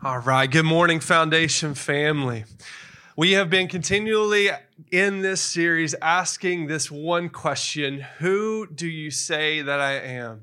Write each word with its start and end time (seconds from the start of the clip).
All 0.00 0.20
right. 0.20 0.48
Good 0.48 0.64
morning, 0.64 1.00
Foundation 1.00 1.74
family. 1.74 2.44
We 3.16 3.32
have 3.32 3.50
been 3.50 3.66
continually 3.66 4.48
in 4.92 5.22
this 5.22 5.40
series 5.40 5.92
asking 6.00 6.68
this 6.68 6.88
one 6.88 7.30
question 7.30 8.06
Who 8.18 8.68
do 8.72 8.86
you 8.86 9.10
say 9.10 9.60
that 9.60 9.80
I 9.80 9.94
am? 9.94 10.42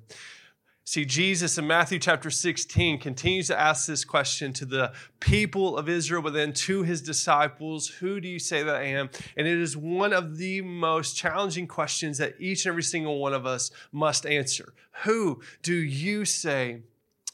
See, 0.84 1.06
Jesus 1.06 1.58
in 1.58 1.66
Matthew 1.68 2.00
chapter 2.00 2.30
16 2.30 3.00
continues 3.00 3.48
to 3.48 3.58
ask 3.58 3.88
this 3.88 4.04
question 4.04 4.52
to 4.52 4.66
the 4.66 4.92
people 5.22 5.78
of 5.78 5.88
Israel, 5.88 6.22
but 6.22 6.34
then 6.34 6.52
to 6.52 6.84
his 6.84 7.02
disciples 7.02 7.88
Who 7.88 8.20
do 8.20 8.28
you 8.28 8.40
say 8.40 8.62
that 8.62 8.76
I 8.76 8.88
am? 8.88 9.10
And 9.38 9.48
it 9.48 9.58
is 9.58 9.78
one 9.78 10.12
of 10.12 10.36
the 10.36 10.64
most 10.64 11.16
challenging 11.16 11.66
questions 11.66 12.18
that 12.18 12.36
each 12.42 12.66
and 12.66 12.74
every 12.74 12.84
single 12.84 13.20
one 13.20 13.34
of 13.34 13.46
us 13.46 13.72
must 13.94 14.26
answer. 14.26 14.74
Who 15.06 15.40
do 15.62 15.76
you 15.76 16.26
say 16.26 16.82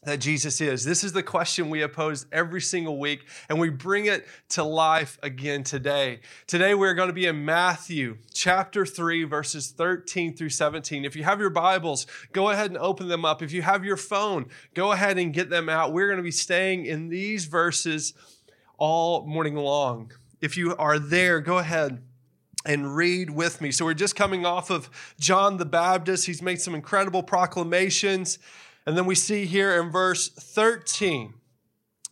that 0.04 0.20
Jesus 0.20 0.60
is? 0.62 0.84
This 0.84 1.04
is 1.04 1.14
the 1.14 1.22
question 1.22 1.70
we 1.70 1.82
have 1.82 1.94
posed 1.94 2.26
every 2.32 2.60
single 2.62 2.98
week, 2.98 3.28
and 3.50 3.60
we 3.60 3.70
bring 3.70 4.08
it 4.08 4.28
to 4.50 4.64
life 4.64 5.20
again 5.22 5.64
today. 5.64 6.22
Today, 6.48 6.74
we're 6.74 6.96
going 6.96 7.10
to 7.10 7.14
be 7.14 7.28
in 7.28 7.46
Matthew 7.46 8.18
chapter 8.34 8.84
3, 8.84 9.26
verses 9.26 9.70
13 9.70 10.36
through 10.36 10.50
17. 10.50 11.06
If 11.06 11.16
you 11.16 11.24
have 11.24 11.40
your 11.40 11.52
Bibles, 11.52 12.08
go 12.32 12.50
ahead 12.50 12.72
and 12.72 12.80
open 12.80 13.10
them 13.10 13.26
up. 13.26 13.44
If 13.44 13.52
you 13.52 13.62
have 13.62 13.86
your 13.86 13.98
phone, 13.98 14.48
go 14.74 14.92
ahead 14.92 15.20
and 15.20 15.32
get 15.36 15.52
them 15.52 15.70
out. 15.70 15.94
We're 15.94 16.08
going 16.08 16.18
to 16.18 16.24
be 16.24 16.32
staying 16.32 16.88
in 16.88 17.10
these 17.10 17.46
verses 17.46 18.16
all 18.80 19.28
morning 19.28 19.56
long. 19.56 20.14
If 20.42 20.58
you 20.58 20.76
are 20.78 20.98
there, 20.98 21.40
go 21.42 21.60
ahead 21.60 22.02
and 22.66 22.96
read 22.96 23.30
with 23.30 23.62
me. 23.62 23.70
So, 23.70 23.86
we're 23.86 23.94
just 23.94 24.16
coming 24.16 24.48
off 24.48 24.72
of 24.72 24.90
John 25.20 25.58
the 25.58 25.66
Baptist. 25.66 26.26
He's 26.26 26.42
made 26.42 26.60
some 26.60 26.74
incredible 26.74 27.22
proclamations. 27.22 28.40
And 28.86 28.98
then 28.98 29.06
we 29.06 29.16
see 29.16 29.46
here 29.46 29.80
in 29.80 29.92
verse 29.92 30.30
13, 30.30 31.34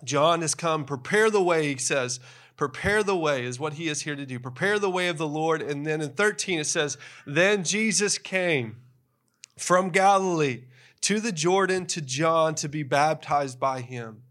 John 0.03 0.41
has 0.41 0.55
come, 0.55 0.85
prepare 0.85 1.29
the 1.29 1.41
way, 1.41 1.67
he 1.73 1.77
says. 1.77 2.19
Prepare 2.55 3.03
the 3.03 3.15
way 3.15 3.45
is 3.45 3.59
what 3.59 3.73
he 3.73 3.87
is 3.87 4.01
here 4.01 4.15
to 4.15 4.25
do. 4.25 4.37
Prepare 4.37 4.79
the 4.79 4.89
way 4.89 5.07
of 5.07 5.17
the 5.17 5.27
Lord. 5.27 5.61
And 5.61 5.85
then 5.85 6.01
in 6.01 6.09
13, 6.09 6.59
it 6.59 6.65
says, 6.65 6.97
Then 7.25 7.63
Jesus 7.63 8.17
came 8.17 8.77
from 9.57 9.89
Galilee 9.89 10.65
to 11.01 11.19
the 11.19 11.31
Jordan 11.31 11.85
to 11.87 12.01
John 12.01 12.55
to 12.55 12.67
be 12.67 12.83
baptized 12.83 13.59
by 13.59 13.81
him. 13.81 14.23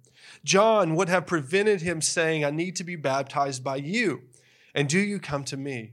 John 0.44 0.94
would 0.94 1.08
have 1.08 1.26
prevented 1.26 1.80
him 1.80 2.00
saying, 2.00 2.44
I 2.44 2.50
need 2.50 2.76
to 2.76 2.84
be 2.84 2.96
baptized 2.96 3.64
by 3.64 3.76
you. 3.76 4.22
And 4.74 4.88
do 4.88 4.98
you 4.98 5.18
come 5.18 5.44
to 5.44 5.56
me? 5.56 5.92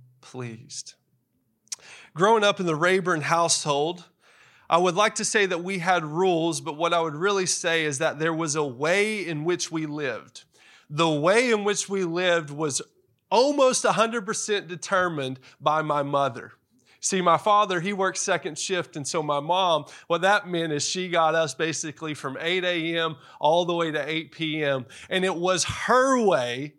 pleased. 0.21 0.93
Growing 2.13 2.43
up 2.43 2.59
in 2.59 2.65
the 2.65 2.75
Rayburn 2.75 3.21
household, 3.21 4.05
I 4.69 4.77
would 4.77 4.95
like 4.95 5.15
to 5.15 5.25
say 5.25 5.45
that 5.45 5.63
we 5.63 5.79
had 5.79 6.05
rules, 6.05 6.61
but 6.61 6.77
what 6.77 6.93
I 6.93 7.01
would 7.01 7.15
really 7.15 7.45
say 7.45 7.83
is 7.83 7.97
that 7.97 8.19
there 8.19 8.33
was 8.33 8.55
a 8.55 8.63
way 8.63 9.25
in 9.27 9.43
which 9.43 9.71
we 9.71 9.85
lived. 9.85 10.43
The 10.89 11.09
way 11.09 11.51
in 11.51 11.63
which 11.63 11.89
we 11.89 12.03
lived 12.03 12.49
was 12.49 12.81
almost 13.29 13.83
100% 13.83 14.67
determined 14.67 15.39
by 15.59 15.81
my 15.81 16.03
mother. 16.03 16.53
See, 17.01 17.19
my 17.21 17.37
father, 17.37 17.79
he 17.79 17.93
worked 17.93 18.19
second 18.19 18.59
shift. 18.59 18.95
And 18.95 19.07
so 19.07 19.23
my 19.23 19.39
mom, 19.39 19.85
what 20.07 20.21
that 20.21 20.47
meant 20.47 20.71
is 20.71 20.87
she 20.87 21.09
got 21.09 21.33
us 21.33 21.55
basically 21.55 22.13
from 22.13 22.37
8 22.39 22.63
a.m. 22.63 23.15
all 23.39 23.65
the 23.65 23.73
way 23.73 23.89
to 23.91 24.09
8 24.09 24.31
p.m. 24.31 24.85
And 25.09 25.25
it 25.25 25.35
was 25.35 25.63
her 25.63 26.21
way 26.21 26.75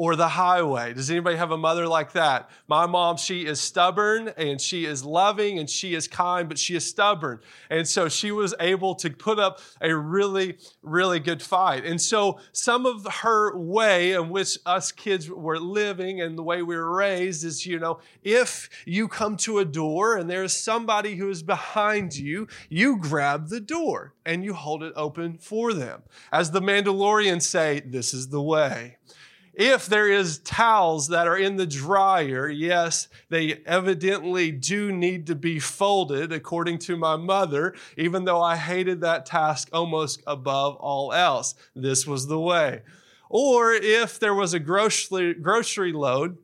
or 0.00 0.16
the 0.16 0.28
highway. 0.28 0.94
Does 0.94 1.10
anybody 1.10 1.36
have 1.36 1.50
a 1.50 1.58
mother 1.58 1.86
like 1.86 2.12
that? 2.12 2.48
My 2.66 2.86
mom, 2.86 3.18
she 3.18 3.44
is 3.44 3.60
stubborn 3.60 4.32
and 4.38 4.58
she 4.58 4.86
is 4.86 5.04
loving 5.04 5.58
and 5.58 5.68
she 5.68 5.94
is 5.94 6.08
kind, 6.08 6.48
but 6.48 6.58
she 6.58 6.74
is 6.74 6.86
stubborn. 6.86 7.38
And 7.68 7.86
so 7.86 8.08
she 8.08 8.32
was 8.32 8.54
able 8.60 8.94
to 8.94 9.10
put 9.10 9.38
up 9.38 9.60
a 9.82 9.94
really, 9.94 10.56
really 10.82 11.20
good 11.20 11.42
fight. 11.42 11.84
And 11.84 12.00
so 12.00 12.40
some 12.52 12.86
of 12.86 13.04
her 13.16 13.54
way 13.58 14.12
in 14.12 14.30
which 14.30 14.56
us 14.64 14.90
kids 14.90 15.28
were 15.28 15.58
living 15.58 16.22
and 16.22 16.38
the 16.38 16.42
way 16.42 16.62
we 16.62 16.76
were 16.76 16.96
raised 16.96 17.44
is, 17.44 17.66
you 17.66 17.78
know, 17.78 17.98
if 18.22 18.70
you 18.86 19.06
come 19.06 19.36
to 19.36 19.58
a 19.58 19.66
door 19.66 20.16
and 20.16 20.30
there's 20.30 20.56
somebody 20.56 21.16
who 21.16 21.28
is 21.28 21.42
behind 21.42 22.16
you, 22.16 22.48
you 22.70 22.96
grab 22.96 23.48
the 23.48 23.60
door 23.60 24.14
and 24.24 24.46
you 24.46 24.54
hold 24.54 24.82
it 24.82 24.94
open 24.96 25.36
for 25.36 25.74
them. 25.74 26.04
As 26.32 26.52
the 26.52 26.62
Mandalorians 26.62 27.42
say, 27.42 27.80
this 27.80 28.14
is 28.14 28.28
the 28.28 28.40
way. 28.40 28.96
If 29.62 29.88
there 29.88 30.08
is 30.10 30.38
towels 30.38 31.08
that 31.08 31.26
are 31.26 31.36
in 31.36 31.56
the 31.56 31.66
dryer, 31.66 32.48
yes, 32.48 33.08
they 33.28 33.60
evidently 33.66 34.50
do 34.50 34.90
need 34.90 35.26
to 35.26 35.34
be 35.34 35.58
folded 35.58 36.32
according 36.32 36.78
to 36.78 36.96
my 36.96 37.16
mother, 37.16 37.74
even 37.98 38.24
though 38.24 38.40
I 38.40 38.56
hated 38.56 39.02
that 39.02 39.26
task 39.26 39.68
almost 39.70 40.22
above 40.26 40.76
all 40.76 41.12
else. 41.12 41.56
This 41.76 42.06
was 42.06 42.26
the 42.26 42.40
way. 42.40 42.80
Or 43.28 43.74
if 43.74 44.18
there 44.18 44.34
was 44.34 44.54
a 44.54 44.58
grocery, 44.58 45.34
grocery 45.34 45.92
load, 45.92 46.38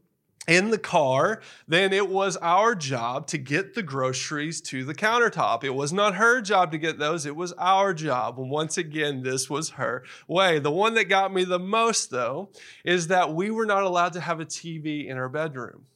in 0.47 0.71
the 0.71 0.79
car, 0.79 1.41
then 1.67 1.93
it 1.93 2.09
was 2.09 2.37
our 2.39 2.75
job 2.75 3.27
to 3.29 3.39
get 3.39 3.75
the 3.75 3.83
groceries 3.83 4.61
to 4.62 4.84
the 4.84 4.95
countertop. 4.95 5.65
It 5.65 5.71
was 5.71 5.93
not 5.93 6.15
her 6.17 6.41
job 6.41 6.73
to 6.73 6.79
get 6.79 6.99
those, 6.99 7.27
it 7.27 7.37
was 7.37 7.53
our 7.55 7.93
job. 7.93 8.37
Once 8.39 8.79
again, 8.79 9.23
this 9.23 9.51
was 9.51 9.71
her 9.71 10.05
way. 10.29 10.59
The 10.59 10.71
one 10.71 10.95
that 10.95 11.05
got 11.05 11.33
me 11.33 11.45
the 11.45 11.59
most, 11.59 12.11
though, 12.11 12.51
is 12.85 13.09
that 13.09 13.35
we 13.35 13.51
were 13.51 13.67
not 13.67 13.83
allowed 13.83 14.12
to 14.15 14.21
have 14.21 14.41
a 14.41 14.47
TV 14.47 15.06
in 15.06 15.17
our 15.17 15.29
bedroom. 15.29 15.87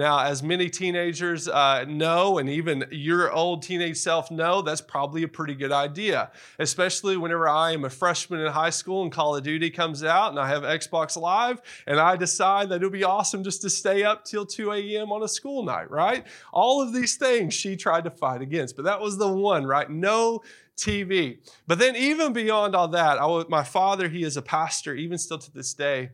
Now, 0.00 0.20
as 0.20 0.42
many 0.42 0.70
teenagers 0.70 1.46
uh, 1.46 1.84
know, 1.86 2.38
and 2.38 2.48
even 2.48 2.86
your 2.90 3.30
old 3.30 3.62
teenage 3.62 3.98
self 3.98 4.30
know, 4.30 4.62
that's 4.62 4.80
probably 4.80 5.24
a 5.24 5.28
pretty 5.28 5.54
good 5.54 5.72
idea, 5.72 6.30
especially 6.58 7.18
whenever 7.18 7.46
I 7.46 7.72
am 7.72 7.84
a 7.84 7.90
freshman 7.90 8.40
in 8.40 8.50
high 8.50 8.70
school 8.70 9.02
and 9.02 9.12
Call 9.12 9.36
of 9.36 9.42
Duty 9.42 9.68
comes 9.68 10.02
out 10.02 10.30
and 10.30 10.38
I 10.38 10.48
have 10.48 10.62
Xbox 10.62 11.20
Live 11.20 11.60
and 11.86 12.00
I 12.00 12.16
decide 12.16 12.70
that 12.70 12.76
it'll 12.76 12.88
be 12.88 13.04
awesome 13.04 13.44
just 13.44 13.60
to 13.60 13.68
stay 13.68 14.02
up 14.02 14.24
till 14.24 14.46
2 14.46 14.72
a.m. 14.72 15.12
on 15.12 15.22
a 15.22 15.28
school 15.28 15.62
night, 15.64 15.90
right? 15.90 16.26
All 16.50 16.80
of 16.80 16.94
these 16.94 17.16
things 17.16 17.52
she 17.52 17.76
tried 17.76 18.04
to 18.04 18.10
fight 18.10 18.40
against, 18.40 18.76
but 18.76 18.86
that 18.86 19.02
was 19.02 19.18
the 19.18 19.28
one, 19.28 19.66
right? 19.66 19.90
No 19.90 20.40
TV. 20.78 21.40
But 21.66 21.78
then, 21.78 21.94
even 21.94 22.32
beyond 22.32 22.74
all 22.74 22.88
that, 22.88 23.20
I, 23.20 23.44
my 23.50 23.64
father, 23.64 24.08
he 24.08 24.22
is 24.22 24.38
a 24.38 24.42
pastor, 24.42 24.94
even 24.94 25.18
still 25.18 25.36
to 25.36 25.52
this 25.52 25.74
day, 25.74 26.08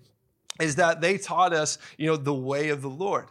is 0.60 0.74
that 0.74 1.00
they 1.00 1.18
taught 1.18 1.52
us, 1.52 1.78
you 1.96 2.08
know, 2.08 2.16
the 2.16 2.34
way 2.34 2.70
of 2.70 2.82
the 2.82 2.90
Lord. 2.90 3.26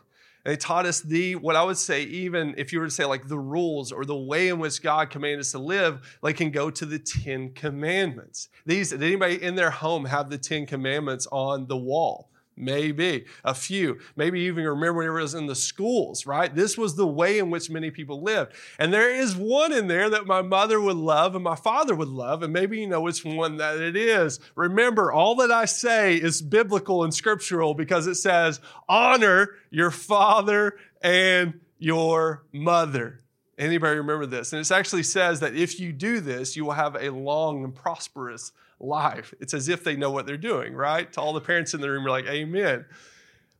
They 0.45 0.56
taught 0.56 0.85
us 0.85 1.01
the, 1.01 1.35
what 1.35 1.56
I 1.56 1.63
would 1.63 1.78
say, 1.78 2.03
even 2.03 2.53
if 2.56 2.72
you 2.72 2.79
were 2.79 2.85
to 2.85 2.91
say 2.91 3.03
like 3.03 3.28
the 3.28 3.39
rules 3.39 3.91
or 3.91 4.06
the 4.06 4.16
way 4.16 4.50
in 4.50 4.59
which 4.59 4.81
God 4.81 5.09
commanded 5.09 5.39
us 5.39 5.51
to 5.51 5.59
live, 5.59 6.17
like 6.22 6.38
can 6.38 6.51
go 6.51 6.69
to 6.69 6.85
the 6.85 7.00
Ten 7.00 7.51
Commandments. 7.53 8.50
These, 8.63 8.91
did 8.91 9.01
anybody 9.01 9.41
in 9.41 9.55
their 9.55 9.72
home 9.72 10.05
have 10.05 10.29
the 10.29 10.38
Ten 10.38 10.67
Commandments 10.67 11.28
on 11.31 11.66
the 11.66 11.75
wall? 11.75 12.29
Maybe 12.57 13.25
a 13.43 13.53
few. 13.53 13.99
Maybe 14.16 14.41
even 14.41 14.63
remember 14.63 14.99
when 14.99 15.07
it 15.07 15.11
was 15.11 15.33
in 15.33 15.47
the 15.47 15.55
schools, 15.55 16.25
right? 16.25 16.53
This 16.53 16.77
was 16.77 16.95
the 16.95 17.05
way 17.05 17.38
in 17.38 17.49
which 17.49 17.69
many 17.69 17.91
people 17.91 18.21
lived. 18.21 18.53
And 18.79 18.93
there 18.93 19.13
is 19.13 19.35
one 19.35 19.73
in 19.73 19.88
there 19.88 20.09
that 20.09 20.25
my 20.25 20.41
mother 20.41 20.79
would 20.79 20.95
love 20.95 21.35
and 21.35 21.43
my 21.43 21.57
father 21.57 21.93
would 21.95 22.07
love, 22.07 22.43
and 22.43 22.53
maybe 22.53 22.79
you 22.79 22.88
know 22.88 23.01
which 23.01 23.25
one 23.25 23.57
that 23.57 23.81
it 23.81 23.97
is. 23.97 24.39
Remember, 24.55 25.11
all 25.11 25.35
that 25.35 25.52
I 25.52 25.66
say 25.66 26.16
is 26.16 26.41
biblical 26.41 27.03
and 27.03 27.13
scriptural 27.13 27.73
because 27.73 28.07
it 28.07 28.16
says, 28.16 28.61
honor 28.87 29.49
your 29.69 29.91
father 29.91 30.78
and 31.01 31.59
your 31.78 32.46
mother. 32.53 33.19
Anybody 33.58 33.97
remember 33.97 34.25
this? 34.25 34.53
And 34.53 34.61
it 34.61 34.72
actually 34.72 35.03
says 35.03 35.41
that 35.41 35.55
if 35.55 35.79
you 35.79 35.91
do 35.91 36.22
this, 36.22 36.55
you 36.55 36.66
will 36.66 36.72
have 36.72 36.96
a 36.96 37.09
long 37.09 37.63
and 37.66 37.75
prosperous 37.75 38.53
life. 38.79 39.33
It's 39.39 39.53
as 39.53 39.69
if 39.69 39.83
they 39.83 39.95
know 39.95 40.11
what 40.11 40.25
they're 40.25 40.37
doing, 40.37 40.73
right? 40.73 41.11
To 41.13 41.22
all 41.22 41.33
the 41.33 41.41
parents 41.41 41.73
in 41.73 41.81
the 41.81 41.89
room 41.89 42.05
are 42.05 42.09
like, 42.09 42.25
Amen. 42.27 42.85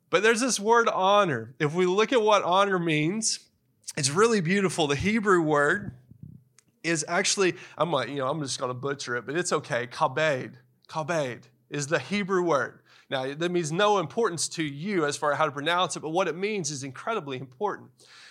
But 0.10 0.24
there's 0.24 0.42
this 0.42 0.60
word 0.60 0.88
honor. 0.88 1.56
If 1.60 1.74
we 1.74 1.86
look 1.86 2.14
at 2.14 2.22
what 2.22 2.44
honor 2.44 2.80
means, 2.80 3.40
it's 3.98 4.10
really 4.10 4.42
beautiful. 4.42 4.88
The 4.88 4.96
Hebrew 4.96 5.42
word 5.42 5.94
is 6.84 7.04
actually, 7.08 7.56
I'm 7.78 7.92
like, 7.92 8.10
you 8.10 8.16
know, 8.16 8.30
I'm 8.30 8.42
just 8.42 8.60
going 8.60 8.70
to 8.70 8.76
butcher 8.76 9.16
it, 9.16 9.26
but 9.26 9.36
it's 9.36 9.52
okay. 9.52 9.88
Kabed. 9.88 10.54
Kabed 10.88 11.44
is 11.70 11.88
the 11.88 12.00
Hebrew 12.00 12.44
word. 12.44 12.80
Now, 13.10 13.34
that 13.34 13.52
means 13.52 13.72
no 13.72 14.00
importance 14.00 14.48
to 14.50 14.64
you 14.64 15.06
as 15.06 15.18
far 15.18 15.32
as 15.32 15.38
how 15.38 15.46
to 15.46 15.52
pronounce 15.52 15.96
it, 15.96 16.00
but 16.00 16.10
what 16.10 16.28
it 16.28 16.36
means 16.36 16.72
is 16.72 16.84
incredibly 16.84 17.38
important. 17.38 17.90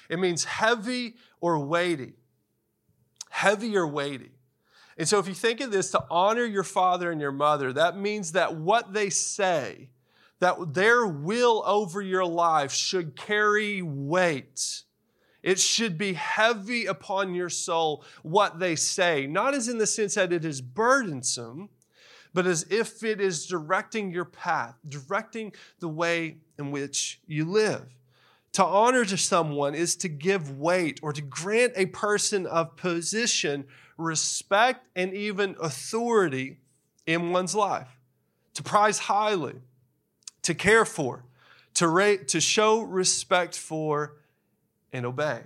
It 0.09 0.19
means 0.19 0.45
heavy 0.45 1.15
or 1.41 1.59
weighty. 1.59 2.15
Heavy 3.31 3.77
or 3.77 3.87
weighty. 3.87 4.31
And 4.97 5.09
so, 5.09 5.19
if 5.19 5.27
you 5.27 5.35
think 5.35 5.61
of 5.61 5.73
this 5.73 5.91
to 5.91 6.05
honor 6.11 6.45
your 6.45 6.63
father 6.63 7.11
and 7.11 7.21
your 7.21 7.33
mother, 7.33 7.73
that 7.73 7.99
means 7.99 8.33
that 8.33 8.57
what 8.57 8.93
they 8.93 9.11
say, 9.11 9.91
that 10.39 10.75
their 10.75 11.07
will 11.07 11.63
over 11.67 12.01
your 12.01 12.25
life 12.25 12.73
should 12.73 13.17
carry 13.17 13.83
weight. 13.83 14.83
It 15.43 15.59
should 15.59 15.99
be 15.99 16.15
heavy 16.15 16.87
upon 16.87 17.35
your 17.35 17.51
soul 17.51 18.05
what 18.23 18.59
they 18.59 18.77
say, 18.77 19.27
not 19.27 19.55
as 19.55 19.69
in 19.69 19.79
the 19.79 19.87
sense 19.87 20.15
that 20.15 20.33
it 20.33 20.45
is 20.45 20.61
burdensome, 20.61 21.69
but 22.33 22.47
as 22.47 22.65
if 22.71 23.05
it 23.05 23.21
is 23.21 23.47
directing 23.47 24.11
your 24.11 24.25
path, 24.25 24.77
directing 24.89 25.53
the 25.81 25.89
way 25.89 26.39
in 26.59 26.71
which 26.71 27.21
you 27.27 27.45
live. 27.45 27.87
To 28.55 28.65
honor 28.65 29.05
to 29.05 29.17
someone 29.17 29.75
is 29.75 29.97
to 29.97 30.09
give 30.09 30.59
weight 30.59 31.01
or 31.03 31.13
to 31.13 31.21
grant 31.21 31.73
a 31.77 31.87
person 31.87 32.47
of 32.47 32.77
position 32.77 33.67
respect 33.97 34.87
and 34.97 35.15
even 35.15 35.57
authority 35.61 36.59
in 37.07 37.31
one's 37.31 37.55
life, 37.55 37.99
to 38.55 38.63
prize 38.63 38.99
highly, 38.99 39.55
to 40.43 40.55
care 40.55 40.85
for, 40.85 41.25
to, 41.75 42.19
to 42.27 42.41
show 42.41 42.81
respect 42.81 43.57
for, 43.57 44.17
and 44.93 45.05
obey. 45.05 45.41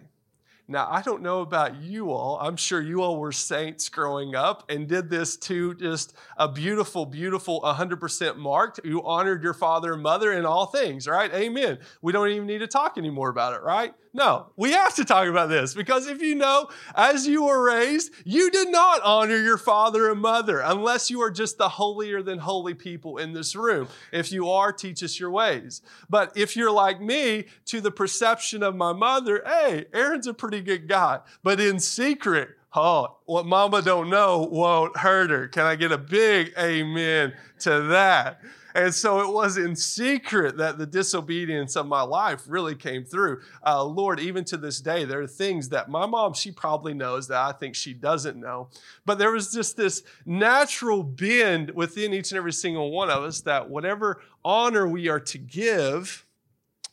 Now, 0.71 0.87
I 0.91 1.01
don't 1.01 1.23
know 1.23 1.41
about 1.41 1.81
you 1.81 2.11
all. 2.11 2.39
I'm 2.39 2.57
sure 2.57 2.83
you 2.83 3.01
all 3.01 3.19
were 3.19 3.33
saints 3.33 3.89
growing 3.89 4.35
up 4.35 4.71
and 4.71 4.87
did 4.87 5.09
this 5.09 5.39
to 5.39 5.75
just 5.75 6.15
a 6.37 6.47
beautiful, 6.47 7.07
beautiful 7.07 7.63
100% 7.63 8.37
marked. 8.37 8.81
You 8.85 9.03
honored 9.03 9.43
your 9.43 9.55
father 9.55 9.95
and 9.95 10.03
mother 10.03 10.31
in 10.31 10.45
all 10.45 10.67
things, 10.67 11.09
right? 11.09 11.33
Amen. 11.33 11.79
We 12.03 12.13
don't 12.13 12.29
even 12.29 12.47
need 12.47 12.59
to 12.59 12.67
talk 12.67 12.99
anymore 12.99 13.31
about 13.31 13.55
it, 13.55 13.63
right? 13.63 13.95
No, 14.13 14.53
we 14.57 14.73
have 14.73 14.95
to 14.97 15.05
talk 15.05 15.29
about 15.29 15.49
this 15.49 15.75
because 15.75 16.07
if 16.07 16.21
you 16.21 16.35
know, 16.35 16.69
as 16.95 17.27
you 17.27 17.45
were 17.45 17.63
raised, 17.63 18.11
you 18.25 18.51
did 18.51 18.69
not 18.69 19.01
honor 19.03 19.37
your 19.37 19.59
father 19.59 20.11
and 20.11 20.21
mother 20.21 20.61
unless 20.61 21.11
you 21.11 21.21
are 21.21 21.31
just 21.31 21.59
the 21.59 21.69
holier 21.69 22.23
than 22.23 22.39
holy 22.39 22.75
people 22.75 23.19
in 23.19 23.33
this 23.33 23.55
room. 23.55 23.87
If 24.13 24.33
you 24.33 24.49
are, 24.51 24.73
teach 24.73 25.03
us 25.03 25.21
your 25.21 25.31
ways. 25.31 25.83
But 26.11 26.37
if 26.37 26.57
you're 26.57 26.73
like 26.73 27.01
me, 27.01 27.47
to 27.67 27.81
the 27.81 27.91
perception 27.91 28.63
of 28.63 28.75
my 28.75 28.93
mother, 28.93 29.43
hey, 29.47 29.87
Aaron's 29.93 30.27
a 30.27 30.35
pretty 30.35 30.58
good 30.61 30.89
guy. 30.89 31.21
But 31.43 31.61
in 31.61 31.79
secret, 31.79 32.51
oh, 32.75 33.19
what 33.27 33.47
mama 33.47 33.83
don't 33.83 34.11
know 34.11 34.49
won't 34.51 34.97
hurt 34.97 35.31
her. 35.31 35.49
Can 35.49 35.65
I 35.65 35.77
get 35.77 35.93
a 35.93 35.99
big 35.99 36.53
amen 36.59 37.35
to 37.61 37.83
that? 37.83 38.41
And 38.75 38.95
so 38.95 39.21
it 39.21 39.33
was 39.33 39.57
in 39.57 39.75
secret 39.75 40.59
that 40.59 40.79
the 40.79 40.87
disobedience 40.87 41.75
of 41.75 41.87
my 41.87 42.03
life 42.03 42.43
really 42.47 42.77
came 42.77 43.05
through. 43.05 43.41
Uh, 43.67 43.83
Lord, 43.83 44.21
even 44.21 44.45
to 44.45 44.57
this 44.57 44.81
day, 44.81 45.05
there 45.05 45.21
are 45.21 45.27
things 45.27 45.71
that 45.71 45.89
my 45.89 46.07
mom, 46.07 46.35
she 46.35 46.53
probably 46.53 46.95
knows 46.95 47.27
that 47.29 47.39
I 47.39 47.53
think 47.53 47.75
she 47.75 47.93
doesn't 47.93 48.39
know. 48.39 48.69
But 49.05 49.19
there 49.19 49.33
was 49.33 49.53
just 49.53 49.77
this 49.77 50.05
natural 50.27 51.03
bend 51.03 51.71
within 51.71 52.13
each 52.13 52.31
and 52.31 52.37
every 52.37 52.53
single 52.53 52.93
one 52.93 53.11
of 53.11 53.25
us 53.25 53.41
that 53.41 53.69
whatever 53.69 54.21
honor 54.45 54.87
we 54.87 55.09
are 55.09 55.21
to 55.21 55.39
give 55.39 56.25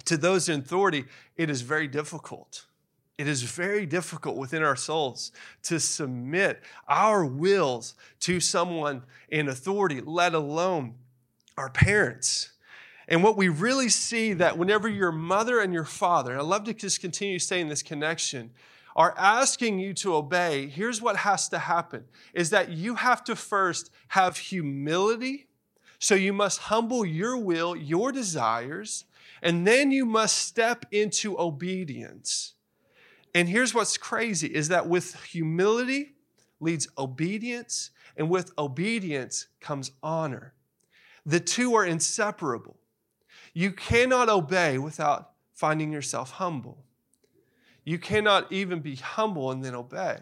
to 0.05 0.17
those 0.17 0.49
in 0.49 0.61
authority, 0.61 1.05
it 1.35 1.49
is 1.49 1.61
very 1.61 1.87
difficult. 1.87 2.65
It 3.17 3.27
is 3.27 3.43
very 3.43 3.85
difficult 3.85 4.35
within 4.35 4.61
our 4.61 4.75
souls 4.75 5.31
to 5.63 5.79
submit 5.79 6.61
our 6.87 7.25
wills 7.25 7.95
to 8.21 8.39
someone 8.39 9.03
in 9.29 9.47
authority, 9.47 10.01
let 10.01 10.33
alone 10.33 10.95
our 11.57 11.69
parents. 11.69 12.51
And 13.07 13.23
what 13.23 13.37
we 13.37 13.47
really 13.47 13.87
see 13.87 14.33
that 14.33 14.57
whenever 14.57 14.89
your 14.89 15.11
mother 15.11 15.59
and 15.59 15.73
your 15.73 15.85
father, 15.85 16.31
and 16.31 16.41
I 16.41 16.43
love 16.43 16.65
to 16.65 16.73
just 16.73 16.99
continue 16.99 17.39
saying 17.39 17.69
this 17.69 17.83
connection, 17.83 18.51
are 18.95 19.13
asking 19.17 19.79
you 19.79 19.93
to 19.93 20.15
obey, 20.15 20.67
here's 20.67 21.01
what 21.01 21.17
has 21.17 21.49
to 21.49 21.59
happen 21.59 22.05
is 22.33 22.49
that 22.49 22.69
you 22.69 22.95
have 22.95 23.23
to 23.25 23.35
first 23.35 23.91
have 24.09 24.37
humility. 24.37 25.47
So 25.99 26.15
you 26.15 26.33
must 26.33 26.59
humble 26.59 27.05
your 27.05 27.37
will, 27.37 27.75
your 27.75 28.11
desires, 28.11 29.05
and 29.41 29.65
then 29.67 29.91
you 29.91 30.05
must 30.05 30.37
step 30.37 30.85
into 30.91 31.39
obedience. 31.39 32.53
And 33.35 33.49
here's 33.49 33.73
what's 33.73 33.97
crazy 33.97 34.47
is 34.47 34.69
that 34.69 34.87
with 34.87 35.21
humility 35.25 36.13
leads 36.61 36.87
obedience, 36.97 37.91
and 38.15 38.29
with 38.29 38.53
obedience 38.57 39.47
comes 39.59 39.91
honor. 40.01 40.53
The 41.25 41.41
two 41.41 41.75
are 41.75 41.85
inseparable. 41.85 42.77
You 43.53 43.73
cannot 43.73 44.29
obey 44.29 44.77
without 44.77 45.31
finding 45.53 45.91
yourself 45.91 46.31
humble. 46.31 46.85
You 47.83 47.99
cannot 47.99 48.51
even 48.53 48.79
be 48.79 48.95
humble 48.95 49.51
and 49.51 49.63
then 49.63 49.75
obey. 49.75 50.17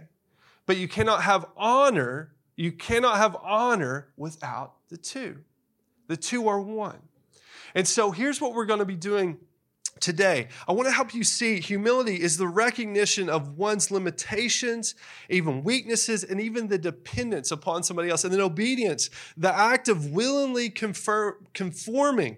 But 0.65 0.77
you 0.77 0.87
cannot 0.87 1.21
have 1.21 1.45
honor, 1.55 2.33
you 2.55 2.71
cannot 2.71 3.17
have 3.17 3.37
honor 3.43 4.07
without 4.17 4.73
the 4.89 4.97
two. 4.97 5.37
The 6.07 6.17
two 6.17 6.47
are 6.47 6.59
one. 6.59 6.99
And 7.75 7.87
so 7.87 8.09
here's 8.09 8.41
what 8.41 8.53
we're 8.55 8.65
going 8.65 8.79
to 8.79 8.85
be 8.85 8.95
doing 8.95 9.37
today. 10.03 10.49
I 10.67 10.73
want 10.73 10.87
to 10.87 10.93
help 10.93 11.13
you 11.13 11.23
see 11.23 11.59
humility 11.59 12.21
is 12.21 12.37
the 12.37 12.47
recognition 12.47 13.29
of 13.29 13.57
one's 13.57 13.89
limitations, 13.89 14.95
even 15.29 15.63
weaknesses, 15.63 16.23
and 16.25 16.41
even 16.41 16.67
the 16.67 16.77
dependence 16.77 17.51
upon 17.51 17.83
somebody 17.83 18.09
else. 18.09 18.25
And 18.25 18.33
then 18.33 18.41
obedience, 18.41 19.09
the 19.37 19.55
act 19.55 19.87
of 19.87 20.11
willingly 20.11 20.69
confer- 20.69 21.37
conforming. 21.53 22.37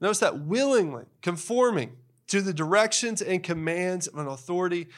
Notice 0.00 0.20
that 0.20 0.40
willingly 0.40 1.04
conforming 1.20 1.92
to 2.28 2.40
the 2.40 2.54
directions 2.54 3.20
and 3.20 3.42
commands 3.42 4.06
of 4.06 4.18
an 4.18 4.26
authority 4.26 4.88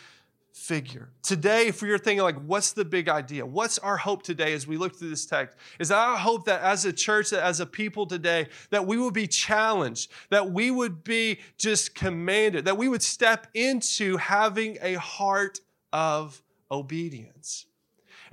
figure. 0.53 1.11
Today, 1.23 1.67
if 1.69 1.83
you're 1.83 1.99
thinking 1.99 2.23
like, 2.23 2.41
what's 2.43 2.73
the 2.73 2.85
big 2.85 3.09
idea? 3.09 3.45
What's 3.47 3.79
our 3.79 3.97
hope 3.97 4.23
today 4.23 4.53
as 4.53 4.67
we 4.67 4.77
look 4.77 4.97
through 4.97 5.11
this 5.11 5.27
text? 5.27 5.57
Is 5.79 5.91
our 5.91 6.17
hope 6.17 6.45
that 6.47 6.63
as 6.63 6.85
a 6.85 6.93
church, 6.93 7.31
that 7.31 7.43
as 7.43 7.61
a 7.61 7.67
people 7.67 8.07
today, 8.07 8.49
that 8.71 8.87
we 8.87 8.99
would 8.99 9.15
be 9.15 9.27
challenged, 9.27 10.11
that 10.31 10.51
we 10.51 10.71
would 10.71 11.05
be 11.05 11.39
just 11.59 11.95
commanded, 11.95 12.65
that 12.65 12.77
we 12.77 12.89
would 12.89 13.03
step 13.03 13.47
into 13.55 14.17
having 14.17 14.79
a 14.83 14.95
heart 14.95 15.61
of 15.93 16.43
obedience. 16.71 17.67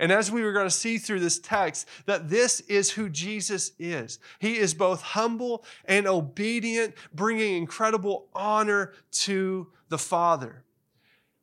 And 0.00 0.12
as 0.12 0.30
we 0.30 0.42
were 0.42 0.52
going 0.52 0.66
to 0.66 0.70
see 0.70 0.98
through 0.98 1.20
this 1.20 1.38
text, 1.38 1.88
that 2.06 2.28
this 2.28 2.60
is 2.60 2.90
who 2.90 3.08
Jesus 3.08 3.72
is. 3.78 4.20
He 4.38 4.56
is 4.56 4.74
both 4.74 5.02
humble 5.02 5.64
and 5.86 6.06
obedient, 6.06 6.94
bringing 7.12 7.56
incredible 7.56 8.28
honor 8.32 8.92
to 9.10 9.68
the 9.88 9.98
Father. 9.98 10.62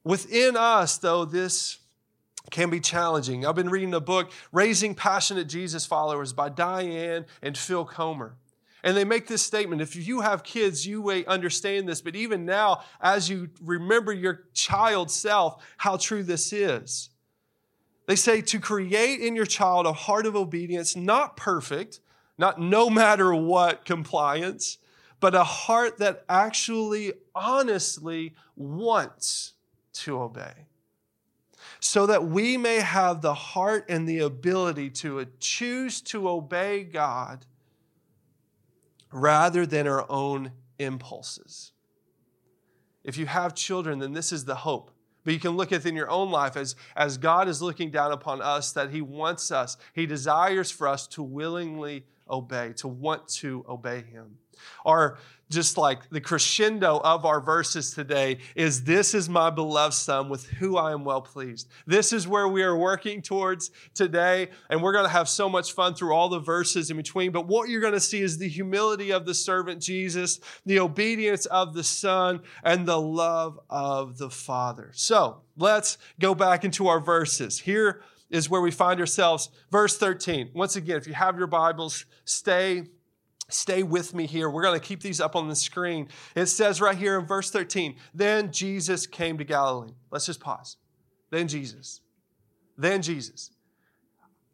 Within 0.06 0.56
us, 0.56 0.98
though, 0.98 1.26
this 1.26 1.80
can 2.52 2.70
be 2.70 2.80
challenging. 2.80 3.44
I've 3.44 3.56
been 3.56 3.72
reading 3.72 3.96
a 3.96 4.00
book, 4.00 4.32
Raising 4.52 4.94
Passionate 4.94 5.46
Jesus 5.46 5.88
Followers 5.88 6.32
by 6.32 6.50
Diane 6.50 7.26
and 7.42 7.58
Phil 7.58 7.84
Comer. 7.84 8.36
And 8.84 8.96
they 8.96 9.04
make 9.04 9.26
this 9.26 9.42
statement 9.42 9.82
if 9.82 9.96
you 9.96 10.22
have 10.22 10.44
kids, 10.44 10.86
you 10.86 11.04
may 11.04 11.26
understand 11.26 11.90
this, 11.90 12.02
but 12.02 12.16
even 12.16 12.46
now, 12.46 12.84
as 13.02 13.32
you 13.32 13.50
remember 13.64 14.14
your 14.14 14.44
child 14.54 15.10
self, 15.10 15.64
how 15.78 15.98
true 15.98 16.22
this 16.22 16.54
is. 16.54 17.10
They 18.06 18.16
say 18.16 18.42
to 18.42 18.60
create 18.60 19.22
in 19.22 19.36
your 19.36 19.48
child 19.48 19.88
a 19.88 19.94
heart 19.94 20.28
of 20.28 20.36
obedience, 20.36 20.96
not 20.96 21.36
perfect, 21.36 22.00
not 22.38 22.62
no 22.62 22.92
matter 22.92 23.34
what 23.34 23.86
compliance, 23.86 24.78
but 25.20 25.34
a 25.34 25.44
heart 25.44 25.98
that 25.98 26.24
actually, 26.30 27.14
honestly 27.34 28.36
wants 28.56 29.55
to 29.96 30.22
obey, 30.22 30.68
so 31.80 32.06
that 32.06 32.26
we 32.26 32.58
may 32.58 32.80
have 32.80 33.22
the 33.22 33.34
heart 33.34 33.86
and 33.90 34.08
the 34.08 34.20
ability 34.20 34.90
to 34.90 35.20
uh, 35.20 35.26
choose 35.40 36.02
to 36.02 36.30
obey 36.30 36.84
God 36.84 37.46
rather 39.12 39.66
than 39.66 39.88
our 39.88 40.06
own 40.10 40.52
impulses. 40.78 41.72
If 43.04 43.18
you 43.18 43.28
have 43.28 43.54
children, 43.54 44.00
then 44.00 44.14
this 44.14 44.32
is 44.32 44.46
the 44.46 44.56
hope. 44.56 44.92
But 45.24 45.34
you 45.34 45.40
can 45.40 45.52
look 45.52 45.72
at 45.72 45.86
in 45.86 45.96
your 45.96 46.10
own 46.10 46.32
life 46.32 46.56
as, 46.56 46.76
as 46.96 47.18
God 47.18 47.48
is 47.48 47.62
looking 47.62 47.90
down 47.90 48.12
upon 48.12 48.42
us, 48.42 48.72
that 48.74 48.92
He 48.92 49.02
wants 49.02 49.52
us, 49.52 49.78
He 49.94 50.06
desires 50.06 50.70
for 50.70 50.88
us 50.88 51.08
to 51.08 51.24
willingly 51.24 52.06
obey, 52.30 52.74
to 52.78 52.88
want 52.88 53.28
to 53.28 53.66
obey 53.68 54.02
Him. 54.02 54.38
Our 54.86 55.18
just 55.50 55.78
like 55.78 56.10
the 56.10 56.22
crescendo 56.22 57.00
of 57.04 57.26
our 57.26 57.40
verses 57.40 57.92
today 57.92 58.40
is 58.56 58.84
this 58.84 59.14
is 59.14 59.30
my 59.30 59.50
beloved 59.50 59.94
son 59.94 60.28
with 60.28 60.46
who 60.48 60.78
I 60.78 60.92
am 60.92 61.04
well 61.04 61.22
pleased. 61.22 61.70
This 61.86 62.14
is 62.14 62.28
where 62.28 62.48
we 62.48 62.64
are 62.64 62.76
working 62.76 63.22
towards 63.22 63.70
today. 63.94 64.50
And 64.70 64.82
we're 64.82 64.94
going 64.94 65.06
to 65.06 65.12
have 65.12 65.30
so 65.30 65.48
much 65.48 65.74
fun 65.74 65.94
through 65.94 66.14
all 66.14 66.30
the 66.30 66.40
verses 66.40 66.90
in 66.90 66.98
between. 66.98 67.32
But 67.32 67.48
what 67.48 67.70
you're 67.70 67.82
going 67.82 67.94
to 67.94 68.00
see 68.00 68.22
is 68.22 68.38
the 68.38 68.48
humility 68.48 69.12
of 69.12 69.26
the 69.26 69.34
servant 69.34 69.82
Jesus, 69.82 70.40
the 70.66 70.80
obedience 70.80 71.46
of 71.46 71.74
the 71.74 71.84
son, 71.84 72.42
and 72.64 72.88
the 72.88 73.00
love 73.00 73.60
of 73.70 74.18
the 74.18 74.32
father. 74.32 74.92
So 74.94 75.42
let's 75.58 75.98
go 76.20 76.34
back 76.34 76.64
into 76.64 76.88
our 76.88 77.00
verses. 77.00 77.60
Here 77.60 78.02
is 78.32 78.50
where 78.50 78.62
we 78.62 78.72
find 78.72 79.00
ourselves. 79.00 79.50
Verse 79.72 79.98
13. 79.98 80.52
Once 80.56 80.76
again, 80.76 80.98
if 80.98 81.06
you 81.06 81.14
have 81.14 81.38
your 81.38 81.48
Bibles, 81.48 82.06
stay 82.26 82.86
Stay 83.48 83.84
with 83.84 84.16
me 84.16 84.26
here. 84.26 84.50
We're 84.50 84.64
going 84.64 84.80
to 84.80 84.86
keep 84.86 85.02
these 85.02 85.22
up 85.22 85.36
on 85.36 85.48
the 85.48 85.56
screen. 85.56 86.10
It 86.36 86.48
says 86.48 86.82
right 86.82 86.98
here 86.98 87.20
in 87.20 87.26
verse 87.26 87.52
13, 87.52 87.96
then 88.14 88.52
Jesus 88.52 89.06
came 89.06 89.38
to 89.38 89.44
Galilee. 89.44 89.94
Let's 90.10 90.26
just 90.26 90.40
pause. 90.40 90.78
Then 91.30 91.48
Jesus. 91.48 92.02
Then 92.78 93.02
Jesus. 93.02 93.52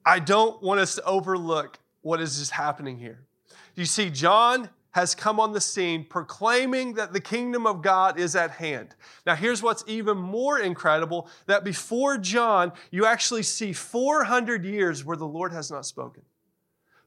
I 0.06 0.20
don't 0.20 0.62
want 0.62 0.82
us 0.82 0.96
to 0.96 1.04
overlook 1.06 1.80
what 2.02 2.20
is 2.20 2.40
just 2.40 2.52
happening 2.52 2.98
here. 2.98 3.24
You 3.76 3.86
see, 3.86 4.10
John 4.10 4.70
has 4.92 5.16
come 5.16 5.40
on 5.40 5.54
the 5.54 5.62
scene 5.62 6.04
proclaiming 6.04 6.96
that 6.96 7.14
the 7.14 7.22
kingdom 7.22 7.66
of 7.66 7.82
God 7.82 8.20
is 8.20 8.36
at 8.36 8.52
hand. 8.52 8.94
Now, 9.26 9.36
here's 9.36 9.64
what's 9.64 9.86
even 9.88 10.18
more 10.18 10.60
incredible 10.60 11.30
that 11.46 11.64
before 11.64 12.18
John, 12.18 12.74
you 12.90 13.06
actually 13.06 13.44
see 13.44 13.72
400 13.72 14.66
years 14.66 15.06
where 15.06 15.16
the 15.16 15.28
Lord 15.28 15.54
has 15.54 15.72
not 15.72 15.86
spoken. 15.86 16.24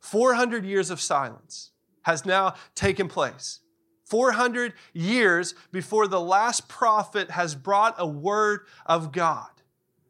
400 0.01 0.65
years 0.65 0.91
of 0.91 0.99
silence 0.99 1.73
has 2.05 2.25
now 2.25 2.55
taken 2.75 3.09
place. 3.09 3.61
400 4.05 4.75
years 4.93 5.55
before 5.73 6.07
the 6.07 6.21
last 6.21 6.69
prophet 6.69 7.31
has 7.31 7.55
brought 7.55 7.95
a 7.99 8.07
word 8.07 8.61
of 8.87 9.13
God. 9.13 9.49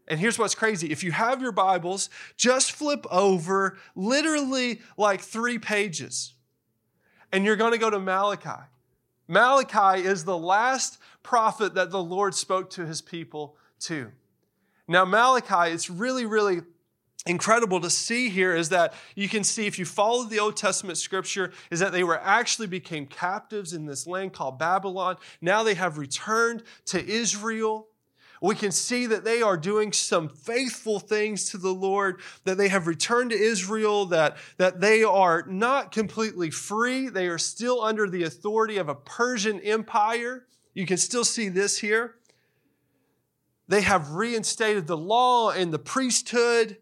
And 0.07 0.21
here's 0.21 0.39
what's 0.39 0.55
crazy. 0.55 0.91
If 0.91 1.03
you 1.03 1.13
have 1.13 1.41
your 1.41 1.53
Bibles, 1.53 2.11
just 2.37 2.73
flip 2.73 3.07
over 3.11 3.79
literally 3.95 4.81
like 4.99 5.21
three 5.21 5.59
pages, 5.59 6.35
and 7.33 7.45
you're 7.45 7.57
going 7.57 7.73
to 7.73 7.79
go 7.79 7.91
to 7.91 7.99
Malachi. 7.99 8.69
Malachi 9.27 10.05
is 10.05 10.25
the 10.25 10.37
last 10.37 10.99
prophet 11.23 11.75
that 11.75 11.91
the 11.91 12.03
Lord 12.03 12.35
spoke 12.35 12.69
to 12.71 12.85
his 12.85 13.01
people 13.01 13.57
to. 13.81 14.13
Now, 14.87 15.07
Malachi, 15.07 15.73
it's 15.73 15.89
really, 15.89 16.27
really 16.27 16.61
incredible 17.27 17.81
to 17.81 17.91
see 17.91 18.29
here 18.29 18.55
is 18.55 18.69
that 18.69 18.95
you 19.15 19.29
can 19.29 19.45
see 19.45 19.67
if 19.67 19.79
you 19.79 19.85
follow 19.85 20.25
the 20.25 20.39
Old 20.39 20.57
Testament 20.57 20.99
scripture 20.99 21.53
is 21.71 21.81
that 21.81 21.93
they 21.93 22.05
were 22.05 22.21
actually 22.21 22.67
became 22.67 23.07
captives 23.07 23.73
in 23.73 23.87
this 23.87 24.07
land 24.07 24.33
called 24.33 24.59
Babylon. 24.59 25.17
Now 25.41 25.63
they 25.63 25.75
have 25.75 25.97
returned 25.97 26.63
to 26.87 27.05
Israel. 27.05 27.89
We 28.43 28.55
can 28.55 28.73
see 28.73 29.07
that 29.07 29.25
they 29.25 29.41
are 29.41 29.57
doing 29.57 29.91
some 29.93 30.29
faithful 30.29 31.01
things 31.01 31.51
to 31.51 31.57
the 31.57 31.73
Lord, 31.73 32.21
that 32.45 32.59
they 32.59 32.69
have 32.69 32.87
returned 32.87 33.31
to 33.31 33.37
Israel, 33.39 34.05
that, 34.07 34.37
that 34.59 34.83
they 34.83 35.03
are 35.03 35.47
not 35.49 35.93
completely 35.93 36.51
free. 36.51 37.09
They 37.09 37.27
are 37.29 37.39
still 37.39 37.81
under 37.81 38.07
the 38.07 38.25
authority 38.25 38.77
of 38.77 38.91
a 38.91 38.95
Persian 38.95 39.61
empire. 39.61 40.45
You 40.75 40.85
can 40.85 40.99
still 40.99 41.25
see 41.25 41.49
this 41.49 41.79
here. 41.79 42.17
They 43.67 43.81
have 43.81 44.11
reinstated 44.11 44.87
the 44.87 44.99
law 44.99 45.51
and 45.51 45.73
the 45.73 45.79
priesthood. 45.79 46.77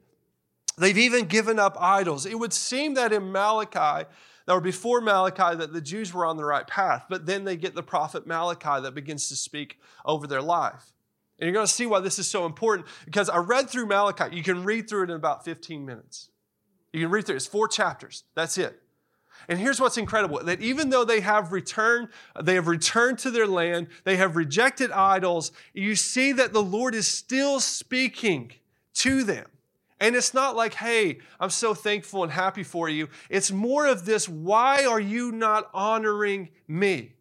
They've 0.83 0.99
even 0.99 1.27
given 1.27 1.61
up 1.61 1.77
idols. 1.81 2.27
It 2.27 2.41
would 2.41 2.53
seem 2.53 2.95
that 2.95 3.13
in 3.13 3.31
Malachi, 3.31 4.09
or 4.49 4.61
before 4.61 5.01
Malachi, 5.01 5.57
that 5.57 5.73
the 5.73 5.81
Jews 5.81 6.13
were 6.13 6.27
on 6.27 6.37
the 6.37 6.45
right 6.45 6.67
path, 6.67 7.05
but 7.09 7.25
then 7.25 7.45
they 7.45 7.57
get 7.57 7.77
the 7.77 7.85
prophet 7.85 8.27
Malachi 8.27 8.83
that 8.83 8.93
begins 8.93 9.29
to 9.29 9.37
speak 9.37 9.79
over 10.05 10.27
their 10.27 10.43
life. 10.43 10.93
And 11.39 11.47
you're 11.47 11.55
going 11.55 11.69
to 11.69 11.73
see 11.73 11.87
why 11.87 12.01
this 12.01 12.19
is 12.19 12.29
so 12.29 12.47
important 12.47 12.89
because 13.05 13.29
I 13.29 13.37
read 13.37 13.71
through 13.71 13.87
Malachi. 13.87 14.35
You 14.35 14.43
can 14.43 14.65
read 14.65 14.91
through 14.91 15.05
it 15.05 15.11
in 15.11 15.15
about 15.15 15.45
15 15.45 15.87
minutes. 15.87 16.31
You 16.93 17.03
can 17.03 17.11
read 17.13 17.27
through 17.27 17.35
it. 17.35 17.37
It's 17.37 17.47
four 17.47 17.69
chapters. 17.69 18.25
That's 18.35 18.59
it. 18.59 18.83
And 19.49 19.61
here's 19.61 19.81
what's 19.81 19.99
incredible 19.99 20.43
that 20.43 20.61
even 20.61 20.91
though 20.91 21.05
they 21.05 21.21
have 21.21 21.53
returned, 21.53 22.09
they 22.43 22.55
have 22.55 22.67
returned 22.67 23.21
to 23.21 23.31
their 23.31 23.47
land, 23.47 23.87
they 24.03 24.17
have 24.17 24.35
rejected 24.35 24.91
idols, 24.91 25.53
you 25.75 25.95
see 25.95 26.33
that 26.33 26.53
the 26.53 26.63
Lord 26.63 26.97
is 26.97 27.07
still 27.07 27.61
speaking 27.61 28.51
to 28.95 29.23
them. 29.23 29.47
And 30.03 30.17
it's 30.17 30.35
not 30.35 30.57
like, 30.57 30.75
hey, 30.75 31.21
I'm 31.39 31.51
so 31.51 31.75
thankful 31.75 32.25
and 32.25 32.33
happy 32.33 32.65
for 32.65 32.89
you. 32.89 33.09
It's 33.31 33.53
more 33.53 33.87
of 33.87 34.05
this, 34.05 34.29
why 34.29 34.85
are 34.85 34.99
you 34.99 35.31
not 35.31 35.71
honoring 35.73 36.49
me? 36.67 37.13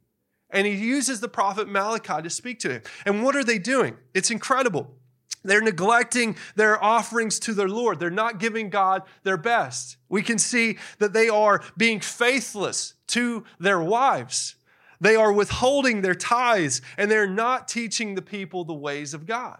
And 0.49 0.65
he 0.65 0.73
uses 0.73 1.19
the 1.19 1.27
prophet 1.27 1.69
Malachi 1.69 2.23
to 2.23 2.29
speak 2.31 2.57
to 2.61 2.69
him. 2.69 2.81
And 3.05 3.23
what 3.23 3.35
are 3.35 3.43
they 3.43 3.59
doing? 3.59 3.97
It's 4.15 4.31
incredible. 4.31 4.95
They're 5.43 5.61
neglecting 5.61 6.35
their 6.55 6.83
offerings 6.83 7.37
to 7.41 7.53
their 7.53 7.69
Lord. 7.69 7.99
They're 7.99 8.09
not 8.09 8.39
giving 8.39 8.71
God 8.71 9.03
their 9.21 9.37
best. 9.37 9.97
We 10.09 10.23
can 10.23 10.39
see 10.39 10.79
that 10.97 11.13
they 11.13 11.29
are 11.29 11.61
being 11.77 11.99
faithless 11.99 12.95
to 13.09 13.43
their 13.59 13.79
wives. 13.79 14.55
They 14.99 15.15
are 15.15 15.31
withholding 15.31 16.01
their 16.01 16.15
tithes 16.15 16.81
and 16.97 17.11
they're 17.11 17.27
not 17.27 17.67
teaching 17.67 18.15
the 18.15 18.23
people 18.23 18.63
the 18.63 18.73
ways 18.73 19.13
of 19.13 19.27
God. 19.27 19.59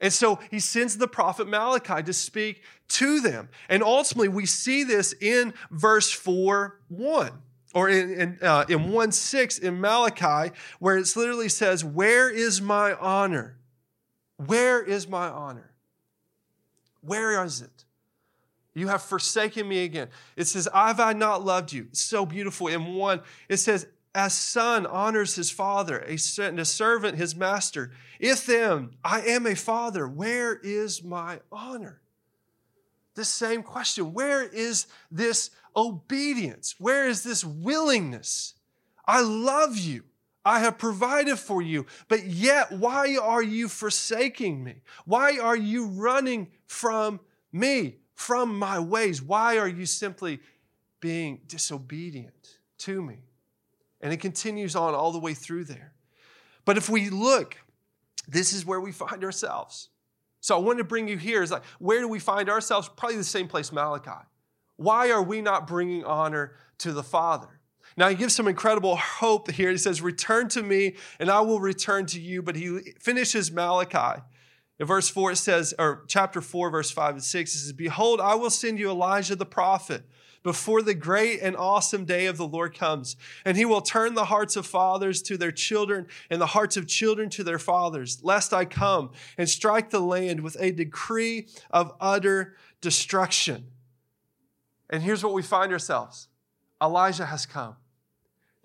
And 0.00 0.12
so 0.12 0.38
he 0.50 0.60
sends 0.60 0.96
the 0.96 1.08
prophet 1.08 1.48
Malachi 1.48 2.02
to 2.02 2.12
speak 2.12 2.62
to 2.88 3.20
them. 3.20 3.48
And 3.68 3.82
ultimately, 3.82 4.28
we 4.28 4.46
see 4.46 4.84
this 4.84 5.12
in 5.12 5.54
verse 5.70 6.10
4 6.10 6.80
1 6.88 7.32
or 7.74 7.88
in, 7.88 8.12
in, 8.12 8.38
uh, 8.40 8.64
in 8.68 8.92
1 8.92 9.12
6 9.12 9.58
in 9.58 9.80
Malachi, 9.80 10.54
where 10.78 10.96
it 10.96 11.16
literally 11.16 11.48
says, 11.48 11.84
Where 11.84 12.30
is 12.30 12.62
my 12.62 12.94
honor? 12.94 13.58
Where 14.36 14.82
is 14.82 15.08
my 15.08 15.28
honor? 15.28 15.72
Where 17.00 17.42
is 17.44 17.60
it? 17.60 17.84
You 18.74 18.86
have 18.86 19.02
forsaken 19.02 19.68
me 19.68 19.82
again. 19.84 20.08
It 20.36 20.46
says, 20.46 20.68
Have 20.72 21.00
I 21.00 21.12
not 21.12 21.44
loved 21.44 21.72
you? 21.72 21.88
It's 21.90 22.00
so 22.00 22.24
beautiful. 22.24 22.68
In 22.68 22.94
one, 22.94 23.20
it 23.48 23.56
says, 23.56 23.88
As 24.14 24.34
son 24.34 24.86
honors 24.86 25.34
his 25.34 25.50
father, 25.50 26.04
a, 26.06 26.14
a 26.14 26.64
servant 26.64 27.18
his 27.18 27.36
master. 27.36 27.92
If 28.18 28.46
then 28.46 28.96
I 29.04 29.20
am 29.22 29.46
a 29.46 29.54
father, 29.54 30.08
where 30.08 30.56
is 30.56 31.04
my 31.04 31.40
honor? 31.52 32.00
The 33.14 33.24
same 33.24 33.62
question 33.62 34.12
Where 34.12 34.44
is 34.44 34.86
this 35.10 35.50
obedience? 35.74 36.76
Where 36.78 37.08
is 37.08 37.22
this 37.22 37.44
willingness? 37.44 38.54
I 39.06 39.22
love 39.22 39.76
you. 39.76 40.04
I 40.44 40.60
have 40.60 40.78
provided 40.78 41.38
for 41.38 41.60
you, 41.60 41.84
but 42.08 42.24
yet, 42.24 42.72
why 42.72 43.18
are 43.20 43.42
you 43.42 43.68
forsaking 43.68 44.64
me? 44.64 44.82
Why 45.04 45.38
are 45.38 45.56
you 45.56 45.86
running 45.86 46.48
from 46.66 47.20
me, 47.52 47.96
from 48.14 48.58
my 48.58 48.78
ways? 48.78 49.20
Why 49.20 49.58
are 49.58 49.68
you 49.68 49.84
simply 49.84 50.40
being 51.00 51.40
disobedient 51.46 52.58
to 52.78 53.02
me? 53.02 53.18
And 54.00 54.12
it 54.12 54.18
continues 54.18 54.76
on 54.76 54.94
all 54.94 55.12
the 55.12 55.18
way 55.18 55.34
through 55.34 55.64
there. 55.64 55.92
But 56.64 56.76
if 56.76 56.88
we 56.88 57.10
look, 57.10 57.56
this 58.28 58.52
is 58.52 58.64
where 58.64 58.80
we 58.80 58.92
find 58.92 59.24
ourselves. 59.24 59.88
So 60.40 60.56
I 60.56 60.60
want 60.60 60.78
to 60.78 60.84
bring 60.84 61.08
you 61.08 61.18
here 61.18 61.42
is 61.42 61.50
like, 61.50 61.64
where 61.78 62.00
do 62.00 62.08
we 62.08 62.18
find 62.18 62.48
ourselves? 62.48 62.88
Probably 62.88 63.16
the 63.16 63.24
same 63.24 63.48
place 63.48 63.72
Malachi. 63.72 64.24
Why 64.76 65.10
are 65.10 65.22
we 65.22 65.40
not 65.40 65.66
bringing 65.66 66.04
honor 66.04 66.52
to 66.78 66.92
the 66.92 67.02
Father? 67.02 67.58
Now, 67.96 68.08
he 68.08 68.14
gives 68.14 68.34
some 68.34 68.46
incredible 68.46 68.94
hope 68.96 69.50
here. 69.50 69.70
He 69.70 69.76
says, 69.76 70.00
Return 70.00 70.48
to 70.50 70.62
me, 70.62 70.94
and 71.18 71.28
I 71.28 71.40
will 71.40 71.58
return 71.58 72.06
to 72.06 72.20
you. 72.20 72.42
But 72.42 72.54
he 72.54 72.92
finishes 73.00 73.50
Malachi. 73.50 74.22
In 74.78 74.86
verse 74.86 75.08
4, 75.08 75.32
it 75.32 75.36
says, 75.36 75.74
or 75.78 76.04
chapter 76.06 76.40
4, 76.40 76.70
verse 76.70 76.92
5 76.92 77.14
and 77.14 77.24
6, 77.24 77.54
it 77.54 77.58
says, 77.58 77.72
Behold, 77.72 78.20
I 78.20 78.36
will 78.36 78.50
send 78.50 78.78
you 78.78 78.90
Elijah 78.90 79.34
the 79.34 79.44
prophet 79.44 80.04
before 80.48 80.80
the 80.80 80.94
great 80.94 81.40
and 81.42 81.54
awesome 81.58 82.06
day 82.06 82.24
of 82.24 82.38
the 82.38 82.46
Lord 82.46 82.74
comes. 82.74 83.16
And 83.44 83.54
he 83.54 83.66
will 83.66 83.82
turn 83.82 84.14
the 84.14 84.24
hearts 84.24 84.56
of 84.56 84.66
fathers 84.66 85.20
to 85.24 85.36
their 85.36 85.52
children 85.52 86.06
and 86.30 86.40
the 86.40 86.46
hearts 86.46 86.78
of 86.78 86.86
children 86.86 87.28
to 87.28 87.44
their 87.44 87.58
fathers, 87.58 88.20
lest 88.22 88.54
I 88.54 88.64
come 88.64 89.10
and 89.36 89.46
strike 89.46 89.90
the 89.90 90.00
land 90.00 90.40
with 90.40 90.56
a 90.58 90.70
decree 90.70 91.48
of 91.70 91.92
utter 92.00 92.56
destruction. 92.80 93.66
And 94.88 95.02
here's 95.02 95.22
what 95.22 95.34
we 95.34 95.42
find 95.42 95.70
ourselves 95.70 96.28
Elijah 96.82 97.26
has 97.26 97.44
come. 97.44 97.76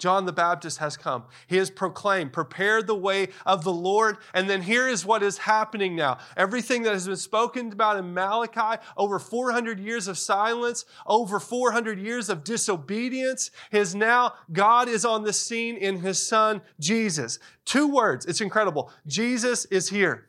John 0.04 0.26
the 0.26 0.34
Baptist 0.34 0.80
has 0.80 0.98
come. 0.98 1.24
He 1.48 1.56
has 1.56 1.70
proclaimed, 1.70 2.34
prepared 2.34 2.88
the 2.88 2.94
way 2.94 3.30
of 3.46 3.64
the 3.64 3.72
Lord. 3.72 4.18
And 4.34 4.50
then 4.50 4.62
here 4.62 4.90
is 4.90 5.06
what 5.06 5.24
is 5.24 5.38
happening 5.38 5.96
now. 5.96 6.18
Everything 6.36 6.84
that 6.84 6.92
has 6.92 7.08
been 7.08 7.16
spoken 7.16 7.72
about 7.72 7.96
in 7.96 8.14
Malachi, 8.14 8.84
over 8.98 9.18
400 9.18 9.80
years 9.80 10.10
of 10.10 10.18
silence, 10.18 10.84
over 11.08 11.40
400 11.40 11.98
years 11.98 12.28
of 12.28 12.44
disobedience, 12.44 13.50
is 13.72 13.96
now 13.96 14.34
God 14.52 14.90
is 14.90 15.06
on 15.06 15.24
the 15.24 15.32
scene 15.32 15.78
in 15.78 16.02
his 16.02 16.22
son, 16.22 16.62
Jesus. 16.82 17.40
Two 17.64 17.88
words. 17.88 18.26
It's 18.26 18.42
incredible. 18.42 18.92
Jesus 19.08 19.64
is 19.68 19.88
here. 19.88 20.28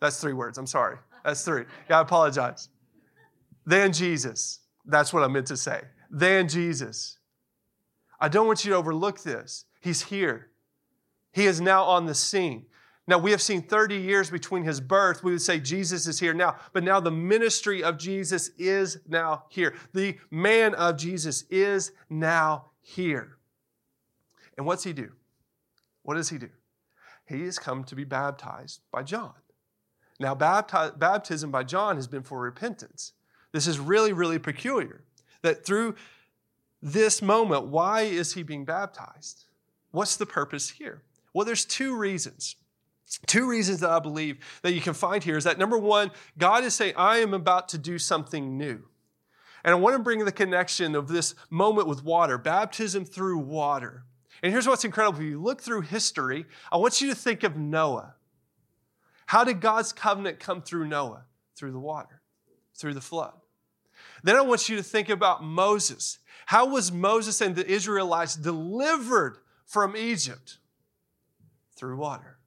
That's 0.00 0.20
three 0.20 0.32
words. 0.32 0.58
I'm 0.58 0.66
sorry. 0.66 0.96
That's 1.24 1.44
three. 1.44 1.66
Yeah, 1.88 1.98
I 1.98 2.02
apologize. 2.02 2.68
Then 3.64 3.92
Jesus. 3.92 4.58
That's 4.84 5.12
what 5.12 5.22
I 5.22 5.28
meant 5.28 5.46
to 5.46 5.56
say. 5.56 5.82
Then 6.10 6.48
Jesus. 6.48 7.18
I 8.24 8.28
don't 8.28 8.46
want 8.46 8.64
you 8.64 8.70
to 8.70 8.76
overlook 8.78 9.22
this. 9.22 9.66
He's 9.82 10.04
here. 10.04 10.48
He 11.34 11.44
is 11.44 11.60
now 11.60 11.84
on 11.84 12.06
the 12.06 12.14
scene. 12.14 12.64
Now, 13.06 13.18
we 13.18 13.32
have 13.32 13.42
seen 13.42 13.60
30 13.60 13.96
years 13.96 14.30
between 14.30 14.64
his 14.64 14.80
birth. 14.80 15.22
We 15.22 15.32
would 15.32 15.42
say 15.42 15.60
Jesus 15.60 16.06
is 16.06 16.18
here 16.18 16.32
now, 16.32 16.56
but 16.72 16.84
now 16.84 17.00
the 17.00 17.10
ministry 17.10 17.84
of 17.84 17.98
Jesus 17.98 18.48
is 18.56 18.96
now 19.06 19.44
here. 19.50 19.74
The 19.92 20.16
man 20.30 20.74
of 20.74 20.96
Jesus 20.96 21.44
is 21.50 21.92
now 22.08 22.70
here. 22.80 23.36
And 24.56 24.64
what's 24.64 24.84
he 24.84 24.94
do? 24.94 25.12
What 26.02 26.14
does 26.14 26.30
he 26.30 26.38
do? 26.38 26.48
He 27.26 27.42
has 27.42 27.58
come 27.58 27.84
to 27.84 27.94
be 27.94 28.04
baptized 28.04 28.80
by 28.90 29.02
John. 29.02 29.34
Now, 30.18 30.34
bapti- 30.34 30.98
baptism 30.98 31.50
by 31.50 31.64
John 31.64 31.96
has 31.96 32.06
been 32.06 32.22
for 32.22 32.40
repentance. 32.40 33.12
This 33.52 33.66
is 33.66 33.78
really, 33.78 34.14
really 34.14 34.38
peculiar 34.38 35.04
that 35.42 35.66
through 35.66 35.96
this 36.84 37.22
moment, 37.22 37.66
why 37.66 38.02
is 38.02 38.34
he 38.34 38.42
being 38.42 38.66
baptized? 38.66 39.44
What's 39.90 40.16
the 40.16 40.26
purpose 40.26 40.68
here? 40.68 41.00
Well, 41.32 41.46
there's 41.46 41.64
two 41.64 41.96
reasons. 41.96 42.56
Two 43.26 43.48
reasons 43.48 43.80
that 43.80 43.90
I 43.90 43.98
believe 44.00 44.38
that 44.62 44.72
you 44.72 44.82
can 44.82 44.92
find 44.92 45.24
here 45.24 45.38
is 45.38 45.44
that 45.44 45.58
number 45.58 45.78
one, 45.78 46.10
God 46.36 46.62
is 46.62 46.74
saying, 46.74 46.94
I 46.96 47.18
am 47.18 47.32
about 47.32 47.70
to 47.70 47.78
do 47.78 47.98
something 47.98 48.58
new. 48.58 48.82
And 49.64 49.72
I 49.72 49.78
want 49.78 49.96
to 49.96 50.02
bring 50.02 50.24
the 50.24 50.32
connection 50.32 50.94
of 50.94 51.08
this 51.08 51.34
moment 51.48 51.88
with 51.88 52.04
water, 52.04 52.36
baptism 52.36 53.06
through 53.06 53.38
water. 53.38 54.04
And 54.42 54.52
here's 54.52 54.68
what's 54.68 54.84
incredible. 54.84 55.20
If 55.20 55.24
you 55.24 55.40
look 55.40 55.62
through 55.62 55.82
history, 55.82 56.44
I 56.70 56.76
want 56.76 57.00
you 57.00 57.08
to 57.08 57.14
think 57.14 57.44
of 57.44 57.56
Noah. 57.56 58.14
How 59.26 59.42
did 59.42 59.62
God's 59.62 59.92
covenant 59.92 60.38
come 60.38 60.60
through 60.60 60.86
Noah? 60.86 61.24
Through 61.56 61.72
the 61.72 61.78
water, 61.78 62.20
through 62.76 62.94
the 62.94 63.00
flood. 63.00 63.32
Then 64.22 64.36
I 64.36 64.40
want 64.42 64.68
you 64.68 64.76
to 64.76 64.82
think 64.82 65.08
about 65.08 65.44
Moses. 65.44 66.18
How 66.46 66.66
was 66.66 66.92
Moses 66.92 67.40
and 67.40 67.56
the 67.56 67.66
Israelites 67.66 68.36
delivered 68.36 69.38
from 69.66 69.96
Egypt? 69.96 70.58
Through 71.76 71.96
water. 71.96 72.38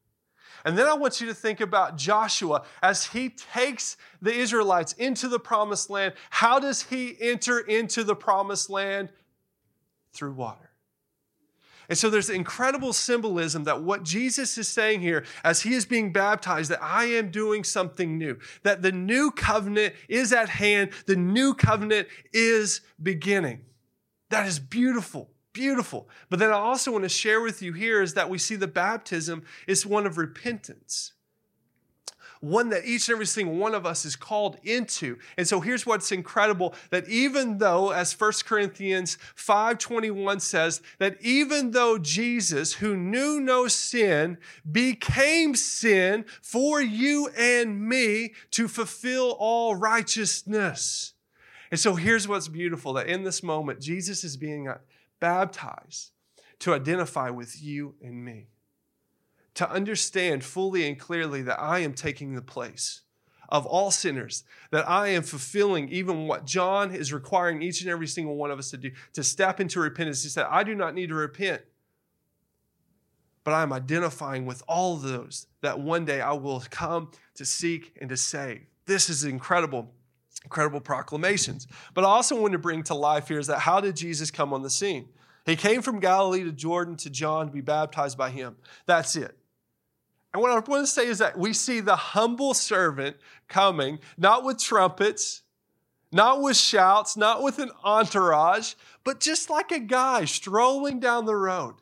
And 0.65 0.77
then 0.77 0.87
I 0.87 0.93
want 0.93 1.21
you 1.21 1.27
to 1.27 1.33
think 1.33 1.61
about 1.61 1.97
Joshua 1.97 2.63
as 2.81 3.05
he 3.05 3.29
takes 3.29 3.97
the 4.21 4.33
Israelites 4.33 4.93
into 4.93 5.27
the 5.27 5.39
promised 5.39 5.89
land. 5.89 6.13
How 6.29 6.59
does 6.59 6.83
he 6.83 7.15
enter 7.19 7.59
into 7.59 8.03
the 8.03 8.15
promised 8.15 8.69
land? 8.69 9.09
Through 10.13 10.33
water. 10.33 10.71
And 11.89 11.97
so 11.97 12.09
there's 12.09 12.29
incredible 12.29 12.91
symbolism 12.91 13.63
that 13.63 13.81
what 13.81 14.03
Jesus 14.03 14.57
is 14.57 14.67
saying 14.67 14.99
here 14.99 15.23
as 15.43 15.61
he 15.61 15.73
is 15.73 15.85
being 15.85 16.11
baptized, 16.11 16.69
that 16.71 16.83
I 16.83 17.05
am 17.05 17.31
doing 17.31 17.63
something 17.63 18.17
new, 18.17 18.37
that 18.63 18.81
the 18.81 18.91
new 18.91 19.31
covenant 19.31 19.93
is 20.09 20.33
at 20.33 20.49
hand, 20.49 20.91
the 21.05 21.15
new 21.15 21.53
covenant 21.53 22.09
is 22.33 22.81
beginning. 23.01 23.61
That 24.29 24.46
is 24.46 24.60
beautiful 24.60 25.29
beautiful. 25.57 26.07
But 26.29 26.38
then 26.38 26.51
I 26.51 26.53
also 26.53 26.91
want 26.91 27.03
to 27.03 27.10
share 27.10 27.41
with 27.41 27.63
you 27.63 27.74
here 27.74 28.03
is 28.03 28.13
that 28.13 28.29
we 28.29 28.38
see 28.38 28.55
the 28.55 28.67
baptism 28.67 29.41
is 29.65 29.88
one 29.88 30.05
of 30.05 30.19
repentance. 30.19 31.13
One 32.41 32.69
that 32.69 32.86
each 32.86 33.10
and 33.10 33.15
every 33.15 33.25
single 33.25 33.55
one 33.55 33.74
of 33.74 33.84
us 33.84 34.05
is 34.05 34.15
called 34.15 34.57
into. 34.62 35.17
And 35.36 35.48
so 35.48 35.60
here's 35.60 35.88
what's 35.88 36.12
incredible 36.12 36.75
that 36.91 37.10
even 37.10 37.57
though, 37.57 37.89
as 37.89 38.13
1 38.13 38.46
Corinthians 38.46 39.17
5:21 39.36 40.39
says, 40.41 40.81
that 41.00 41.17
even 41.22 41.72
though 41.72 41.98
Jesus, 41.98 42.74
who 42.74 42.96
knew 42.96 43.39
no 43.39 43.67
sin, 43.67 44.38
became 44.72 45.55
sin 45.55 46.25
for 46.43 46.79
you 46.79 47.29
and 47.36 47.81
me 47.81 48.36
to 48.51 48.67
fulfill 48.67 49.36
all 49.39 49.75
righteousness. 49.75 51.15
And 51.71 51.79
so 51.79 51.95
here's 51.95 52.27
what's 52.27 52.47
beautiful 52.47 52.93
that 52.93 53.07
in 53.07 53.24
this 53.24 53.43
moment, 53.43 53.81
Jesus 53.81 54.24
is 54.24 54.38
being 54.38 54.67
uh, 54.67 54.77
baptized 55.19 56.12
to 56.59 56.74
identify 56.74 57.29
with 57.29 57.62
you 57.62 57.95
and 58.01 58.24
me, 58.24 58.47
to 59.55 59.69
understand 59.69 60.43
fully 60.43 60.88
and 60.88 61.00
clearly 61.00 61.41
that 61.43 61.59
I 61.59 61.79
am 61.79 61.93
taking 61.93 62.33
the 62.36 62.41
place 62.41 63.01
of 63.50 63.65
all 63.65 63.91
sinners, 63.91 64.43
that 64.71 64.89
I 64.89 65.09
am 65.09 65.24
fulfilling 65.24 65.89
even 65.89 66.27
what 66.27 66.45
John 66.45 66.93
is 66.93 67.13
requiring 67.13 67.62
each 67.62 67.81
and 67.81 67.89
every 67.89 68.07
single 68.07 68.36
one 68.36 68.51
of 68.51 68.59
us 68.59 68.71
to 68.71 68.77
do, 68.77 68.91
to 69.13 69.24
step 69.24 69.59
into 69.59 69.79
repentance. 69.79 70.24
He 70.24 70.29
said, 70.29 70.47
I 70.50 70.63
do 70.63 70.75
not 70.75 70.95
need 70.95 71.09
to 71.09 71.15
repent, 71.15 71.62
but 73.43 73.53
I 73.53 73.63
am 73.63 73.71
identifying 73.71 74.45
with 74.45 74.63
all 74.67 74.97
those 74.97 75.47
that 75.62 75.79
one 75.79 76.03
day 76.03 76.19
I 76.19 76.33
will 76.33 76.63
come 76.69 77.12
to 77.36 77.45
seek 77.45 77.93
and 78.01 78.09
to 78.09 78.17
save. 78.17 78.65
This 78.86 79.09
is 79.09 79.24
incredible 79.24 79.93
incredible 80.47 80.79
proclamations. 80.79 81.67
But 81.93 82.05
I 82.05 82.07
also 82.07 82.39
want 82.39 82.53
to 82.53 82.57
bring 82.57 82.81
to 82.83 82.93
life 82.93 83.27
here 83.27 83.37
is 83.37 83.47
that 83.47 83.59
how 83.59 83.81
did 83.81 83.97
Jesus 83.97 84.31
come 84.31 84.53
on 84.53 84.63
the 84.63 84.69
scene? 84.69 85.09
He 85.45 85.57
came 85.57 85.81
from 85.81 85.99
Galilee 85.99 86.45
to 86.45 86.53
Jordan 86.53 86.95
to 86.97 87.09
John 87.09 87.47
to 87.47 87.51
be 87.51 87.59
baptized 87.59 88.17
by 88.17 88.29
him. 88.29 88.55
That's 88.85 89.17
it. 89.17 89.37
And 90.33 90.41
what 90.41 90.51
I 90.51 90.59
want 90.59 90.83
to 90.83 90.87
say 90.87 91.07
is 91.07 91.17
that 91.19 91.37
we 91.37 91.51
see 91.51 91.81
the 91.81 91.97
humble 91.97 92.53
servant 92.53 93.17
coming, 93.49 93.99
not 94.17 94.45
with 94.45 94.57
trumpets, 94.57 95.41
not 96.13 96.41
with 96.41 96.55
shouts, 96.55 97.17
not 97.17 97.43
with 97.43 97.59
an 97.59 97.71
entourage, 97.83 98.75
but 99.03 99.19
just 99.19 99.49
like 99.49 99.71
a 99.73 99.79
guy 99.79 100.23
strolling 100.23 101.01
down 101.01 101.25
the 101.25 101.35
road. 101.35 101.75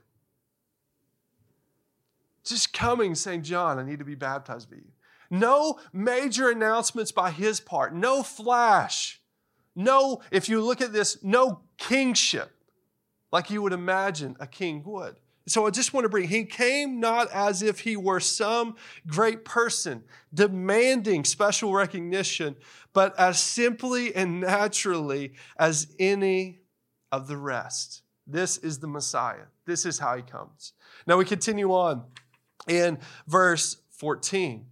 Just 2.44 2.74
coming 2.74 3.14
saying, 3.14 3.44
John, 3.44 3.78
I 3.78 3.84
need 3.84 4.00
to 4.00 4.06
be 4.06 4.16
baptized 4.16 4.72
by 4.72 4.78
you. 4.78 4.92
No 5.40 5.80
major 5.94 6.50
announcements 6.50 7.12
by 7.12 7.32
his 7.32 7.60
part, 7.60 7.94
no 7.94 8.24
flash, 8.24 9.22
no, 9.76 10.22
if 10.32 10.48
you 10.48 10.64
look 10.64 10.82
at 10.82 10.94
this, 10.94 11.22
no 11.22 11.62
kingship 11.78 12.52
like 13.32 13.50
you 13.50 13.62
would 13.62 13.74
imagine 13.74 14.38
a 14.40 14.48
king 14.48 14.82
would. 14.86 15.18
So 15.48 15.68
I 15.68 15.70
just 15.70 15.94
want 15.94 16.06
to 16.06 16.10
bring, 16.10 16.28
he 16.28 16.46
came 16.46 17.00
not 17.00 17.30
as 17.32 17.62
if 17.62 17.82
he 17.82 17.98
were 17.98 18.20
some 18.20 18.76
great 19.06 19.46
person 19.46 20.04
demanding 20.34 21.24
special 21.24 21.74
recognition, 21.74 22.56
but 22.94 23.18
as 23.20 23.40
simply 23.40 24.16
and 24.16 24.40
naturally 24.40 25.34
as 25.60 25.94
any 26.00 26.62
of 27.12 27.28
the 27.28 27.38
rest. 27.38 28.02
This 28.26 28.58
is 28.58 28.80
the 28.80 28.88
Messiah. 28.88 29.46
This 29.66 29.86
is 29.86 30.00
how 30.00 30.16
he 30.16 30.24
comes. 30.24 30.74
Now 31.06 31.18
we 31.18 31.26
continue 31.26 31.72
on 31.72 32.06
in 32.68 32.98
verse 33.28 33.78
14. 33.92 34.66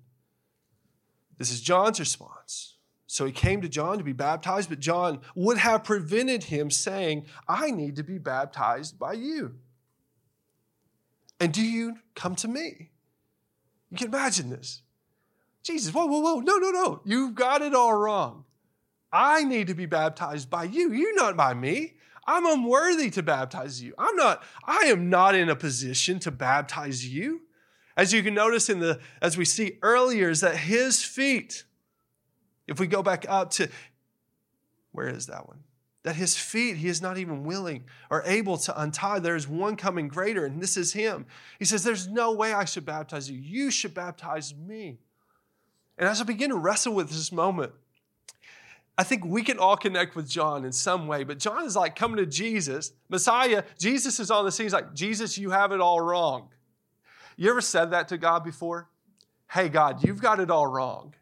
This 1.37 1.51
is 1.51 1.61
John's 1.61 1.99
response. 1.99 2.75
So 3.07 3.25
he 3.25 3.31
came 3.31 3.61
to 3.61 3.69
John 3.69 3.97
to 3.99 4.03
be 4.03 4.13
baptized, 4.13 4.69
but 4.69 4.79
John 4.79 5.19
would 5.35 5.57
have 5.57 5.83
prevented 5.83 6.45
him, 6.45 6.71
saying, 6.71 7.25
I 7.47 7.69
need 7.69 7.95
to 7.97 8.03
be 8.03 8.17
baptized 8.17 8.97
by 8.97 9.13
you. 9.13 9.55
And 11.39 11.53
do 11.53 11.61
you 11.61 11.97
come 12.15 12.35
to 12.37 12.47
me? 12.47 12.89
You 13.91 13.97
can 13.97 14.07
imagine 14.07 14.49
this. 14.49 14.81
Jesus, 15.61 15.93
whoa, 15.93 16.05
whoa, 16.05 16.19
whoa, 16.19 16.39
no, 16.39 16.57
no, 16.57 16.71
no. 16.71 17.01
You've 17.05 17.35
got 17.35 17.61
it 17.61 17.75
all 17.75 17.93
wrong. 17.93 18.45
I 19.11 19.43
need 19.43 19.67
to 19.67 19.75
be 19.75 19.85
baptized 19.85 20.49
by 20.49 20.63
you. 20.63 20.91
You 20.91 21.13
not 21.13 21.37
by 21.37 21.53
me. 21.53 21.93
I'm 22.25 22.45
unworthy 22.45 23.09
to 23.11 23.21
baptize 23.21 23.81
you. 23.81 23.93
I'm 23.97 24.15
not, 24.15 24.43
I 24.65 24.85
am 24.87 25.09
not 25.09 25.35
in 25.35 25.49
a 25.49 25.55
position 25.55 26.19
to 26.19 26.31
baptize 26.31 27.05
you. 27.05 27.41
As 27.95 28.11
you 28.11 28.23
can 28.23 28.33
notice 28.33 28.69
in 28.69 28.79
the, 28.79 28.99
as 29.21 29.37
we 29.37 29.45
see 29.45 29.77
earlier, 29.81 30.29
is 30.29 30.41
that 30.41 30.57
his 30.57 31.03
feet, 31.03 31.63
if 32.67 32.79
we 32.79 32.87
go 32.87 33.03
back 33.03 33.25
up 33.29 33.51
to, 33.51 33.69
where 34.91 35.07
is 35.07 35.27
that 35.27 35.47
one? 35.47 35.59
That 36.03 36.15
his 36.15 36.37
feet, 36.37 36.77
he 36.77 36.89
is 36.89 37.01
not 37.01 37.17
even 37.17 37.43
willing 37.43 37.85
or 38.09 38.23
able 38.25 38.57
to 38.57 38.81
untie. 38.81 39.19
There 39.19 39.35
is 39.35 39.47
one 39.47 39.75
coming 39.75 40.07
greater, 40.07 40.45
and 40.45 40.61
this 40.61 40.75
is 40.75 40.93
him. 40.93 41.25
He 41.59 41.65
says, 41.65 41.83
There's 41.83 42.07
no 42.07 42.33
way 42.33 42.51
I 42.51 42.65
should 42.65 42.85
baptize 42.85 43.29
you. 43.29 43.39
You 43.39 43.71
should 43.71 43.93
baptize 43.93 44.53
me. 44.53 44.97
And 45.97 46.09
as 46.09 46.19
I 46.19 46.25
begin 46.25 46.49
to 46.49 46.57
wrestle 46.57 46.93
with 46.93 47.09
this 47.09 47.31
moment, 47.31 47.71
I 48.97 49.03
think 49.03 49.25
we 49.25 49.43
can 49.43 49.57
all 49.57 49.77
connect 49.77 50.15
with 50.15 50.29
John 50.29 50.65
in 50.65 50.71
some 50.71 51.07
way, 51.07 51.23
but 51.23 51.39
John 51.39 51.65
is 51.65 51.75
like 51.75 51.95
coming 51.95 52.17
to 52.17 52.25
Jesus, 52.25 52.91
Messiah. 53.09 53.63
Jesus 53.79 54.19
is 54.19 54.29
on 54.29 54.45
the 54.45 54.51
scene. 54.51 54.65
He's 54.65 54.73
like, 54.73 54.93
Jesus, 54.93 55.37
you 55.37 55.49
have 55.49 55.71
it 55.71 55.81
all 55.81 55.99
wrong. 55.99 56.49
You 57.37 57.49
ever 57.49 57.61
said 57.61 57.91
that 57.91 58.07
to 58.09 58.17
God 58.17 58.43
before? 58.43 58.89
Hey, 59.49 59.69
God, 59.69 60.03
you've 60.03 60.21
got 60.21 60.39
it 60.39 60.49
all 60.49 60.67
wrong. 60.67 61.13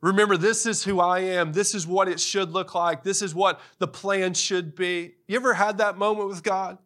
Remember, 0.00 0.36
this 0.36 0.64
is 0.64 0.84
who 0.84 1.00
I 1.00 1.20
am. 1.20 1.52
This 1.52 1.74
is 1.74 1.86
what 1.86 2.08
it 2.08 2.20
should 2.20 2.52
look 2.52 2.74
like. 2.74 3.02
This 3.02 3.20
is 3.20 3.34
what 3.34 3.60
the 3.78 3.88
plan 3.88 4.34
should 4.34 4.74
be. 4.74 5.14
You 5.26 5.36
ever 5.36 5.54
had 5.54 5.78
that 5.78 5.98
moment 5.98 6.28
with 6.28 6.42
God? 6.42 6.78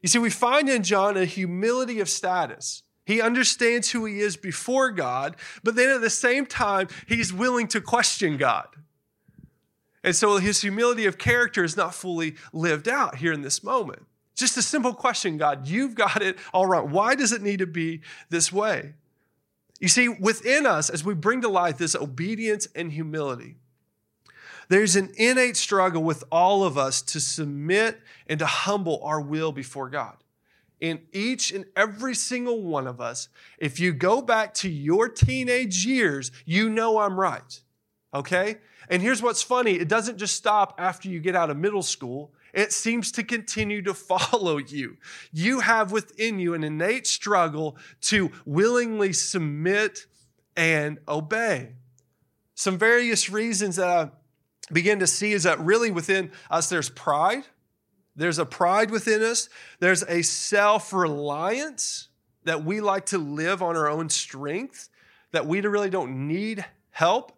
You 0.00 0.08
see, 0.08 0.18
we 0.18 0.30
find 0.30 0.68
in 0.68 0.82
John 0.82 1.16
a 1.16 1.24
humility 1.24 2.00
of 2.00 2.08
status. 2.08 2.82
He 3.04 3.20
understands 3.20 3.90
who 3.90 4.04
he 4.04 4.20
is 4.20 4.36
before 4.36 4.90
God, 4.90 5.36
but 5.62 5.76
then 5.76 5.90
at 5.90 6.00
the 6.00 6.10
same 6.10 6.46
time, 6.46 6.88
he's 7.06 7.32
willing 7.32 7.68
to 7.68 7.80
question 7.80 8.36
God. 8.36 8.68
And 10.02 10.14
so 10.14 10.38
his 10.38 10.60
humility 10.60 11.06
of 11.06 11.18
character 11.18 11.62
is 11.62 11.76
not 11.76 11.94
fully 11.94 12.36
lived 12.52 12.88
out 12.88 13.16
here 13.16 13.32
in 13.32 13.42
this 13.42 13.62
moment. 13.62 14.06
Just 14.36 14.56
a 14.58 14.62
simple 14.62 14.94
question, 14.94 15.38
God. 15.38 15.66
You've 15.66 15.94
got 15.94 16.22
it 16.22 16.38
all 16.52 16.66
right. 16.66 16.86
Why 16.86 17.14
does 17.14 17.32
it 17.32 17.42
need 17.42 17.58
to 17.60 17.66
be 17.66 18.02
this 18.28 18.52
way? 18.52 18.92
You 19.80 19.88
see, 19.88 20.08
within 20.08 20.66
us, 20.66 20.90
as 20.90 21.04
we 21.04 21.14
bring 21.14 21.40
to 21.40 21.48
light 21.48 21.78
this 21.78 21.94
obedience 21.94 22.68
and 22.74 22.92
humility, 22.92 23.56
there's 24.68 24.96
an 24.96 25.12
innate 25.16 25.56
struggle 25.56 26.02
with 26.02 26.24
all 26.30 26.64
of 26.64 26.76
us 26.76 27.00
to 27.02 27.20
submit 27.20 28.00
and 28.26 28.38
to 28.38 28.46
humble 28.46 29.00
our 29.02 29.20
will 29.20 29.52
before 29.52 29.88
God. 29.88 30.16
In 30.80 31.00
each 31.12 31.52
and 31.52 31.64
every 31.74 32.14
single 32.14 32.62
one 32.62 32.86
of 32.86 33.00
us, 33.00 33.28
if 33.58 33.80
you 33.80 33.94
go 33.94 34.20
back 34.20 34.52
to 34.54 34.68
your 34.68 35.08
teenage 35.08 35.86
years, 35.86 36.30
you 36.44 36.68
know 36.68 36.98
I'm 36.98 37.18
right. 37.18 37.60
Okay? 38.12 38.58
And 38.88 39.00
here's 39.00 39.22
what's 39.22 39.42
funny 39.42 39.72
it 39.72 39.88
doesn't 39.88 40.18
just 40.18 40.36
stop 40.36 40.74
after 40.78 41.08
you 41.08 41.20
get 41.20 41.34
out 41.36 41.48
of 41.48 41.56
middle 41.56 41.82
school, 41.82 42.32
it 42.56 42.72
seems 42.72 43.12
to 43.12 43.22
continue 43.22 43.82
to 43.82 43.94
follow 44.12 44.56
you. 44.56 44.96
You 45.30 45.60
have 45.60 45.92
within 45.92 46.40
you 46.40 46.54
an 46.54 46.64
innate 46.64 47.06
struggle 47.06 47.76
to 48.02 48.32
willingly 48.44 49.12
submit 49.12 50.06
and 50.56 50.98
obey. 51.06 51.74
Some 52.54 52.78
various 52.78 53.28
reasons 53.28 53.76
that 53.76 53.88
I 53.88 54.10
begin 54.72 54.98
to 55.00 55.06
see 55.06 55.32
is 55.32 55.42
that 55.42 55.60
really 55.60 55.90
within 55.90 56.32
us 56.50 56.70
there's 56.70 56.88
pride. 56.88 57.44
There's 58.16 58.38
a 58.38 58.46
pride 58.46 58.90
within 58.90 59.22
us. 59.22 59.50
There's 59.78 60.02
a 60.04 60.22
self 60.22 60.92
reliance. 60.92 62.08
that 62.44 62.64
we 62.64 62.80
like 62.80 63.06
to 63.06 63.18
live 63.18 63.60
on 63.60 63.76
our 63.76 63.90
own 63.90 64.08
strength, 64.08 64.88
that 65.32 65.46
we 65.46 65.60
really 65.60 65.90
don't 65.90 66.28
need 66.28 66.64
help, 66.90 67.36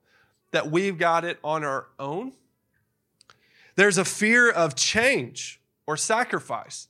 that 0.52 0.70
we've 0.70 0.98
got 0.98 1.24
it 1.24 1.38
on 1.42 1.64
our 1.64 1.86
own. 1.98 2.34
There's 3.78 3.96
a 3.96 4.04
fear 4.04 4.50
of 4.50 4.74
change 4.74 5.60
or 5.86 5.96
sacrifice, 5.96 6.88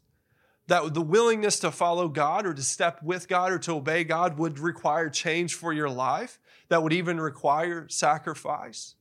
that 0.68 0.94
the 0.94 1.02
willingness 1.02 1.58
to 1.58 1.70
follow 1.70 2.08
God 2.08 2.46
or 2.46 2.54
to 2.54 2.62
step 2.62 3.02
with 3.02 3.28
God 3.28 3.52
or 3.52 3.58
to 3.58 3.72
obey 3.72 4.04
God 4.04 4.38
would 4.38 4.58
require 4.58 5.10
change 5.10 5.52
for 5.52 5.74
your 5.74 5.90
life, 5.90 6.40
that 6.70 6.82
would 6.82 6.94
even 6.94 7.20
require 7.20 7.86
sacrifice. 7.90 8.94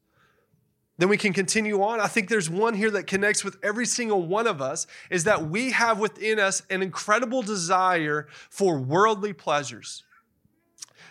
Then 0.97 1.08
we 1.08 1.15
can 1.15 1.32
continue 1.32 1.82
on. 1.82 2.02
I 2.02 2.08
think 2.08 2.28
there's 2.28 2.50
one 2.50 2.73
here 2.73 2.91
that 2.91 3.08
connects 3.08 3.45
with 3.45 3.56
every 3.63 3.86
single 3.86 4.21
one 4.21 4.47
of 4.47 4.62
us 4.62 4.86
is 5.10 5.23
that 5.23 5.47
we 5.47 5.71
have 5.71 5.97
within 5.97 6.39
us 6.39 6.63
an 6.69 6.82
incredible 6.82 7.41
desire 7.41 8.28
for 8.50 8.78
worldly 8.78 9.32
pleasures. 9.32 10.04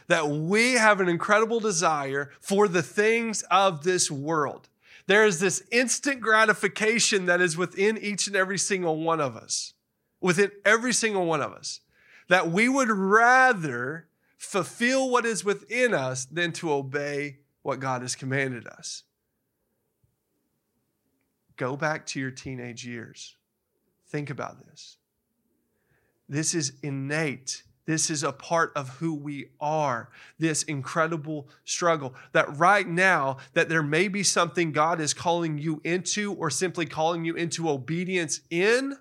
That 0.08 0.28
we 0.28 0.74
have 0.74 1.00
an 1.00 1.08
incredible 1.08 1.58
desire 1.58 2.32
for 2.38 2.68
the 2.68 2.82
things 2.82 3.42
of 3.50 3.82
this 3.82 4.10
world. 4.10 4.68
There 5.06 5.24
is 5.24 5.38
this 5.38 5.62
instant 5.70 6.20
gratification 6.20 7.26
that 7.26 7.40
is 7.40 7.56
within 7.56 7.96
each 7.98 8.26
and 8.26 8.34
every 8.34 8.58
single 8.58 8.96
one 8.96 9.20
of 9.20 9.36
us, 9.36 9.74
within 10.20 10.50
every 10.64 10.92
single 10.92 11.26
one 11.26 11.40
of 11.40 11.52
us, 11.52 11.80
that 12.28 12.50
we 12.50 12.68
would 12.68 12.90
rather 12.90 14.08
fulfill 14.36 15.08
what 15.08 15.24
is 15.24 15.44
within 15.44 15.94
us 15.94 16.24
than 16.24 16.52
to 16.52 16.72
obey 16.72 17.38
what 17.62 17.80
God 17.80 18.02
has 18.02 18.14
commanded 18.14 18.66
us. 18.66 19.04
Go 21.56 21.76
back 21.76 22.04
to 22.06 22.20
your 22.20 22.30
teenage 22.30 22.84
years. 22.84 23.36
Think 24.08 24.30
about 24.30 24.66
this. 24.66 24.98
This 26.28 26.54
is 26.54 26.74
innate. 26.82 27.62
This 27.86 28.10
is 28.10 28.24
a 28.24 28.32
part 28.32 28.72
of 28.74 28.88
who 28.88 29.14
we 29.14 29.46
are. 29.60 30.10
This 30.38 30.64
incredible 30.64 31.48
struggle. 31.64 32.14
That 32.32 32.58
right 32.58 32.86
now, 32.86 33.38
that 33.54 33.68
there 33.68 33.82
may 33.82 34.08
be 34.08 34.24
something 34.24 34.72
God 34.72 35.00
is 35.00 35.14
calling 35.14 35.56
you 35.56 35.80
into 35.84 36.32
or 36.34 36.50
simply 36.50 36.84
calling 36.84 37.24
you 37.24 37.34
into 37.34 37.70
obedience 37.70 38.40
in, 38.50 38.96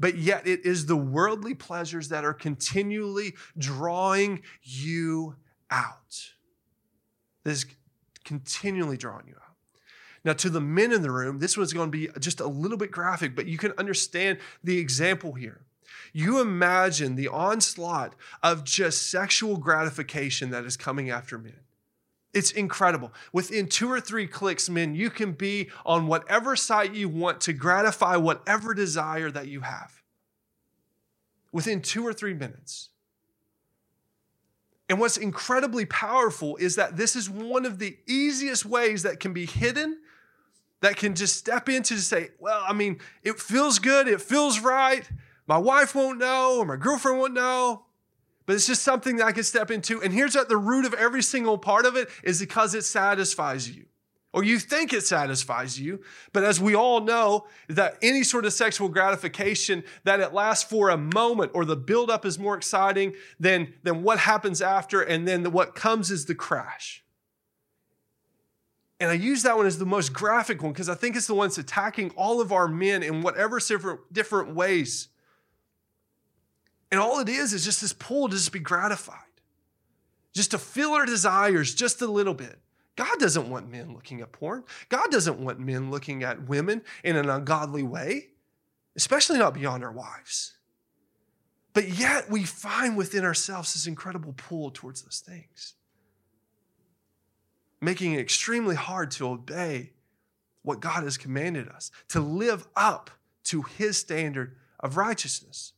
but 0.00 0.18
yet 0.18 0.48
it 0.48 0.66
is 0.66 0.86
the 0.86 0.96
worldly 0.96 1.54
pleasures 1.54 2.08
that 2.08 2.24
are 2.24 2.34
continually 2.34 3.34
drawing 3.56 4.42
you 4.62 5.36
out. 5.70 6.32
This 7.44 7.58
is 7.58 7.66
continually 8.24 8.96
drawing 8.96 9.28
you 9.28 9.34
out. 9.34 9.54
Now, 10.24 10.32
to 10.34 10.50
the 10.50 10.60
men 10.60 10.92
in 10.92 11.02
the 11.02 11.10
room, 11.10 11.38
this 11.38 11.56
one's 11.56 11.72
going 11.72 11.90
to 11.90 11.96
be 11.96 12.08
just 12.20 12.40
a 12.40 12.46
little 12.46 12.78
bit 12.78 12.90
graphic, 12.90 13.34
but 13.34 13.46
you 13.46 13.58
can 13.58 13.72
understand 13.78 14.38
the 14.62 14.78
example 14.78 15.32
here. 15.32 15.62
You 16.12 16.40
imagine 16.40 17.16
the 17.16 17.28
onslaught 17.28 18.14
of 18.42 18.64
just 18.64 19.10
sexual 19.10 19.56
gratification 19.56 20.50
that 20.50 20.64
is 20.64 20.76
coming 20.76 21.10
after 21.10 21.38
men. 21.38 21.60
It's 22.34 22.50
incredible. 22.50 23.12
Within 23.32 23.66
two 23.66 23.90
or 23.90 24.00
three 24.00 24.26
clicks, 24.26 24.68
men, 24.68 24.94
you 24.94 25.10
can 25.10 25.32
be 25.32 25.70
on 25.84 26.06
whatever 26.06 26.56
site 26.56 26.94
you 26.94 27.08
want 27.08 27.40
to 27.42 27.52
gratify 27.52 28.16
whatever 28.16 28.72
desire 28.72 29.30
that 29.30 29.48
you 29.48 29.60
have. 29.60 30.02
Within 31.50 31.82
two 31.82 32.06
or 32.06 32.12
three 32.12 32.32
minutes. 32.32 32.88
And 34.88 34.98
what's 34.98 35.16
incredibly 35.16 35.86
powerful 35.86 36.56
is 36.56 36.76
that 36.76 36.96
this 36.96 37.16
is 37.16 37.28
one 37.28 37.64
of 37.64 37.78
the 37.78 37.96
easiest 38.06 38.64
ways 38.64 39.02
that 39.02 39.20
can 39.20 39.32
be 39.32 39.46
hidden 39.46 39.98
that 40.82 40.96
can 40.96 41.14
just 41.14 41.36
step 41.36 41.68
into 41.68 41.94
to 41.94 42.00
say, 42.00 42.30
well, 42.38 42.62
I 42.66 42.72
mean, 42.72 42.98
it 43.22 43.38
feels 43.38 43.78
good, 43.78 44.08
it 44.08 44.20
feels 44.20 44.60
right. 44.60 45.08
My 45.46 45.58
wife 45.58 45.94
won't 45.94 46.18
know, 46.18 46.58
or 46.58 46.64
my 46.64 46.76
girlfriend 46.76 47.18
won't 47.18 47.34
know, 47.34 47.84
but 48.46 48.54
it's 48.54 48.66
just 48.66 48.82
something 48.82 49.16
that 49.16 49.26
I 49.26 49.32
can 49.32 49.44
step 49.44 49.70
into. 49.70 50.02
And 50.02 50.12
here's 50.12 50.36
at 50.36 50.48
the 50.48 50.56
root 50.56 50.84
of 50.84 50.94
every 50.94 51.22
single 51.22 51.58
part 51.58 51.86
of 51.86 51.96
it 51.96 52.08
is 52.22 52.40
because 52.40 52.74
it 52.74 52.82
satisfies 52.82 53.70
you. 53.70 53.86
Or 54.34 54.42
you 54.42 54.58
think 54.58 54.94
it 54.94 55.02
satisfies 55.02 55.78
you, 55.78 56.00
but 56.32 56.42
as 56.42 56.58
we 56.58 56.74
all 56.74 57.02
know, 57.02 57.46
that 57.68 57.98
any 58.00 58.22
sort 58.22 58.46
of 58.46 58.54
sexual 58.54 58.88
gratification 58.88 59.84
that 60.04 60.20
it 60.20 60.32
lasts 60.32 60.64
for 60.64 60.88
a 60.88 60.96
moment 60.96 61.52
or 61.54 61.66
the 61.66 61.76
buildup 61.76 62.24
is 62.24 62.38
more 62.38 62.56
exciting 62.56 63.14
than, 63.38 63.74
than 63.82 64.02
what 64.02 64.20
happens 64.20 64.62
after, 64.62 65.02
and 65.02 65.28
then 65.28 65.42
the, 65.42 65.50
what 65.50 65.74
comes 65.74 66.10
is 66.10 66.24
the 66.24 66.34
crash. 66.34 67.04
And 69.00 69.10
I 69.10 69.14
use 69.14 69.42
that 69.42 69.56
one 69.56 69.66
as 69.66 69.78
the 69.78 69.84
most 69.84 70.14
graphic 70.14 70.62
one 70.62 70.72
because 70.72 70.88
I 70.88 70.94
think 70.94 71.14
it's 71.14 71.26
the 71.26 71.34
one 71.34 71.48
that's 71.48 71.58
attacking 71.58 72.10
all 72.10 72.40
of 72.40 72.52
our 72.52 72.68
men 72.68 73.02
in 73.02 73.20
whatever 73.20 73.60
different 74.12 74.54
ways. 74.54 75.08
And 76.92 77.00
all 77.00 77.18
it 77.18 77.28
is 77.28 77.52
is 77.52 77.64
just 77.64 77.80
this 77.80 77.92
pull 77.92 78.28
to 78.28 78.36
just 78.36 78.52
be 78.52 78.60
gratified, 78.60 79.16
just 80.32 80.52
to 80.52 80.58
fill 80.58 80.92
our 80.92 81.06
desires 81.06 81.74
just 81.74 82.00
a 82.02 82.06
little 82.06 82.34
bit. 82.34 82.60
God 82.94 83.18
doesn't 83.18 83.50
want 83.50 83.68
men 83.68 83.92
looking 83.92 84.20
at 84.20 84.30
porn. 84.30 84.62
God 84.88 85.10
doesn't 85.10 85.40
want 85.40 85.58
men 85.58 85.90
looking 85.90 86.22
at 86.22 86.48
women 86.48 86.82
in 87.02 87.16
an 87.16 87.28
ungodly 87.28 87.82
way, 87.82 88.28
especially 88.94 89.38
not 89.38 89.54
beyond 89.54 89.82
our 89.82 89.90
wives. 89.90 90.52
But 91.72 91.88
yet 91.88 92.30
we 92.30 92.44
find 92.44 92.96
within 92.96 93.24
ourselves 93.24 93.72
this 93.72 93.88
incredible 93.88 94.34
pull 94.34 94.70
towards 94.70 95.02
those 95.02 95.24
things 95.26 95.74
making 97.82 98.12
it 98.12 98.20
extremely 98.20 98.76
hard 98.76 99.10
to 99.10 99.28
obey 99.28 99.90
what 100.62 100.80
God 100.80 101.02
has 101.02 101.18
commanded 101.18 101.68
us, 101.68 101.90
to 102.08 102.20
live 102.20 102.66
up 102.76 103.10
to 103.42 103.62
his 103.62 103.98
standard 103.98 104.56
of 104.78 104.96
righteousness. 104.96 105.72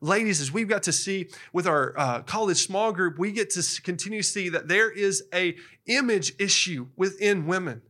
Ladies, 0.00 0.40
as 0.40 0.52
we've 0.52 0.68
got 0.68 0.84
to 0.84 0.92
see 0.92 1.28
with 1.52 1.66
our 1.66 1.98
uh, 1.98 2.22
college 2.22 2.64
small 2.64 2.92
group, 2.92 3.18
we 3.18 3.32
get 3.32 3.50
to 3.50 3.82
continue 3.82 4.22
to 4.22 4.28
see 4.28 4.48
that 4.48 4.68
there 4.68 4.90
is 4.90 5.24
a 5.34 5.56
image 5.86 6.34
issue 6.38 6.86
within 6.96 7.46
women 7.46 7.82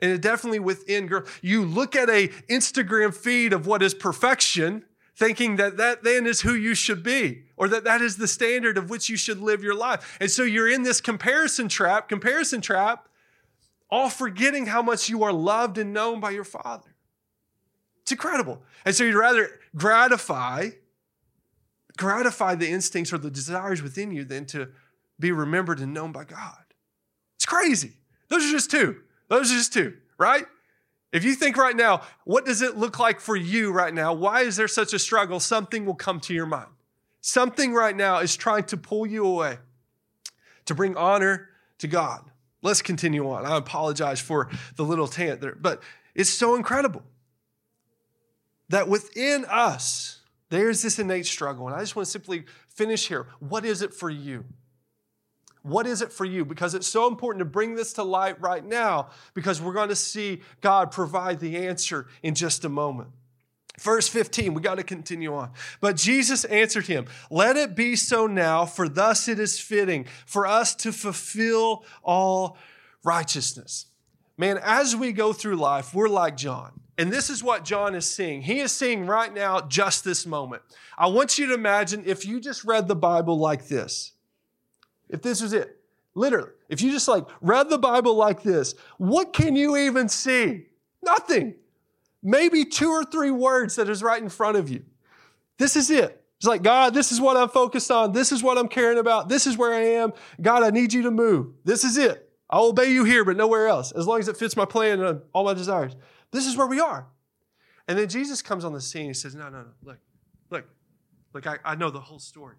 and 0.00 0.20
definitely 0.20 0.60
within 0.60 1.06
girls. 1.06 1.28
You 1.42 1.64
look 1.64 1.96
at 1.96 2.08
a 2.08 2.28
Instagram 2.48 3.14
feed 3.14 3.52
of 3.52 3.66
what 3.66 3.82
is 3.82 3.94
perfection, 3.94 4.84
thinking 5.16 5.56
that 5.56 5.76
that 5.78 6.04
then 6.04 6.26
is 6.26 6.42
who 6.42 6.54
you 6.54 6.74
should 6.74 7.02
be 7.02 7.42
or 7.56 7.68
that 7.68 7.84
that 7.84 8.00
is 8.00 8.16
the 8.16 8.28
standard 8.28 8.78
of 8.78 8.88
which 8.88 9.08
you 9.08 9.16
should 9.16 9.40
live 9.40 9.62
your 9.64 9.74
life. 9.74 10.16
And 10.20 10.30
so 10.30 10.44
you're 10.44 10.70
in 10.70 10.84
this 10.84 11.00
comparison 11.00 11.68
trap, 11.68 12.08
comparison 12.08 12.60
trap, 12.60 13.08
all 13.90 14.10
forgetting 14.10 14.66
how 14.66 14.82
much 14.82 15.08
you 15.08 15.24
are 15.24 15.32
loved 15.32 15.78
and 15.78 15.92
known 15.92 16.20
by 16.20 16.30
your 16.30 16.44
Father. 16.44 16.94
It's 18.02 18.12
incredible. 18.12 18.62
And 18.84 18.94
so 18.94 19.04
you'd 19.04 19.16
rather 19.16 19.60
gratify 19.74 20.70
gratify 21.98 22.54
the 22.54 22.68
instincts 22.68 23.12
or 23.12 23.18
the 23.18 23.30
desires 23.30 23.82
within 23.82 24.10
you 24.10 24.24
than 24.24 24.46
to 24.46 24.68
be 25.20 25.32
remembered 25.32 25.80
and 25.80 25.92
known 25.92 26.12
by 26.12 26.24
God. 26.24 26.64
It's 27.36 27.44
crazy. 27.44 27.92
Those 28.28 28.48
are 28.48 28.52
just 28.52 28.70
two. 28.70 29.00
Those 29.28 29.50
are 29.50 29.54
just 29.54 29.72
two, 29.74 29.96
right? 30.16 30.46
If 31.12 31.24
you 31.24 31.34
think 31.34 31.56
right 31.56 31.76
now, 31.76 32.02
what 32.24 32.46
does 32.46 32.62
it 32.62 32.76
look 32.76 32.98
like 32.98 33.20
for 33.20 33.36
you 33.36 33.72
right 33.72 33.92
now? 33.92 34.12
Why 34.12 34.42
is 34.42 34.56
there 34.56 34.68
such 34.68 34.92
a 34.92 34.98
struggle? 34.98 35.40
Something 35.40 35.84
will 35.84 35.94
come 35.94 36.20
to 36.20 36.34
your 36.34 36.46
mind. 36.46 36.68
Something 37.20 37.74
right 37.74 37.96
now 37.96 38.18
is 38.18 38.36
trying 38.36 38.64
to 38.64 38.76
pull 38.76 39.06
you 39.06 39.26
away 39.26 39.58
to 40.66 40.74
bring 40.74 40.96
honor 40.96 41.48
to 41.78 41.88
God. 41.88 42.30
Let's 42.62 42.82
continue 42.82 43.28
on. 43.30 43.46
I 43.46 43.56
apologize 43.56 44.20
for 44.20 44.50
the 44.76 44.84
little 44.84 45.08
tant 45.08 45.40
there, 45.40 45.56
but 45.58 45.82
it's 46.14 46.30
so 46.30 46.54
incredible 46.54 47.02
that 48.68 48.88
within 48.88 49.44
us, 49.46 50.17
there's 50.50 50.82
this 50.82 50.98
innate 50.98 51.26
struggle. 51.26 51.66
And 51.66 51.76
I 51.76 51.80
just 51.80 51.96
want 51.96 52.06
to 52.06 52.12
simply 52.12 52.44
finish 52.68 53.08
here. 53.08 53.26
What 53.40 53.64
is 53.64 53.82
it 53.82 53.92
for 53.92 54.10
you? 54.10 54.44
What 55.62 55.86
is 55.86 56.00
it 56.00 56.12
for 56.12 56.24
you? 56.24 56.44
Because 56.44 56.74
it's 56.74 56.86
so 56.86 57.08
important 57.08 57.40
to 57.40 57.44
bring 57.44 57.74
this 57.74 57.92
to 57.94 58.02
light 58.02 58.40
right 58.40 58.64
now 58.64 59.10
because 59.34 59.60
we're 59.60 59.72
going 59.74 59.90
to 59.90 59.96
see 59.96 60.40
God 60.60 60.90
provide 60.90 61.40
the 61.40 61.56
answer 61.56 62.06
in 62.22 62.34
just 62.34 62.64
a 62.64 62.68
moment. 62.68 63.10
Verse 63.80 64.08
15, 64.08 64.54
we 64.54 64.62
got 64.62 64.76
to 64.76 64.82
continue 64.82 65.34
on. 65.34 65.50
But 65.80 65.96
Jesus 65.96 66.44
answered 66.46 66.86
him, 66.86 67.06
Let 67.30 67.56
it 67.56 67.76
be 67.76 67.94
so 67.96 68.26
now, 68.26 68.64
for 68.64 68.88
thus 68.88 69.28
it 69.28 69.38
is 69.38 69.60
fitting 69.60 70.06
for 70.26 70.46
us 70.46 70.74
to 70.76 70.92
fulfill 70.92 71.84
all 72.02 72.56
righteousness. 73.04 73.86
Man, 74.36 74.58
as 74.62 74.96
we 74.96 75.12
go 75.12 75.32
through 75.32 75.56
life, 75.56 75.94
we're 75.94 76.08
like 76.08 76.36
John. 76.36 76.80
And 76.98 77.12
this 77.12 77.30
is 77.30 77.44
what 77.44 77.64
John 77.64 77.94
is 77.94 78.04
seeing. 78.04 78.42
He 78.42 78.58
is 78.58 78.72
seeing 78.72 79.06
right 79.06 79.32
now 79.32 79.60
just 79.60 80.04
this 80.04 80.26
moment. 80.26 80.62
I 80.98 81.06
want 81.06 81.38
you 81.38 81.46
to 81.46 81.54
imagine 81.54 82.02
if 82.04 82.26
you 82.26 82.40
just 82.40 82.64
read 82.64 82.88
the 82.88 82.96
Bible 82.96 83.38
like 83.38 83.68
this. 83.68 84.12
If 85.08 85.22
this 85.22 85.40
was 85.40 85.52
it, 85.52 85.78
literally, 86.14 86.50
if 86.68 86.82
you 86.82 86.90
just 86.90 87.06
like 87.06 87.24
read 87.40 87.70
the 87.70 87.78
Bible 87.78 88.14
like 88.14 88.42
this, 88.42 88.74
what 88.98 89.32
can 89.32 89.54
you 89.54 89.76
even 89.76 90.08
see? 90.08 90.66
Nothing. 91.02 91.54
Maybe 92.20 92.64
two 92.64 92.90
or 92.90 93.04
three 93.04 93.30
words 93.30 93.76
that 93.76 93.88
is 93.88 94.02
right 94.02 94.20
in 94.20 94.28
front 94.28 94.56
of 94.56 94.68
you. 94.68 94.84
This 95.56 95.76
is 95.76 95.90
it. 95.90 96.24
It's 96.38 96.46
like, 96.46 96.62
God, 96.62 96.94
this 96.94 97.12
is 97.12 97.20
what 97.20 97.36
I'm 97.36 97.48
focused 97.48 97.90
on. 97.92 98.12
This 98.12 98.32
is 98.32 98.42
what 98.42 98.58
I'm 98.58 98.68
caring 98.68 98.98
about. 98.98 99.28
This 99.28 99.46
is 99.46 99.56
where 99.56 99.72
I 99.72 100.02
am. 100.02 100.12
God, 100.40 100.64
I 100.64 100.70
need 100.70 100.92
you 100.92 101.02
to 101.02 101.10
move. 101.12 101.52
This 101.64 101.84
is 101.84 101.96
it. 101.96 102.28
I'll 102.50 102.66
obey 102.66 102.92
you 102.92 103.04
here, 103.04 103.24
but 103.24 103.36
nowhere 103.36 103.68
else, 103.68 103.92
as 103.92 104.06
long 104.06 104.20
as 104.20 104.28
it 104.28 104.36
fits 104.36 104.56
my 104.56 104.64
plan 104.64 105.00
and 105.00 105.20
all 105.32 105.44
my 105.44 105.54
desires. 105.54 105.94
This 106.30 106.46
is 106.46 106.56
where 106.56 106.66
we 106.66 106.80
are. 106.80 107.06
And 107.86 107.98
then 107.98 108.08
Jesus 108.08 108.42
comes 108.42 108.64
on 108.64 108.72
the 108.72 108.80
scene. 108.80 109.06
He 109.06 109.14
says, 109.14 109.34
No, 109.34 109.48
no, 109.48 109.62
no. 109.62 109.68
Look, 109.82 109.98
look, 110.50 110.66
look, 111.32 111.46
I, 111.46 111.56
I 111.64 111.74
know 111.74 111.90
the 111.90 112.00
whole 112.00 112.18
story. 112.18 112.56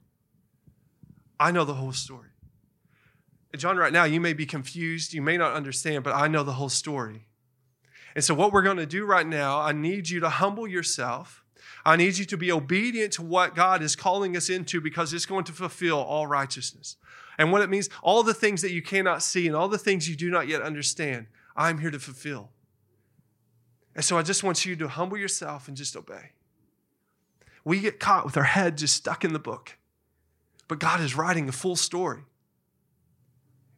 I 1.39 1.51
know 1.51 1.63
the 1.63 1.75
whole 1.75 1.93
story. 1.93 2.29
John, 3.55 3.77
right 3.77 3.93
now, 3.93 4.03
you 4.03 4.21
may 4.21 4.33
be 4.33 4.45
confused, 4.45 5.13
you 5.13 5.21
may 5.21 5.37
not 5.37 5.53
understand, 5.53 6.03
but 6.03 6.13
I 6.13 6.27
know 6.27 6.43
the 6.43 6.53
whole 6.53 6.69
story. 6.69 7.25
And 8.15 8.23
so, 8.23 8.33
what 8.33 8.51
we're 8.51 8.61
going 8.61 8.77
to 8.77 8.85
do 8.85 9.05
right 9.05 9.25
now, 9.25 9.59
I 9.59 9.71
need 9.71 10.09
you 10.09 10.19
to 10.19 10.29
humble 10.29 10.67
yourself. 10.67 11.43
I 11.85 11.95
need 11.95 12.17
you 12.17 12.25
to 12.25 12.37
be 12.37 12.51
obedient 12.51 13.13
to 13.13 13.21
what 13.21 13.55
God 13.55 13.81
is 13.81 13.95
calling 13.95 14.35
us 14.35 14.49
into 14.49 14.81
because 14.81 15.13
it's 15.13 15.25
going 15.25 15.45
to 15.45 15.51
fulfill 15.51 15.97
all 15.97 16.27
righteousness. 16.27 16.97
And 17.37 17.51
what 17.51 17.61
it 17.61 17.69
means, 17.69 17.89
all 18.03 18.21
the 18.21 18.33
things 18.33 18.61
that 18.61 18.71
you 18.71 18.81
cannot 18.81 19.23
see 19.23 19.47
and 19.47 19.55
all 19.55 19.69
the 19.69 19.77
things 19.77 20.09
you 20.09 20.15
do 20.15 20.29
not 20.29 20.47
yet 20.47 20.61
understand, 20.61 21.27
I'm 21.55 21.79
here 21.79 21.91
to 21.91 21.99
fulfill. 21.99 22.51
And 23.99 24.05
so 24.05 24.17
I 24.17 24.21
just 24.21 24.45
want 24.45 24.65
you 24.65 24.77
to 24.77 24.87
humble 24.87 25.17
yourself 25.17 25.67
and 25.67 25.75
just 25.75 25.97
obey. 25.97 26.31
We 27.65 27.81
get 27.81 27.99
caught 27.99 28.23
with 28.23 28.37
our 28.37 28.43
head 28.43 28.77
just 28.77 28.95
stuck 28.95 29.25
in 29.25 29.33
the 29.33 29.39
book. 29.39 29.77
But 30.69 30.79
God 30.79 31.01
is 31.01 31.17
writing 31.17 31.49
a 31.49 31.51
full 31.51 31.75
story. 31.75 32.21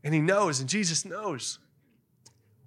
And 0.04 0.14
He 0.14 0.22
knows, 0.22 0.60
and 0.60 0.70
Jesus 0.70 1.06
knows 1.06 1.58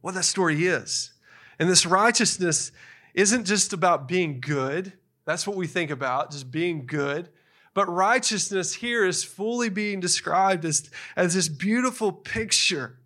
what 0.01 0.15
that 0.15 0.25
story 0.25 0.67
is. 0.67 1.13
And 1.61 1.71
this 1.71 1.87
righteousness 1.87 2.73
isn't 3.15 3.45
just 3.45 3.73
about 3.73 4.09
being 4.09 4.41
good. 4.41 4.93
That's 5.25 5.47
what 5.47 5.57
we 5.57 5.69
think 5.69 5.93
about, 5.93 6.33
just 6.33 6.51
being 6.51 6.87
good. 6.87 7.29
But 7.73 7.87
righteousness 7.87 8.75
here 8.75 9.07
is 9.07 9.23
fully 9.23 9.69
being 9.69 10.01
described 10.01 10.65
as, 10.65 10.91
as 11.15 11.35
this 11.35 11.49
beautiful 11.49 12.11
picture 12.11 12.99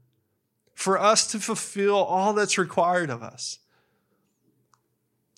for 0.75 0.99
us 0.99 1.31
to 1.33 1.39
fulfill 1.39 1.97
all 1.97 2.33
that's 2.33 2.57
required 2.57 3.11
of 3.11 3.23
us. 3.23 3.59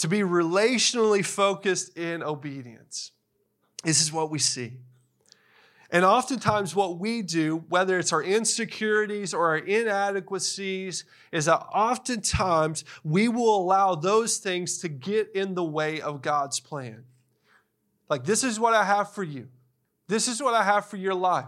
To 0.00 0.08
be 0.08 0.20
relationally 0.20 1.24
focused 1.24 1.96
in 1.96 2.22
obedience. 2.22 3.12
This 3.84 4.00
is 4.00 4.12
what 4.12 4.30
we 4.30 4.38
see. 4.38 4.78
And 5.90 6.04
oftentimes, 6.04 6.74
what 6.74 6.98
we 6.98 7.20
do, 7.20 7.64
whether 7.68 7.98
it's 7.98 8.12
our 8.12 8.22
insecurities 8.22 9.34
or 9.34 9.48
our 9.48 9.58
inadequacies, 9.58 11.04
is 11.32 11.46
that 11.46 11.58
oftentimes 11.74 12.84
we 13.04 13.28
will 13.28 13.56
allow 13.56 13.94
those 13.94 14.38
things 14.38 14.78
to 14.78 14.88
get 14.88 15.32
in 15.34 15.54
the 15.54 15.64
way 15.64 16.00
of 16.00 16.22
God's 16.22 16.60
plan. 16.60 17.04
Like, 18.08 18.24
this 18.24 18.44
is 18.44 18.58
what 18.60 18.72
I 18.72 18.84
have 18.84 19.12
for 19.12 19.24
you. 19.24 19.48
This 20.08 20.28
is 20.28 20.42
what 20.42 20.54
I 20.54 20.62
have 20.62 20.86
for 20.86 20.96
your 20.96 21.14
life. 21.14 21.46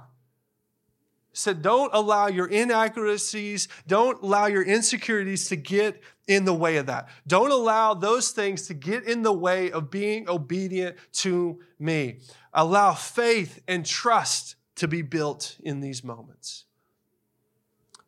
Said, 1.34 1.62
don't 1.62 1.90
allow 1.94 2.26
your 2.26 2.46
inaccuracies, 2.46 3.66
don't 3.86 4.22
allow 4.22 4.46
your 4.46 4.62
insecurities 4.62 5.48
to 5.48 5.56
get 5.56 6.02
in 6.28 6.44
the 6.44 6.52
way 6.52 6.76
of 6.76 6.86
that. 6.86 7.08
Don't 7.26 7.50
allow 7.50 7.94
those 7.94 8.30
things 8.30 8.66
to 8.66 8.74
get 8.74 9.04
in 9.04 9.22
the 9.22 9.32
way 9.32 9.70
of 9.70 9.90
being 9.90 10.28
obedient 10.28 10.96
to 11.12 11.60
me. 11.78 12.18
Allow 12.52 12.92
faith 12.92 13.60
and 13.66 13.86
trust 13.86 14.56
to 14.76 14.86
be 14.86 15.00
built 15.00 15.56
in 15.62 15.80
these 15.80 16.04
moments. 16.04 16.64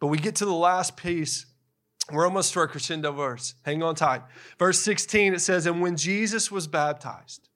But 0.00 0.08
we 0.08 0.18
get 0.18 0.37
to 0.37 0.44
the 0.44 0.52
last 0.52 0.96
piece. 0.96 1.46
We're 2.12 2.26
almost 2.26 2.52
to 2.52 2.60
our 2.60 2.68
crescendo 2.68 3.12
verse. 3.12 3.54
Hang 3.62 3.82
on 3.82 3.94
tight. 3.94 4.22
Verse 4.58 4.80
16, 4.80 5.32
it 5.32 5.40
says, 5.40 5.64
And 5.64 5.80
when 5.80 5.96
Jesus 5.96 6.50
was 6.50 6.66
baptized, 6.66 7.48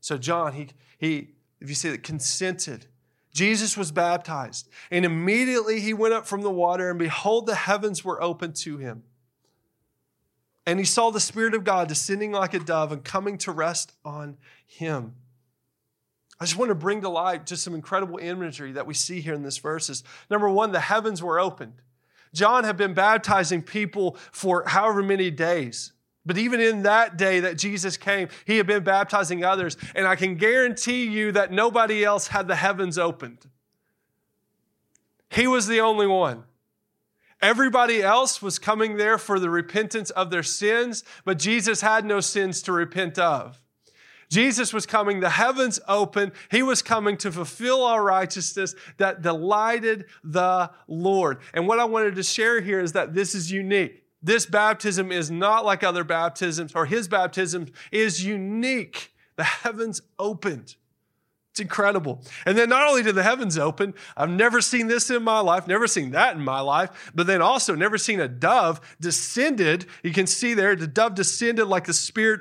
so 0.00 0.18
John, 0.18 0.54
he, 0.54 0.68
he 0.98 1.28
if 1.60 1.68
you 1.68 1.76
see 1.76 1.90
that, 1.90 2.02
consented. 2.02 2.86
Jesus 3.32 3.76
was 3.76 3.92
baptized, 3.92 4.68
and 4.90 5.04
immediately 5.04 5.80
he 5.80 5.94
went 5.94 6.14
up 6.14 6.26
from 6.26 6.42
the 6.42 6.50
water, 6.50 6.90
and 6.90 6.98
behold, 6.98 7.46
the 7.46 7.54
heavens 7.54 8.04
were 8.04 8.22
opened 8.22 8.56
to 8.56 8.76
him. 8.76 9.04
And 10.66 10.78
he 10.78 10.84
saw 10.84 11.10
the 11.10 11.20
Spirit 11.20 11.54
of 11.54 11.64
God 11.64 11.88
descending 11.88 12.32
like 12.32 12.54
a 12.54 12.58
dove 12.58 12.92
and 12.92 13.02
coming 13.02 13.38
to 13.38 13.50
rest 13.50 13.94
on 14.04 14.36
him. 14.66 15.14
I 16.38 16.44
just 16.44 16.56
want 16.56 16.70
to 16.70 16.74
bring 16.74 17.00
to 17.02 17.08
light 17.08 17.46
just 17.46 17.62
some 17.62 17.74
incredible 17.74 18.18
imagery 18.18 18.72
that 18.72 18.86
we 18.86 18.94
see 18.94 19.20
here 19.20 19.34
in 19.34 19.42
this 19.42 19.58
verses. 19.58 20.04
Number 20.30 20.48
one, 20.48 20.72
the 20.72 20.80
heavens 20.80 21.22
were 21.22 21.40
opened. 21.40 21.74
John 22.34 22.64
had 22.64 22.76
been 22.76 22.94
baptizing 22.94 23.62
people 23.62 24.16
for 24.30 24.64
however 24.66 25.02
many 25.02 25.30
days. 25.30 25.92
But 26.24 26.38
even 26.38 26.60
in 26.60 26.82
that 26.84 27.16
day 27.16 27.40
that 27.40 27.58
Jesus 27.58 27.96
came, 27.96 28.28
he 28.44 28.56
had 28.56 28.66
been 28.66 28.84
baptizing 28.84 29.44
others. 29.44 29.76
And 29.94 30.06
I 30.06 30.14
can 30.14 30.36
guarantee 30.36 31.04
you 31.06 31.32
that 31.32 31.50
nobody 31.50 32.04
else 32.04 32.28
had 32.28 32.46
the 32.46 32.54
heavens 32.54 32.96
opened. 32.96 33.46
He 35.30 35.46
was 35.46 35.66
the 35.66 35.80
only 35.80 36.06
one. 36.06 36.44
Everybody 37.40 38.02
else 38.02 38.40
was 38.40 38.60
coming 38.60 38.96
there 38.96 39.18
for 39.18 39.40
the 39.40 39.50
repentance 39.50 40.10
of 40.10 40.30
their 40.30 40.44
sins, 40.44 41.02
but 41.24 41.40
Jesus 41.40 41.80
had 41.80 42.04
no 42.04 42.20
sins 42.20 42.62
to 42.62 42.72
repent 42.72 43.18
of. 43.18 43.60
Jesus 44.30 44.72
was 44.72 44.86
coming, 44.86 45.20
the 45.20 45.28
heavens 45.28 45.80
open. 45.88 46.32
He 46.50 46.62
was 46.62 46.80
coming 46.80 47.16
to 47.18 47.32
fulfill 47.32 47.84
our 47.84 48.02
righteousness 48.02 48.74
that 48.96 49.22
delighted 49.22 50.06
the 50.22 50.70
Lord. 50.86 51.40
And 51.52 51.66
what 51.66 51.80
I 51.80 51.84
wanted 51.84 52.14
to 52.14 52.22
share 52.22 52.60
here 52.60 52.80
is 52.80 52.92
that 52.92 53.12
this 53.12 53.34
is 53.34 53.50
unique. 53.50 54.01
This 54.22 54.46
baptism 54.46 55.10
is 55.10 55.30
not 55.30 55.64
like 55.64 55.82
other 55.82 56.04
baptisms, 56.04 56.72
or 56.74 56.86
his 56.86 57.08
baptism 57.08 57.66
is 57.90 58.24
unique. 58.24 59.12
The 59.36 59.44
heavens 59.44 60.02
opened. 60.18 60.76
It's 61.50 61.60
incredible. 61.60 62.22
And 62.46 62.56
then 62.56 62.70
not 62.70 62.88
only 62.88 63.02
did 63.02 63.14
the 63.14 63.22
heavens 63.22 63.58
open, 63.58 63.92
I've 64.16 64.30
never 64.30 64.62
seen 64.62 64.86
this 64.86 65.10
in 65.10 65.22
my 65.22 65.40
life, 65.40 65.66
never 65.66 65.86
seen 65.86 66.12
that 66.12 66.34
in 66.34 66.42
my 66.42 66.60
life, 66.60 67.12
but 67.14 67.26
then 67.26 67.42
also 67.42 67.74
never 67.74 67.98
seen 67.98 68.20
a 68.20 68.28
dove 68.28 68.80
descended. 69.00 69.84
You 70.02 70.12
can 70.12 70.26
see 70.26 70.54
there, 70.54 70.74
the 70.74 70.86
dove 70.86 71.14
descended 71.14 71.66
like 71.66 71.84
the 71.84 71.92
Spirit 71.92 72.40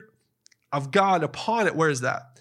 of 0.72 0.92
God 0.92 1.24
upon 1.24 1.68
it. 1.68 1.76
Where 1.76 1.90
is 1.90 2.02
that? 2.02 2.40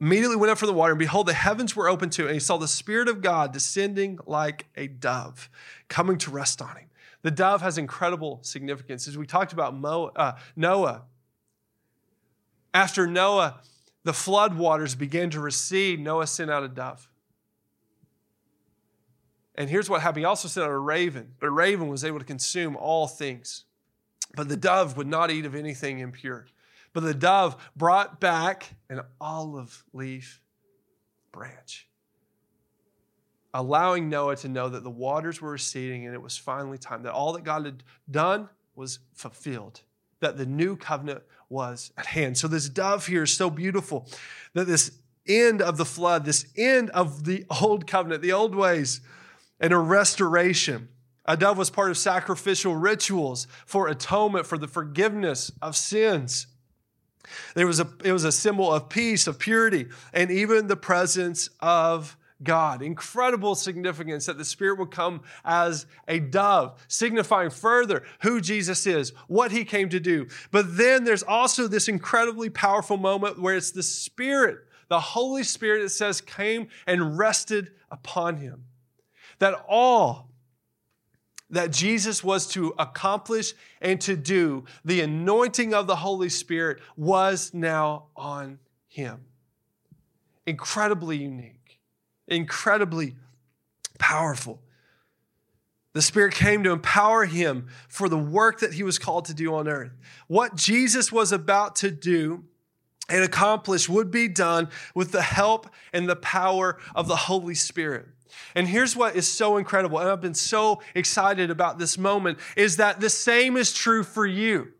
Immediately 0.00 0.36
went 0.36 0.50
up 0.50 0.58
from 0.58 0.68
the 0.68 0.72
water, 0.72 0.92
and 0.92 0.98
behold, 0.98 1.26
the 1.26 1.34
heavens 1.34 1.76
were 1.76 1.88
open 1.88 2.08
to, 2.10 2.24
and 2.24 2.32
he 2.32 2.40
saw 2.40 2.56
the 2.56 2.66
Spirit 2.66 3.08
of 3.08 3.20
God 3.20 3.52
descending 3.52 4.18
like 4.26 4.66
a 4.76 4.86
dove, 4.86 5.50
coming 5.88 6.16
to 6.18 6.30
rest 6.30 6.62
on 6.62 6.74
him. 6.76 6.88
The 7.22 7.30
dove 7.30 7.62
has 7.62 7.78
incredible 7.78 8.40
significance. 8.42 9.06
As 9.06 9.16
we 9.16 9.26
talked 9.26 9.52
about 9.52 9.74
Mo, 9.74 10.10
uh, 10.16 10.32
Noah, 10.56 11.02
after 12.74 13.06
Noah, 13.06 13.60
the 14.04 14.12
flood 14.12 14.54
waters 14.54 14.94
began 14.94 15.30
to 15.30 15.40
recede, 15.40 16.00
Noah 16.00 16.26
sent 16.26 16.50
out 16.50 16.64
a 16.64 16.68
dove. 16.68 17.08
And 19.54 19.70
here's 19.70 19.88
what 19.88 20.00
happened. 20.00 20.22
He 20.22 20.24
also 20.24 20.48
sent 20.48 20.64
out 20.64 20.70
a 20.70 20.78
raven, 20.78 21.34
but 21.38 21.46
a 21.46 21.50
raven 21.50 21.88
was 21.88 22.04
able 22.04 22.18
to 22.18 22.24
consume 22.24 22.74
all 22.76 23.06
things. 23.06 23.64
But 24.34 24.48
the 24.48 24.56
dove 24.56 24.96
would 24.96 25.06
not 25.06 25.30
eat 25.30 25.44
of 25.44 25.54
anything 25.54 25.98
impure. 25.98 26.46
But 26.92 27.02
the 27.02 27.14
dove 27.14 27.70
brought 27.76 28.18
back 28.18 28.76
an 28.88 29.02
olive 29.20 29.84
leaf 29.92 30.40
branch 31.30 31.86
allowing 33.54 34.08
Noah 34.08 34.36
to 34.36 34.48
know 34.48 34.68
that 34.68 34.82
the 34.82 34.90
waters 34.90 35.40
were 35.40 35.50
receding 35.50 36.06
and 36.06 36.14
it 36.14 36.22
was 36.22 36.36
finally 36.36 36.78
time, 36.78 37.02
that 37.02 37.12
all 37.12 37.32
that 37.34 37.44
God 37.44 37.64
had 37.64 37.82
done 38.10 38.48
was 38.74 39.00
fulfilled, 39.12 39.82
that 40.20 40.36
the 40.36 40.46
new 40.46 40.76
covenant 40.76 41.22
was 41.48 41.92
at 41.96 42.06
hand. 42.06 42.38
So, 42.38 42.48
this 42.48 42.68
dove 42.68 43.06
here 43.06 43.24
is 43.24 43.32
so 43.32 43.50
beautiful 43.50 44.08
that 44.54 44.66
this 44.66 44.92
end 45.26 45.62
of 45.62 45.76
the 45.76 45.84
flood, 45.84 46.24
this 46.24 46.46
end 46.56 46.90
of 46.90 47.24
the 47.24 47.44
old 47.60 47.86
covenant, 47.86 48.22
the 48.22 48.32
old 48.32 48.54
ways, 48.54 49.00
and 49.60 49.72
a 49.72 49.78
restoration. 49.78 50.88
A 51.24 51.36
dove 51.36 51.56
was 51.56 51.70
part 51.70 51.90
of 51.90 51.96
sacrificial 51.96 52.74
rituals 52.74 53.46
for 53.64 53.86
atonement, 53.86 54.46
for 54.46 54.58
the 54.58 54.66
forgiveness 54.66 55.52
of 55.62 55.76
sins. 55.76 56.48
There 57.54 57.66
was 57.66 57.78
a, 57.78 57.88
it 58.02 58.12
was 58.12 58.24
a 58.24 58.32
symbol 58.32 58.72
of 58.72 58.88
peace, 58.88 59.28
of 59.28 59.38
purity, 59.38 59.86
and 60.12 60.32
even 60.32 60.66
the 60.66 60.76
presence 60.76 61.48
of 61.60 62.16
God. 62.42 62.82
Incredible 62.82 63.54
significance 63.54 64.26
that 64.26 64.38
the 64.38 64.44
Spirit 64.44 64.78
would 64.78 64.90
come 64.90 65.22
as 65.44 65.86
a 66.08 66.18
dove, 66.18 66.78
signifying 66.88 67.50
further 67.50 68.02
who 68.22 68.40
Jesus 68.40 68.86
is, 68.86 69.10
what 69.28 69.52
he 69.52 69.64
came 69.64 69.88
to 69.90 70.00
do. 70.00 70.26
But 70.50 70.76
then 70.76 71.04
there's 71.04 71.22
also 71.22 71.68
this 71.68 71.88
incredibly 71.88 72.50
powerful 72.50 72.96
moment 72.96 73.40
where 73.40 73.56
it's 73.56 73.70
the 73.70 73.82
Spirit, 73.82 74.58
the 74.88 75.00
Holy 75.00 75.42
Spirit, 75.42 75.82
it 75.82 75.90
says, 75.90 76.20
came 76.20 76.68
and 76.86 77.18
rested 77.18 77.70
upon 77.90 78.36
him. 78.36 78.64
That 79.38 79.64
all 79.68 80.30
that 81.50 81.70
Jesus 81.70 82.24
was 82.24 82.46
to 82.48 82.74
accomplish 82.78 83.52
and 83.80 84.00
to 84.00 84.16
do, 84.16 84.64
the 84.84 85.02
anointing 85.02 85.74
of 85.74 85.86
the 85.86 85.96
Holy 85.96 86.30
Spirit 86.30 86.80
was 86.96 87.52
now 87.52 88.06
on 88.16 88.58
him. 88.88 89.26
Incredibly 90.46 91.18
unique 91.18 91.61
incredibly 92.32 93.14
powerful. 93.98 94.60
The 95.92 96.02
Spirit 96.02 96.34
came 96.34 96.62
to 96.64 96.70
empower 96.70 97.26
him 97.26 97.68
for 97.88 98.08
the 98.08 98.18
work 98.18 98.60
that 98.60 98.72
he 98.72 98.82
was 98.82 98.98
called 98.98 99.26
to 99.26 99.34
do 99.34 99.54
on 99.54 99.68
earth. 99.68 99.92
What 100.26 100.56
Jesus 100.56 101.12
was 101.12 101.32
about 101.32 101.76
to 101.76 101.90
do 101.90 102.44
and 103.08 103.22
accomplish 103.22 103.88
would 103.88 104.10
be 104.10 104.26
done 104.26 104.70
with 104.94 105.12
the 105.12 105.22
help 105.22 105.68
and 105.92 106.08
the 106.08 106.16
power 106.16 106.78
of 106.94 107.08
the 107.08 107.16
Holy 107.16 107.54
Spirit. 107.54 108.06
And 108.54 108.66
here's 108.66 108.96
what 108.96 109.14
is 109.14 109.28
so 109.28 109.58
incredible, 109.58 109.98
and 109.98 110.08
I've 110.08 110.22
been 110.22 110.32
so 110.32 110.80
excited 110.94 111.50
about 111.50 111.78
this 111.78 111.98
moment, 111.98 112.38
is 112.56 112.78
that 112.78 113.00
the 113.00 113.10
same 113.10 113.58
is 113.58 113.74
true 113.74 114.02
for 114.02 114.26
you. 114.26 114.72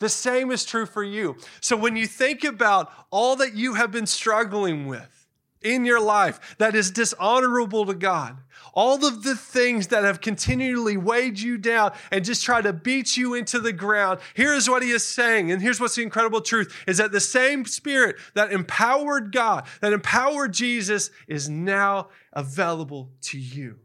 The 0.00 0.10
same 0.10 0.50
is 0.50 0.64
true 0.66 0.84
for 0.84 1.02
you. 1.02 1.36
So 1.60 1.76
when 1.76 1.96
you 1.96 2.06
think 2.06 2.44
about 2.44 2.92
all 3.10 3.36
that 3.36 3.54
you 3.54 3.74
have 3.74 3.90
been 3.90 4.06
struggling 4.06 4.86
with, 4.86 5.21
in 5.64 5.84
your 5.84 6.00
life 6.00 6.56
that 6.58 6.74
is 6.74 6.90
dishonorable 6.90 7.86
to 7.86 7.94
God, 7.94 8.38
all 8.74 9.04
of 9.04 9.22
the 9.22 9.36
things 9.36 9.88
that 9.88 10.04
have 10.04 10.20
continually 10.20 10.96
weighed 10.96 11.38
you 11.38 11.58
down 11.58 11.92
and 12.10 12.24
just 12.24 12.44
try 12.44 12.62
to 12.62 12.72
beat 12.72 13.16
you 13.16 13.34
into 13.34 13.58
the 13.58 13.72
ground, 13.72 14.20
here 14.34 14.54
is 14.54 14.68
what 14.68 14.82
he 14.82 14.90
is 14.90 15.06
saying. 15.06 15.50
And 15.50 15.60
here's 15.60 15.80
what's 15.80 15.96
the 15.96 16.02
incredible 16.02 16.40
truth 16.40 16.74
is 16.86 16.98
that 16.98 17.12
the 17.12 17.20
same 17.20 17.64
spirit 17.66 18.16
that 18.34 18.52
empowered 18.52 19.32
God, 19.32 19.66
that 19.80 19.92
empowered 19.92 20.52
Jesus, 20.52 21.10
is 21.26 21.48
now 21.48 22.08
available 22.32 23.10
to 23.22 23.38
you. 23.38 23.81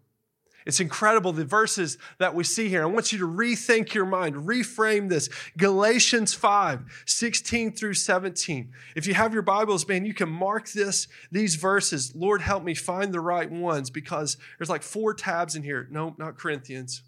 It's 0.67 0.81
incredible 0.81 1.31
the 1.31 1.45
verses 1.45 1.97
that 2.17 2.35
we 2.35 2.43
see 2.43 2.67
here. 2.67 2.83
I 2.83 2.87
want 2.87 3.13
you 3.13 3.19
to 3.19 3.27
rethink 3.27 3.93
your 3.93 4.05
mind, 4.05 4.35
reframe 4.35 5.07
this. 5.07 5.29
Galatians 5.55 6.33
5, 6.33 7.03
16 7.05 7.71
through 7.71 7.93
17. 7.93 8.73
If 8.93 9.07
you 9.07 9.13
have 9.13 9.33
your 9.33 9.43
Bibles, 9.43 9.87
man, 9.87 10.03
you 10.03 10.13
can 10.13 10.27
mark 10.27 10.69
this, 10.71 11.07
these 11.31 11.55
verses. 11.55 12.13
Lord, 12.13 12.41
help 12.41 12.65
me 12.65 12.75
find 12.75 13.13
the 13.13 13.21
right 13.21 13.49
ones 13.49 13.89
because 13.89 14.35
there's 14.59 14.69
like 14.69 14.83
four 14.83 15.13
tabs 15.13 15.55
in 15.55 15.63
here. 15.63 15.87
No, 15.89 16.13
not 16.17 16.37
Corinthians. 16.37 17.01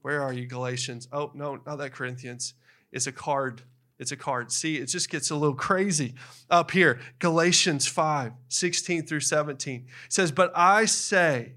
Where 0.00 0.22
are 0.22 0.32
you, 0.32 0.46
Galatians? 0.46 1.06
Oh, 1.12 1.32
no, 1.34 1.60
not 1.66 1.76
that 1.76 1.92
Corinthians. 1.92 2.54
It's 2.92 3.06
a 3.06 3.12
card. 3.12 3.60
It's 3.98 4.10
a 4.10 4.16
card. 4.16 4.50
See, 4.50 4.78
it 4.78 4.86
just 4.86 5.10
gets 5.10 5.30
a 5.30 5.36
little 5.36 5.54
crazy 5.54 6.14
up 6.48 6.70
here. 6.70 6.98
Galatians 7.18 7.86
5, 7.86 8.32
16 8.48 9.06
through 9.06 9.20
17. 9.20 9.84
It 10.06 10.12
says, 10.12 10.32
But 10.32 10.50
I 10.56 10.86
say, 10.86 11.52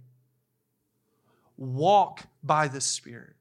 walk 1.58 2.24
by 2.44 2.68
the 2.68 2.82
Spirit. 2.82 3.34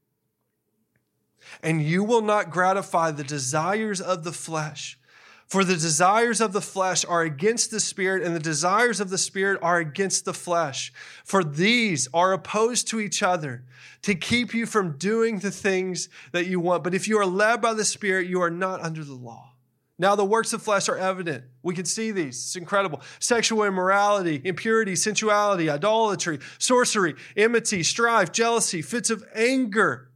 And 1.63 1.83
you 1.83 2.05
will 2.05 2.23
not 2.23 2.51
gratify 2.51 3.11
the 3.11 3.25
desires 3.25 4.01
of 4.01 4.25
the 4.25 4.33
flesh. 4.33 4.99
For 5.47 5.63
the 5.63 5.75
desires 5.75 6.41
of 6.41 6.53
the 6.53 6.61
flesh 6.61 7.05
are 7.05 7.23
against 7.23 7.71
the 7.71 7.81
Spirit, 7.81 8.23
and 8.23 8.35
the 8.35 8.41
desires 8.41 8.99
of 8.99 9.11
the 9.11 9.19
Spirit 9.19 9.61
are 9.63 9.79
against 9.79 10.25
the 10.25 10.33
flesh. 10.33 10.93
For 11.23 11.45
these 11.45 12.09
are 12.15 12.33
opposed 12.33 12.89
to 12.89 13.01
each 13.01 13.23
other 13.23 13.65
to 14.03 14.15
keep 14.15 14.55
you 14.55 14.67
from 14.67 14.97
doing 14.97 15.39
the 15.39 15.51
things 15.51 16.09
that 16.33 16.47
you 16.47 16.61
want. 16.61 16.83
But 16.83 16.95
if 16.95 17.07
you 17.07 17.19
are 17.19 17.27
led 17.27 17.61
by 17.61 17.75
the 17.75 17.85
Spirit, 17.85 18.27
you 18.27 18.41
are 18.41 18.51
not 18.51 18.81
under 18.81 19.05
the 19.05 19.15
law. 19.15 19.54
Now, 19.99 20.17
the 20.17 20.25
works 20.25 20.53
of 20.53 20.61
flesh 20.61 20.89
are 20.89 20.97
evident. 20.97 21.45
We 21.63 21.75
can 21.75 21.85
see 21.85 22.11
these. 22.11 22.37
It's 22.37 22.57
incredible. 22.57 23.01
Sexual 23.21 23.65
immorality, 23.65 24.41
impurity, 24.45 24.97
sensuality, 24.97 25.71
idolatry, 25.71 26.41
sorcery, 26.59 27.15
enmity, 27.37 27.85
strife, 27.85 28.33
jealousy, 28.33 28.83
fits 28.83 29.09
of 29.09 29.25
anger, 29.35 30.11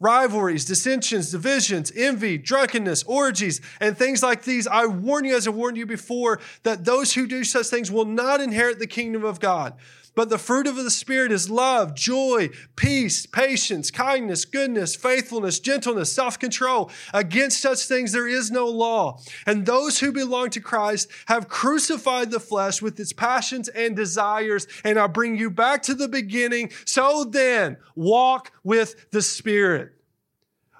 rivalries, 0.00 0.64
dissensions, 0.64 1.30
divisions, 1.30 1.92
envy, 1.94 2.36
drunkenness, 2.36 3.04
orgies, 3.04 3.60
and 3.80 3.96
things 3.96 4.24
like 4.24 4.42
these. 4.42 4.66
I 4.66 4.86
warn 4.86 5.24
you, 5.24 5.36
as 5.36 5.46
I 5.46 5.50
warned 5.50 5.76
you 5.76 5.86
before, 5.86 6.40
that 6.64 6.84
those 6.84 7.14
who 7.14 7.28
do 7.28 7.44
such 7.44 7.66
things 7.66 7.92
will 7.92 8.04
not 8.04 8.40
inherit 8.40 8.80
the 8.80 8.88
kingdom 8.88 9.24
of 9.24 9.38
God. 9.38 9.74
But 10.16 10.30
the 10.30 10.38
fruit 10.38 10.66
of 10.66 10.76
the 10.76 10.90
Spirit 10.90 11.30
is 11.30 11.50
love, 11.50 11.94
joy, 11.94 12.48
peace, 12.74 13.26
patience, 13.26 13.90
kindness, 13.90 14.46
goodness, 14.46 14.96
faithfulness, 14.96 15.60
gentleness, 15.60 16.10
self 16.10 16.38
control. 16.38 16.90
Against 17.12 17.60
such 17.60 17.80
things 17.80 18.12
there 18.12 18.26
is 18.26 18.50
no 18.50 18.66
law. 18.66 19.20
And 19.44 19.66
those 19.66 20.00
who 20.00 20.12
belong 20.12 20.48
to 20.50 20.60
Christ 20.60 21.10
have 21.26 21.48
crucified 21.48 22.30
the 22.30 22.40
flesh 22.40 22.80
with 22.80 22.98
its 22.98 23.12
passions 23.12 23.68
and 23.68 23.94
desires. 23.94 24.66
And 24.84 24.98
I 24.98 25.06
bring 25.06 25.36
you 25.36 25.50
back 25.50 25.82
to 25.82 25.94
the 25.94 26.08
beginning. 26.08 26.70
So 26.86 27.24
then, 27.24 27.76
walk 27.94 28.52
with 28.64 29.10
the 29.10 29.20
Spirit. 29.20 29.92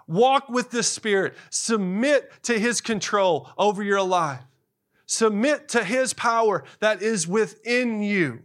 Walk 0.09 0.49
with 0.49 0.71
the 0.71 0.83
Spirit. 0.83 1.35
Submit 1.51 2.33
to 2.45 2.59
His 2.59 2.81
control 2.81 3.51
over 3.59 3.83
your 3.83 4.03
life. 4.03 4.41
Submit 5.05 5.69
to 5.69 5.85
His 5.85 6.15
power 6.15 6.65
that 6.81 7.03
is 7.03 7.29
within 7.29 8.01
you 8.01 8.41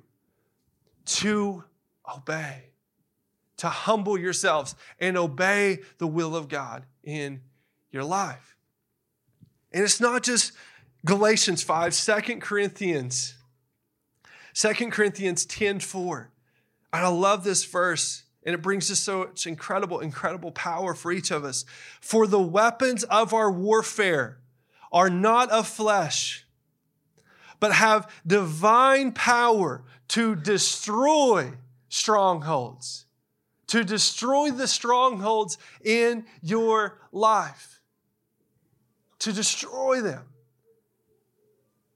to 1.11 1.63
obey, 2.15 2.69
to 3.57 3.67
humble 3.67 4.17
yourselves 4.17 4.75
and 4.99 5.17
obey 5.17 5.79
the 5.97 6.07
will 6.07 6.35
of 6.35 6.47
God 6.47 6.85
in 7.03 7.41
your 7.91 8.03
life. 8.03 8.55
And 9.71 9.83
it's 9.83 9.99
not 9.99 10.23
just 10.23 10.53
Galatians 11.05 11.63
5, 11.63 11.93
2 11.93 12.37
Corinthians, 12.37 13.35
2 14.53 14.73
Corinthians 14.91 15.45
10 15.45 15.79
4. 15.79 16.31
And 16.93 17.05
I 17.05 17.07
love 17.07 17.43
this 17.43 17.63
verse, 17.63 18.23
and 18.45 18.53
it 18.53 18.61
brings 18.61 18.91
us 18.91 18.99
such 18.99 19.47
incredible, 19.47 19.99
incredible 19.99 20.51
power 20.51 20.93
for 20.93 21.11
each 21.11 21.31
of 21.31 21.43
us. 21.43 21.65
For 22.01 22.27
the 22.27 22.41
weapons 22.41 23.03
of 23.05 23.33
our 23.33 23.49
warfare 23.51 24.39
are 24.91 25.09
not 25.09 25.49
of 25.51 25.67
flesh, 25.67 26.45
but 27.59 27.71
have 27.73 28.11
divine 28.27 29.13
power 29.13 29.83
to 30.11 30.35
destroy 30.35 31.53
strongholds, 31.87 33.05
to 33.67 33.81
destroy 33.81 34.51
the 34.51 34.67
strongholds 34.67 35.57
in 35.85 36.25
your 36.41 36.99
life, 37.13 37.79
to 39.19 39.31
destroy 39.31 40.01
them. 40.01 40.25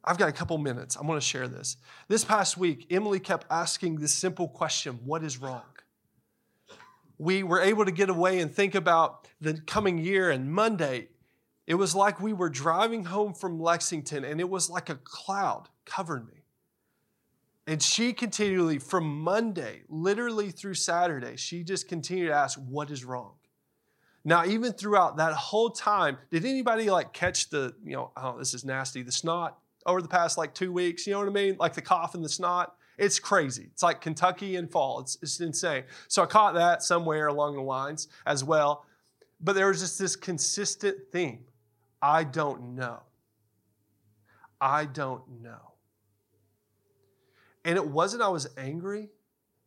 I've 0.02 0.18
got 0.18 0.30
a 0.30 0.32
couple 0.32 0.58
minutes. 0.58 0.96
I'm 0.96 1.08
going 1.08 1.20
to 1.20 1.26
share 1.26 1.50
this. 1.50 1.76
This 2.08 2.24
past 2.24 2.56
week, 2.56 2.88
Emily 2.90 3.20
kept 3.20 3.48
asking 3.52 3.98
this 3.98 4.14
simple 4.14 4.48
question 4.48 5.00
What 5.04 5.22
is 5.22 5.40
wrong? 5.42 5.64
We 7.18 7.44
were 7.44 7.60
able 7.60 7.84
to 7.84 7.92
get 7.92 8.10
away 8.10 8.40
and 8.40 8.50
think 8.50 8.76
about 8.76 9.28
the 9.42 9.56
coming 9.68 9.98
year, 9.98 10.32
and 10.32 10.50
Monday, 10.50 11.10
it 11.68 11.76
was 11.76 11.94
like 11.94 12.22
we 12.22 12.32
were 12.32 12.50
driving 12.50 13.04
home 13.04 13.34
from 13.34 13.60
Lexington, 13.60 14.24
and 14.24 14.40
it 14.40 14.50
was 14.50 14.70
like 14.70 14.90
a 14.90 14.96
cloud 14.96 15.68
covered 15.84 16.26
me. 16.28 16.45
And 17.68 17.82
she 17.82 18.14
continually, 18.14 18.78
from 18.78 19.22
Monday, 19.22 19.82
literally 19.90 20.52
through 20.52 20.76
Saturday, 20.76 21.36
she 21.36 21.64
just 21.64 21.88
continued 21.88 22.28
to 22.28 22.34
ask, 22.34 22.60
What 22.60 22.92
is 22.92 23.04
wrong? 23.04 23.34
Now, 24.24 24.46
even 24.46 24.74
throughout 24.74 25.18
that 25.18 25.34
whole 25.34 25.70
time, 25.70 26.18
did 26.32 26.46
anybody 26.46 26.90
like 26.90 27.14
catch 27.14 27.50
the, 27.50 27.76
you 27.84 27.94
know, 27.94 28.12
oh, 28.18 28.38
this 28.38 28.54
is 28.54 28.66
nasty, 28.66 29.04
the 29.04 29.12
snot 29.12 29.58
over 29.86 30.02
the 30.02 30.08
past 30.08 30.38
like 30.38 30.54
two 30.54 30.72
weeks? 30.72 31.06
You 31.06 31.14
know 31.14 31.20
what 31.20 31.28
I 31.28 31.32
mean? 31.32 31.58
Like 31.60 31.74
the 31.74 31.82
cough 31.82 32.16
and 32.16 32.26
the 32.26 32.30
snot. 32.30 32.76
It's 32.98 33.20
crazy. 33.20 33.70
It's 33.72 33.84
like 33.84 34.02
Kentucky 34.02 34.56
in 34.56 34.68
fall. 34.68 35.00
It's, 35.02 35.18
it's 35.22 35.40
insane. 35.40 35.84
So 36.08 36.24
I 36.24 36.26
caught 36.26 36.56
that 36.56 36.82
somewhere 36.82 37.28
along 37.28 37.56
the 37.56 37.62
lines 37.62 38.08
as 38.26 38.44
well. 38.44 38.86
But 39.42 39.54
there 39.54 39.68
was 39.68 39.82
just 39.82 40.00
this 40.00 40.16
consistent 40.16 40.98
theme 41.12 41.46
I 42.02 42.24
don't 42.24 42.76
know. 42.76 43.02
I 44.62 44.86
don't 44.86 45.42
know. 45.42 45.75
And 47.66 47.78
it 47.78 47.86
wasn't 47.86 48.22
I 48.24 48.30
was 48.30 48.48
angry. 48.58 49.10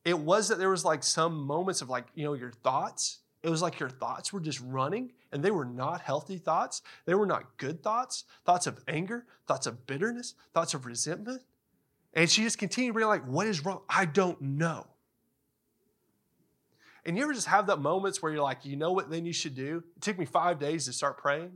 It 0.04 0.18
was 0.18 0.48
that 0.48 0.58
there 0.58 0.70
was 0.70 0.84
like 0.84 1.02
some 1.02 1.42
moments 1.42 1.82
of 1.82 1.90
like, 1.90 2.06
you 2.14 2.24
know, 2.24 2.32
your 2.32 2.52
thoughts. 2.52 3.18
It 3.42 3.50
was 3.50 3.60
like 3.60 3.78
your 3.78 3.90
thoughts 3.90 4.32
were 4.32 4.40
just 4.40 4.60
running 4.60 5.12
and 5.32 5.42
they 5.42 5.50
were 5.50 5.64
not 5.64 6.00
healthy 6.00 6.38
thoughts. 6.38 6.82
They 7.04 7.14
were 7.14 7.26
not 7.26 7.58
good 7.58 7.82
thoughts, 7.82 8.24
thoughts 8.46 8.66
of 8.66 8.80
anger, 8.88 9.26
thoughts 9.46 9.66
of 9.66 9.86
bitterness, 9.86 10.34
thoughts 10.54 10.74
of 10.74 10.86
resentment. 10.86 11.42
And 12.14 12.30
she 12.30 12.42
just 12.42 12.58
continued 12.58 12.94
to 12.94 12.98
be 12.98 13.04
like, 13.04 13.26
what 13.26 13.46
is 13.46 13.64
wrong? 13.64 13.82
I 13.88 14.06
don't 14.06 14.40
know. 14.40 14.86
And 17.04 17.16
you 17.16 17.22
ever 17.22 17.32
just 17.32 17.46
have 17.48 17.66
that 17.66 17.80
moments 17.80 18.22
where 18.22 18.32
you're 18.32 18.42
like, 18.42 18.64
you 18.64 18.76
know 18.76 18.92
what 18.92 19.10
then 19.10 19.26
you 19.26 19.32
should 19.32 19.54
do? 19.54 19.82
It 19.96 20.02
took 20.02 20.18
me 20.18 20.24
five 20.24 20.58
days 20.58 20.84
to 20.86 20.92
start 20.92 21.18
praying. 21.18 21.52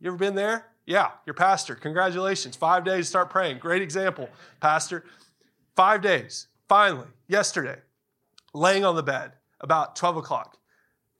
You 0.00 0.08
ever 0.08 0.16
been 0.16 0.34
there? 0.34 0.66
Yeah, 0.86 1.10
your 1.26 1.34
pastor. 1.34 1.74
Congratulations. 1.74 2.56
Five 2.56 2.84
days 2.84 3.06
to 3.06 3.10
start 3.10 3.30
praying. 3.30 3.58
Great 3.58 3.82
example, 3.82 4.28
pastor. 4.60 5.04
Five 5.78 6.00
days, 6.00 6.48
finally, 6.68 7.06
yesterday, 7.28 7.76
laying 8.52 8.84
on 8.84 8.96
the 8.96 9.02
bed 9.04 9.34
about 9.60 9.94
12 9.94 10.16
o'clock. 10.16 10.58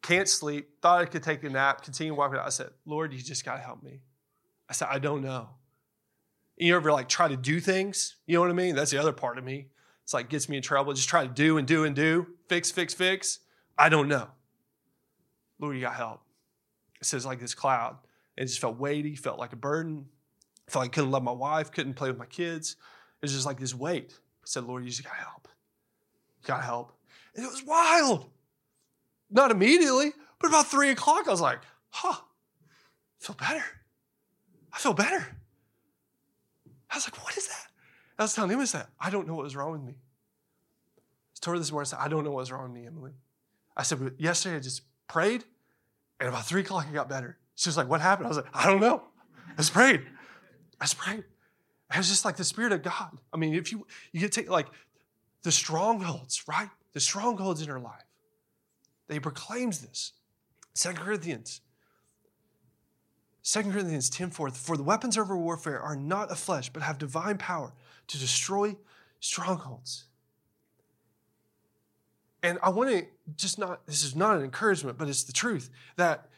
Can't 0.03 0.29
sleep, 0.29 0.83
thought 0.83 1.01
I 1.01 1.05
could 1.05 1.23
take 1.23 1.45
a 1.45 1.49
nap, 1.49 1.83
continue 1.83 2.13
walking 2.13 2.41
out. 2.41 2.47
I 2.47 2.49
said, 2.49 2.71
Lord, 2.85 3.13
you 3.13 3.21
just 3.21 3.45
got 3.45 3.55
to 3.55 3.63
help 3.63 3.85
me. 3.85 4.01
I 4.69 4.73
said, 4.73 4.89
I 4.91 4.99
don't 4.99 5.23
know. 5.23 5.51
You 6.57 6.75
ever 6.75 6.91
like 6.91 7.09
try 7.09 7.29
to 7.29 7.37
do 7.37 7.61
things? 7.61 8.17
You 8.27 8.35
know 8.35 8.41
what 8.41 8.51
I 8.51 8.55
mean? 8.55 8.75
That's 8.75 8.91
the 8.91 8.99
other 8.99 9.13
part 9.13 9.39
of 9.39 9.45
me. 9.45 9.69
It's 10.03 10.13
like 10.13 10.29
gets 10.29 10.49
me 10.49 10.57
in 10.57 10.63
trouble. 10.65 10.93
Just 10.93 11.09
try 11.09 11.25
to 11.25 11.33
do 11.33 11.59
and 11.59 11.69
do 11.69 11.85
and 11.85 11.95
do, 11.95 12.27
fix, 12.49 12.73
fix, 12.73 12.93
fix. 12.93 13.39
I 13.79 13.89
don't 13.89 14.09
know. 14.09 14.27
Lord, 15.61 15.77
you 15.77 15.83
got 15.83 15.95
help. 15.95 16.23
It 17.01 17.07
says 17.07 17.25
like 17.25 17.39
this 17.39 17.55
cloud. 17.55 17.97
It 18.37 18.47
just 18.47 18.59
felt 18.59 18.77
weighty, 18.77 19.15
felt 19.15 19.39
like 19.39 19.53
a 19.53 19.57
burden. 19.57 20.07
felt 20.67 20.83
like 20.83 20.91
I 20.91 20.95
couldn't 20.95 21.13
love 21.13 21.23
my 21.23 21.31
wife, 21.31 21.71
couldn't 21.71 21.95
play 21.95 22.09
with 22.09 22.19
my 22.19 22.27
kids. 22.27 22.73
It 22.73 23.27
was 23.27 23.33
just 23.33 23.47
like 23.47 23.61
this 23.61 23.73
weight 23.73 24.19
said, 24.49 24.65
Lord, 24.65 24.83
you 24.83 24.91
just 24.91 25.05
got 25.05 25.11
to 25.11 25.21
help. 25.21 25.49
You 26.41 26.47
got 26.47 26.59
to 26.59 26.63
help. 26.65 26.93
And 27.35 27.45
it 27.45 27.49
was 27.49 27.63
wild. 27.65 28.31
Not 29.31 29.51
immediately, 29.51 30.13
but 30.41 30.49
about 30.49 30.67
three 30.67 30.89
o'clock, 30.91 31.29
I 31.29 31.31
was 31.31 31.41
like, 31.41 31.59
huh, 31.91 32.15
I 32.17 33.25
feel 33.25 33.37
better. 33.37 33.65
I 34.73 34.79
feel 34.79 34.95
better. 34.95 35.37
I 36.91 36.97
was 36.97 37.07
like, 37.07 37.23
what 37.23 37.37
is 37.37 37.49
that? 37.49 37.67
I 38.19 38.23
was 38.23 38.35
telling 38.35 38.51
him, 38.51 38.61
I 38.61 38.85
I 38.99 39.11
don't 39.11 39.29
know 39.29 39.35
what 39.35 39.45
was 39.45 39.55
wrong 39.55 39.73
with 39.73 39.83
me. 39.83 39.93
I 39.93 41.39
told 41.41 41.57
her 41.57 41.59
this 41.59 41.71
morning, 41.71 41.89
I 41.89 41.91
said, 41.91 41.99
I 42.01 42.09
don't 42.09 42.25
know 42.25 42.31
what 42.31 42.41
was 42.41 42.51
wrong 42.51 42.73
with 42.73 42.81
me, 42.81 42.87
Emily. 42.87 43.13
I 43.77 43.83
said, 43.83 44.03
but 44.03 44.19
yesterday 44.19 44.57
I 44.57 44.61
just 44.61 44.83
prayed, 45.09 45.45
and 46.19 46.29
about 46.29 46.47
three 46.47 46.63
o'clock 46.63 46.87
I 46.91 46.95
got 46.95 47.09
better. 47.09 47.37
She 47.55 47.69
was 47.69 47.77
like, 47.77 47.89
what 47.89 48.01
happened? 48.01 48.27
I 48.27 48.29
was 48.29 48.39
like, 48.39 48.47
I 48.55 48.67
don't 48.67 48.81
know. 48.81 49.03
I 49.51 49.57
just 49.59 49.75
prayed. 49.75 50.03
I 50.81 50.85
just 50.85 50.97
prayed. 50.97 51.25
It's 51.95 52.09
just 52.09 52.25
like 52.25 52.37
the 52.37 52.45
Spirit 52.45 52.73
of 52.73 52.83
God. 52.83 53.19
I 53.33 53.37
mean, 53.37 53.55
if 53.55 53.73
you 53.73 53.87
you 54.13 54.21
get 54.21 54.33
take 54.33 54.51
like 54.51 54.67
the 55.43 55.53
strongholds, 55.53 56.45
right? 56.47 56.69
The 56.93 57.01
strongholds 57.01 57.63
in 57.63 57.69
her 57.69 57.81
life. 57.81 58.05
They 59.09 59.21
proclaims 59.21 59.81
this. 59.81 60.13
Second 60.75 61.03
Corinthians. 61.03 61.61
Second 63.43 63.73
Corinthians 63.73 64.11
10 64.11 64.31
4, 64.31 64.51
for 64.51 64.77
the 64.77 64.83
weapons 64.83 65.17
of 65.17 65.31
our 65.31 65.37
warfare 65.37 65.81
are 65.81 65.97
not 65.97 66.31
of 66.31 66.39
flesh, 66.39 66.69
but 66.69 66.83
have 66.83 66.99
divine 66.99 67.39
power 67.39 67.73
to 68.09 68.19
destroy 68.19 68.77
strongholds. 69.21 70.05
And 72.43 72.59
I 72.63 72.69
want 72.69 72.91
to 72.91 73.07
just 73.37 73.59
not, 73.59 73.87
this 73.87 74.05
is 74.05 74.15
not 74.15 74.37
an 74.37 74.45
encouragement, 74.45 74.99
but 74.99 75.09
it's 75.09 75.25
the 75.25 75.33
truth 75.33 75.71
that 75.97 76.29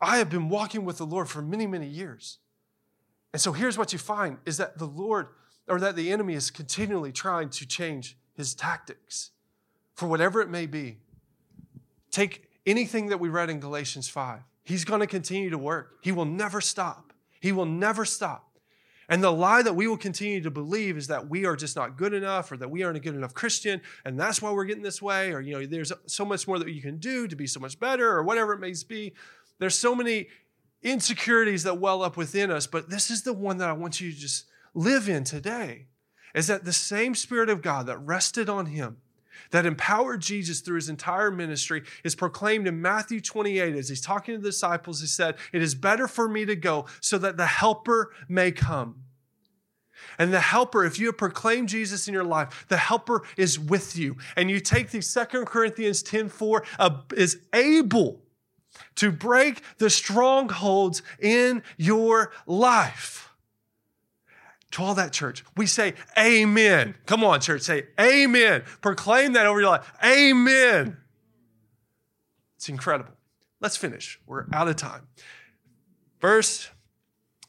I 0.00 0.16
have 0.16 0.30
been 0.30 0.48
walking 0.48 0.84
with 0.84 0.96
the 0.96 1.04
Lord 1.04 1.28
for 1.28 1.42
many, 1.42 1.66
many 1.66 1.86
years. 1.86 2.38
And 3.32 3.40
so 3.40 3.52
here's 3.52 3.78
what 3.78 3.92
you 3.92 3.98
find 3.98 4.38
is 4.44 4.56
that 4.56 4.78
the 4.78 4.86
Lord 4.86 5.28
or 5.68 5.78
that 5.78 5.96
the 5.96 6.10
enemy 6.10 6.34
is 6.34 6.50
continually 6.50 7.12
trying 7.12 7.48
to 7.50 7.66
change 7.66 8.16
his 8.34 8.54
tactics 8.54 9.30
for 9.94 10.08
whatever 10.08 10.40
it 10.40 10.48
may 10.48 10.66
be. 10.66 10.98
Take 12.10 12.48
anything 12.66 13.06
that 13.06 13.20
we 13.20 13.28
read 13.28 13.50
in 13.50 13.60
Galatians 13.60 14.08
5. 14.08 14.40
He's 14.64 14.84
going 14.84 15.00
to 15.00 15.06
continue 15.06 15.50
to 15.50 15.58
work. 15.58 15.98
He 16.02 16.12
will 16.12 16.24
never 16.24 16.60
stop. 16.60 17.12
He 17.40 17.52
will 17.52 17.66
never 17.66 18.04
stop. 18.04 18.50
And 19.08 19.24
the 19.24 19.32
lie 19.32 19.62
that 19.62 19.74
we 19.74 19.88
will 19.88 19.96
continue 19.96 20.40
to 20.42 20.50
believe 20.50 20.96
is 20.96 21.08
that 21.08 21.28
we 21.28 21.44
are 21.44 21.56
just 21.56 21.74
not 21.74 21.96
good 21.96 22.14
enough 22.14 22.52
or 22.52 22.56
that 22.58 22.70
we 22.70 22.84
aren't 22.84 22.96
a 22.96 23.00
good 23.00 23.16
enough 23.16 23.34
Christian 23.34 23.80
and 24.04 24.18
that's 24.18 24.40
why 24.40 24.52
we're 24.52 24.64
getting 24.64 24.84
this 24.84 25.02
way 25.02 25.32
or 25.32 25.40
you 25.40 25.52
know 25.52 25.66
there's 25.66 25.92
so 26.06 26.24
much 26.24 26.46
more 26.46 26.60
that 26.60 26.70
you 26.70 26.80
can 26.80 26.98
do 26.98 27.26
to 27.26 27.34
be 27.34 27.48
so 27.48 27.58
much 27.58 27.80
better 27.80 28.08
or 28.08 28.22
whatever 28.22 28.52
it 28.52 28.60
may 28.60 28.72
be. 28.88 29.12
There's 29.58 29.74
so 29.74 29.96
many 29.96 30.28
insecurities 30.82 31.62
that 31.64 31.78
well 31.78 32.02
up 32.02 32.16
within 32.16 32.50
us, 32.50 32.66
but 32.66 32.90
this 32.90 33.10
is 33.10 33.22
the 33.22 33.32
one 33.32 33.58
that 33.58 33.68
I 33.68 33.72
want 33.72 34.00
you 34.00 34.10
to 34.12 34.18
just 34.18 34.46
live 34.74 35.08
in 35.08 35.24
today. 35.24 35.86
Is 36.34 36.46
that 36.46 36.64
the 36.64 36.72
same 36.72 37.14
spirit 37.14 37.50
of 37.50 37.60
God 37.60 37.86
that 37.86 37.98
rested 37.98 38.48
on 38.48 38.66
him 38.66 38.98
that 39.50 39.66
empowered 39.66 40.20
Jesus 40.20 40.60
through 40.60 40.76
his 40.76 40.88
entire 40.88 41.30
ministry 41.30 41.82
is 42.04 42.14
proclaimed 42.14 42.66
in 42.66 42.80
Matthew 42.80 43.20
28 43.20 43.74
as 43.74 43.88
he's 43.88 44.00
talking 44.00 44.34
to 44.34 44.40
the 44.40 44.48
disciples. 44.48 45.00
He 45.00 45.06
said, 45.06 45.36
It 45.52 45.62
is 45.62 45.74
better 45.74 46.06
for 46.06 46.28
me 46.28 46.44
to 46.44 46.56
go 46.56 46.86
so 47.00 47.18
that 47.18 47.36
the 47.36 47.46
helper 47.46 48.12
may 48.28 48.52
come. 48.52 49.04
And 50.18 50.32
the 50.32 50.40
helper, 50.40 50.84
if 50.84 50.98
you 50.98 51.06
have 51.06 51.18
proclaimed 51.18 51.68
Jesus 51.68 52.08
in 52.08 52.14
your 52.14 52.24
life, 52.24 52.66
the 52.68 52.78
helper 52.78 53.22
is 53.36 53.58
with 53.58 53.96
you. 53.96 54.16
And 54.36 54.50
you 54.50 54.60
take 54.60 54.90
the 54.90 55.02
Second 55.02 55.46
Corinthians 55.46 56.02
10 56.02 56.28
4, 56.28 56.64
uh, 56.78 57.00
is 57.16 57.40
able 57.52 58.22
to 58.96 59.10
break 59.10 59.62
the 59.78 59.90
strongholds 59.90 61.02
in 61.20 61.62
your 61.76 62.32
life 62.46 63.30
to 64.72 64.82
all 64.82 64.94
that 64.94 65.12
church. 65.12 65.44
We 65.56 65.66
say 65.66 65.94
amen. 66.18 66.96
Come 67.06 67.24
on, 67.24 67.40
church, 67.40 67.62
say 67.62 67.86
amen. 67.98 68.62
Proclaim 68.80 69.32
that 69.32 69.46
over 69.46 69.60
your 69.60 69.70
life. 69.70 69.92
Amen. 70.04 70.96
It's 72.56 72.68
incredible. 72.68 73.14
Let's 73.60 73.76
finish. 73.76 74.20
We're 74.26 74.46
out 74.52 74.68
of 74.68 74.76
time. 74.76 75.08
Verse 76.20 76.70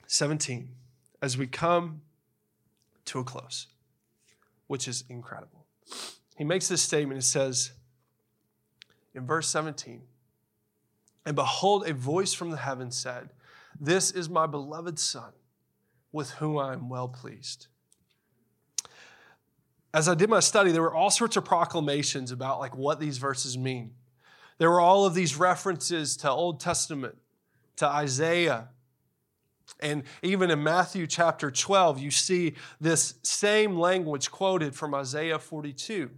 17, 0.08 0.70
as 1.22 1.38
we 1.38 1.48
come 1.48 2.02
to 3.06 3.20
a 3.20 3.24
close, 3.24 3.68
which 4.68 4.88
is 4.88 5.04
incredible. 5.10 5.66
He 6.38 6.44
makes 6.44 6.68
this 6.70 6.82
statement. 6.82 7.20
It 7.20 7.26
says 7.26 7.74
in 9.14 9.26
verse 9.26 9.48
17, 9.50 10.02
and 11.26 11.36
behold, 11.36 11.88
a 11.88 11.94
voice 11.94 12.34
from 12.34 12.52
the 12.52 12.58
heavens 12.58 12.98
said, 12.98 13.30
This 13.80 14.12
is 14.12 14.30
my 14.30 14.48
beloved 14.48 15.00
Son 15.00 15.32
with 16.12 16.32
whom 16.32 16.58
I 16.58 16.74
am 16.74 16.90
well 16.90 17.08
pleased. 17.08 17.68
As 19.94 20.08
I 20.08 20.16
did 20.16 20.30
my 20.30 20.40
study, 20.40 20.72
there 20.72 20.82
were 20.82 20.96
all 20.96 21.12
sorts 21.12 21.36
of 21.36 21.46
proclamations 21.46 22.32
about 22.32 22.60
like 22.60 22.76
what 22.76 23.00
these 23.00 23.18
verses 23.18 23.58
mean. 23.58 23.92
There 24.58 24.70
were 24.70 24.82
all 24.82 25.06
of 25.06 25.14
these 25.14 25.36
references 25.36 26.16
to 26.18 26.30
Old 26.30 26.60
Testament, 26.60 27.18
to 27.78 27.88
Isaiah, 27.88 28.70
and 29.80 30.04
even 30.22 30.52
in 30.52 30.62
Matthew 30.64 31.08
chapter 31.08 31.50
12, 31.50 32.00
you 32.00 32.12
see 32.12 32.56
this 32.80 33.16
same 33.24 33.78
language 33.78 34.30
quoted 34.30 34.76
from 34.76 34.94
Isaiah 34.94 35.40
42. 35.40 36.10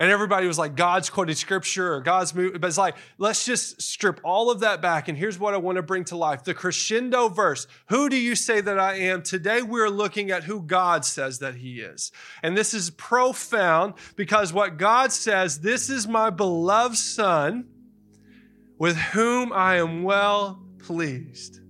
And 0.00 0.10
everybody 0.10 0.46
was 0.46 0.58
like, 0.58 0.76
God's 0.76 1.10
quoted 1.10 1.36
scripture 1.36 1.92
or 1.92 2.00
God's 2.00 2.34
movie. 2.34 2.56
But 2.56 2.68
it's 2.68 2.78
like, 2.78 2.96
let's 3.18 3.44
just 3.44 3.82
strip 3.82 4.18
all 4.24 4.50
of 4.50 4.60
that 4.60 4.80
back. 4.80 5.08
And 5.08 5.18
here's 5.18 5.38
what 5.38 5.52
I 5.52 5.58
want 5.58 5.76
to 5.76 5.82
bring 5.82 6.04
to 6.04 6.16
life 6.16 6.42
the 6.42 6.54
crescendo 6.54 7.28
verse. 7.28 7.66
Who 7.90 8.08
do 8.08 8.16
you 8.16 8.34
say 8.34 8.62
that 8.62 8.78
I 8.78 8.94
am? 8.94 9.22
Today 9.22 9.60
we're 9.60 9.90
looking 9.90 10.30
at 10.30 10.44
who 10.44 10.62
God 10.62 11.04
says 11.04 11.40
that 11.40 11.56
He 11.56 11.80
is. 11.80 12.12
And 12.42 12.56
this 12.56 12.72
is 12.72 12.88
profound 12.88 13.92
because 14.16 14.54
what 14.54 14.78
God 14.78 15.12
says, 15.12 15.60
this 15.60 15.90
is 15.90 16.08
my 16.08 16.30
beloved 16.30 16.96
Son 16.96 17.68
with 18.78 18.96
whom 18.96 19.52
I 19.52 19.76
am 19.76 20.02
well 20.02 20.62
pleased. 20.78 21.60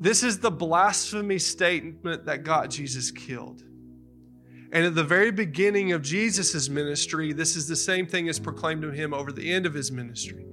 This 0.00 0.22
is 0.22 0.38
the 0.38 0.50
blasphemy 0.50 1.38
statement 1.38 2.24
that 2.24 2.42
God 2.42 2.70
Jesus 2.70 3.10
killed. 3.10 3.64
And 4.72 4.84
at 4.84 4.94
the 4.94 5.04
very 5.04 5.32
beginning 5.32 5.92
of 5.92 6.02
Jesus' 6.02 6.68
ministry, 6.68 7.32
this 7.32 7.56
is 7.56 7.66
the 7.66 7.76
same 7.76 8.06
thing 8.06 8.28
as 8.28 8.38
proclaimed 8.38 8.82
to 8.82 8.90
him 8.90 9.12
over 9.12 9.32
the 9.32 9.52
end 9.52 9.66
of 9.66 9.74
his 9.74 9.90
ministry. 9.90 10.46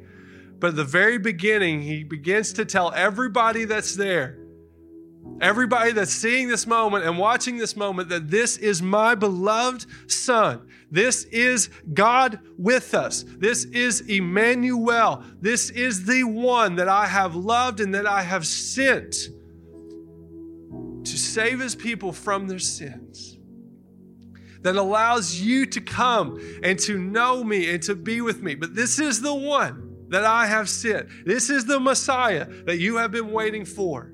But 0.60 0.70
at 0.70 0.76
the 0.76 0.84
very 0.84 1.20
beginning, 1.20 1.84
he 1.84 2.04
begins 2.04 2.52
to 2.54 2.66
tell 2.66 2.92
everybody 2.94 3.66
that's 3.66 3.96
there, 3.96 4.40
everybody 5.40 5.92
that's 5.92 6.12
seeing 6.12 6.48
this 6.48 6.66
moment 6.66 7.06
and 7.06 7.20
watching 7.20 7.58
this 7.58 7.76
moment, 7.76 8.10
that 8.10 8.32
this 8.32 8.58
is 8.58 8.82
my 8.82 9.14
beloved 9.14 9.86
Son. 10.10 10.68
This 10.90 11.26
is 11.26 11.70
God 11.94 12.40
with 12.58 12.96
us. 12.96 13.24
This 13.38 13.66
is 13.66 14.02
Emmanuel. 14.02 15.24
This 15.42 15.70
is 15.70 16.06
the 16.06 16.24
one 16.24 16.76
that 16.78 16.88
I 16.88 17.06
have 17.06 17.36
loved 17.36 17.82
and 17.82 17.94
that 17.94 18.08
I 18.08 18.24
have 18.24 18.48
sent 18.48 19.14
to 21.04 21.18
save 21.18 21.60
his 21.60 21.76
people 21.76 22.12
from 22.12 22.48
their 22.48 22.58
sins 22.58 23.37
that 24.62 24.76
allows 24.76 25.40
you 25.40 25.66
to 25.68 25.82
come 25.82 26.40
and 26.64 26.78
to 26.80 26.98
know 26.98 27.44
me 27.44 27.70
and 27.74 27.82
to 27.84 27.96
be 27.96 28.22
with 28.22 28.42
me. 28.42 28.56
But 28.56 28.76
this 28.76 29.00
is 29.00 29.22
the 29.22 29.34
one 29.34 30.08
that 30.10 30.24
I 30.24 30.46
have 30.46 30.70
sent. 30.70 31.10
This 31.26 31.50
is 31.50 31.66
the 31.66 31.80
Messiah 31.80 32.46
that 32.66 32.78
you 32.78 32.98
have 32.98 33.12
been 33.12 33.32
waiting 33.32 33.66
for. 33.66 34.14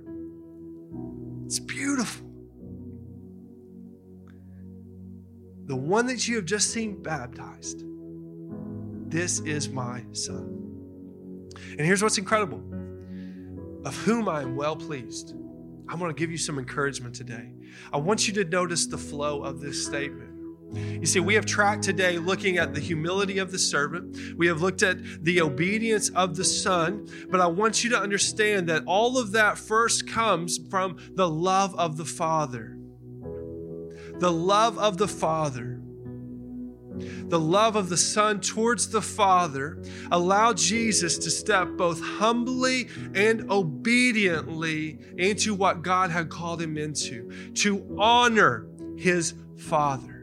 It's 1.45 1.59
beautiful. 1.59 2.27
The 5.65 5.75
one 5.75 6.07
that 6.07 6.27
you 6.27 6.35
have 6.37 6.45
just 6.45 6.71
seen 6.71 7.01
baptized. 7.01 7.83
This 9.09 9.39
is 9.41 9.69
my 9.69 10.03
son. 10.11 10.63
And 11.69 11.81
here's 11.81 12.01
what's 12.01 12.17
incredible 12.17 12.63
of 13.85 13.95
whom 13.97 14.27
I 14.27 14.41
am 14.41 14.55
well 14.55 14.75
pleased. 14.75 15.35
I'm 15.87 15.99
going 15.99 16.13
to 16.13 16.19
give 16.19 16.31
you 16.31 16.37
some 16.37 16.57
encouragement 16.57 17.13
today. 17.13 17.53
I 17.91 17.97
want 17.97 18.27
you 18.27 18.33
to 18.35 18.45
notice 18.45 18.87
the 18.87 18.97
flow 18.97 19.43
of 19.43 19.59
this 19.59 19.85
statement. 19.85 20.32
You 20.73 21.05
see, 21.05 21.19
we 21.19 21.35
have 21.35 21.45
tracked 21.45 21.83
today 21.83 22.17
looking 22.17 22.57
at 22.57 22.73
the 22.73 22.79
humility 22.79 23.37
of 23.37 23.51
the 23.51 23.59
servant. 23.59 24.37
We 24.37 24.47
have 24.47 24.61
looked 24.61 24.83
at 24.83 24.97
the 25.23 25.41
obedience 25.41 26.09
of 26.09 26.35
the 26.35 26.45
son. 26.45 27.07
But 27.29 27.41
I 27.41 27.47
want 27.47 27.83
you 27.83 27.89
to 27.91 27.99
understand 27.99 28.69
that 28.69 28.83
all 28.85 29.17
of 29.17 29.31
that 29.33 29.57
first 29.57 30.07
comes 30.07 30.59
from 30.69 30.97
the 31.15 31.29
love 31.29 31.75
of 31.75 31.97
the 31.97 32.05
Father. 32.05 32.77
The 34.19 34.31
love 34.31 34.77
of 34.77 34.97
the 34.97 35.07
Father. 35.07 35.79
The 36.95 37.39
love 37.39 37.75
of 37.75 37.89
the 37.89 37.97
Son 37.97 38.39
towards 38.39 38.89
the 38.89 39.01
Father 39.01 39.81
allowed 40.11 40.57
Jesus 40.57 41.17
to 41.17 41.31
step 41.31 41.69
both 41.75 41.99
humbly 42.01 42.87
and 43.15 43.49
obediently 43.49 44.99
into 45.17 45.55
what 45.55 45.81
God 45.81 46.11
had 46.11 46.29
called 46.29 46.61
him 46.61 46.77
into, 46.77 47.31
to 47.55 47.95
honor 47.97 48.67
his 48.95 49.33
Father. 49.57 50.22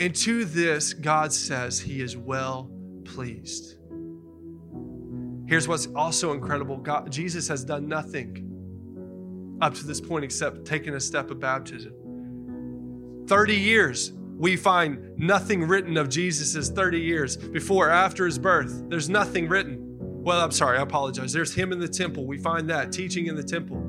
And 0.00 0.14
to 0.16 0.44
this, 0.44 0.94
God 0.94 1.32
says 1.32 1.80
he 1.80 2.00
is 2.00 2.16
well 2.16 2.70
pleased. 3.04 3.76
Here's 5.46 5.68
what's 5.68 5.88
also 5.94 6.32
incredible 6.32 6.76
God, 6.78 7.10
Jesus 7.12 7.48
has 7.48 7.64
done 7.64 7.88
nothing 7.88 8.48
up 9.60 9.74
to 9.74 9.86
this 9.86 10.00
point 10.00 10.24
except 10.24 10.64
taking 10.64 10.94
a 10.94 11.00
step 11.00 11.30
of 11.30 11.38
baptism. 11.40 11.92
30 13.28 13.54
years, 13.54 14.12
we 14.36 14.56
find 14.56 15.16
nothing 15.16 15.62
written 15.62 15.96
of 15.96 16.08
Jesus' 16.08 16.68
30 16.68 17.00
years 17.00 17.36
before, 17.36 17.90
after 17.90 18.26
his 18.26 18.38
birth. 18.38 18.84
There's 18.88 19.08
nothing 19.08 19.48
written. 19.48 19.78
Well, 20.00 20.40
I'm 20.40 20.50
sorry, 20.50 20.78
I 20.78 20.82
apologize. 20.82 21.32
There's 21.32 21.54
him 21.54 21.72
in 21.72 21.78
the 21.78 21.88
temple. 21.88 22.26
We 22.26 22.38
find 22.38 22.68
that 22.70 22.92
teaching 22.92 23.26
in 23.26 23.36
the 23.36 23.42
temple. 23.42 23.81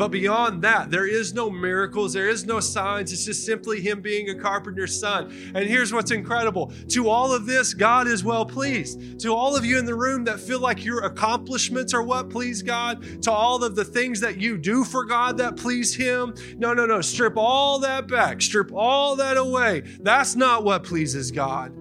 But 0.00 0.12
beyond 0.12 0.62
that, 0.62 0.90
there 0.90 1.06
is 1.06 1.34
no 1.34 1.50
miracles, 1.50 2.14
there 2.14 2.30
is 2.30 2.46
no 2.46 2.58
signs. 2.58 3.12
It's 3.12 3.26
just 3.26 3.44
simply 3.44 3.82
him 3.82 4.00
being 4.00 4.30
a 4.30 4.34
carpenter's 4.34 4.98
son. 4.98 5.30
And 5.54 5.68
here's 5.68 5.92
what's 5.92 6.10
incredible 6.10 6.72
to 6.88 7.10
all 7.10 7.34
of 7.34 7.44
this, 7.44 7.74
God 7.74 8.08
is 8.08 8.24
well 8.24 8.46
pleased. 8.46 9.20
To 9.20 9.34
all 9.34 9.54
of 9.54 9.62
you 9.62 9.78
in 9.78 9.84
the 9.84 9.94
room 9.94 10.24
that 10.24 10.40
feel 10.40 10.58
like 10.58 10.86
your 10.86 11.04
accomplishments 11.04 11.92
are 11.92 12.02
what 12.02 12.30
please 12.30 12.62
God, 12.62 13.22
to 13.24 13.30
all 13.30 13.62
of 13.62 13.76
the 13.76 13.84
things 13.84 14.20
that 14.20 14.38
you 14.38 14.56
do 14.56 14.84
for 14.84 15.04
God 15.04 15.36
that 15.36 15.58
please 15.58 15.94
Him, 15.94 16.34
no, 16.56 16.72
no, 16.72 16.86
no. 16.86 17.02
Strip 17.02 17.36
all 17.36 17.78
that 17.80 18.08
back, 18.08 18.40
strip 18.40 18.72
all 18.72 19.16
that 19.16 19.36
away. 19.36 19.82
That's 20.00 20.34
not 20.34 20.64
what 20.64 20.82
pleases 20.82 21.30
God. 21.30 21.74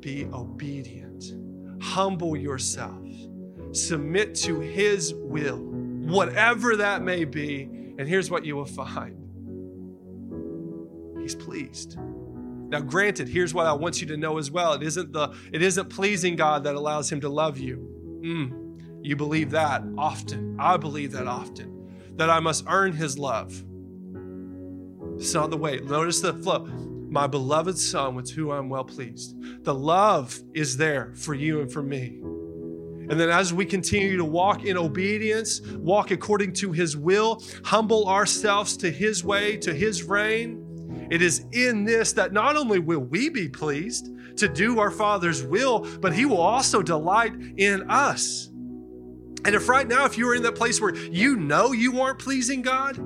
Be 0.00 0.24
obedient, 0.32 1.34
humble 1.82 2.34
yourself, 2.34 3.06
submit 3.72 4.34
to 4.36 4.58
His 4.58 5.12
will 5.12 5.71
whatever 6.02 6.76
that 6.76 7.02
may 7.02 7.24
be. 7.24 7.62
And 7.98 8.08
here's 8.08 8.30
what 8.30 8.44
you 8.44 8.56
will 8.56 8.64
find 8.64 9.18
He's 11.20 11.34
pleased. 11.34 11.98
Now, 12.68 12.80
granted, 12.80 13.28
here's 13.28 13.54
what 13.54 13.66
I 13.66 13.72
want 13.74 14.00
you 14.00 14.06
to 14.08 14.16
know 14.16 14.38
as 14.38 14.50
well. 14.50 14.72
It 14.72 14.82
isn't 14.82 15.12
the 15.12 15.34
it 15.52 15.62
isn't 15.62 15.88
pleasing 15.88 16.36
God 16.36 16.64
that 16.64 16.74
allows 16.74 17.10
him 17.12 17.20
to 17.20 17.28
love 17.28 17.58
you. 17.58 18.20
Mm, 18.24 19.04
you 19.04 19.14
believe 19.14 19.50
that 19.50 19.84
often. 19.96 20.56
I 20.58 20.76
believe 20.78 21.12
that 21.12 21.26
often. 21.26 22.16
That 22.16 22.30
I 22.30 22.40
must 22.40 22.64
earn 22.68 22.92
his 22.92 23.18
love. 23.18 23.62
It's 25.16 25.34
not 25.34 25.50
the 25.50 25.56
way. 25.56 25.78
Notice 25.80 26.20
the 26.20 26.32
flow. 26.34 26.64
My 27.10 27.26
beloved 27.26 27.78
son 27.78 28.14
with 28.14 28.30
whom 28.30 28.50
I'm 28.50 28.68
well 28.70 28.84
pleased. 28.84 29.36
The 29.64 29.74
love 29.74 30.40
is 30.54 30.78
there 30.78 31.12
for 31.14 31.34
you 31.34 31.60
and 31.60 31.70
for 31.70 31.82
me. 31.82 32.22
And 33.12 33.20
then 33.20 33.28
as 33.28 33.52
we 33.52 33.66
continue 33.66 34.16
to 34.16 34.24
walk 34.24 34.64
in 34.64 34.78
obedience, 34.78 35.60
walk 35.60 36.12
according 36.12 36.54
to 36.54 36.72
his 36.72 36.96
will, 36.96 37.42
humble 37.62 38.08
ourselves 38.08 38.74
to 38.78 38.90
his 38.90 39.22
way, 39.22 39.58
to 39.58 39.74
his 39.74 40.04
reign, 40.04 41.06
it 41.10 41.20
is 41.20 41.44
in 41.52 41.84
this 41.84 42.14
that 42.14 42.32
not 42.32 42.56
only 42.56 42.78
will 42.78 43.00
we 43.00 43.28
be 43.28 43.50
pleased 43.50 44.08
to 44.38 44.48
do 44.48 44.80
our 44.80 44.90
Father's 44.90 45.44
will, 45.44 45.80
but 46.00 46.14
he 46.14 46.24
will 46.24 46.40
also 46.40 46.80
delight 46.80 47.34
in 47.58 47.82
us. 47.90 48.48
And 49.44 49.54
if 49.54 49.68
right 49.68 49.86
now, 49.86 50.06
if 50.06 50.16
you 50.16 50.26
are 50.30 50.34
in 50.34 50.42
that 50.44 50.54
place 50.54 50.80
where 50.80 50.94
you 50.94 51.36
know 51.36 51.72
you 51.72 52.00
aren't 52.00 52.18
pleasing 52.18 52.62
God, 52.62 52.96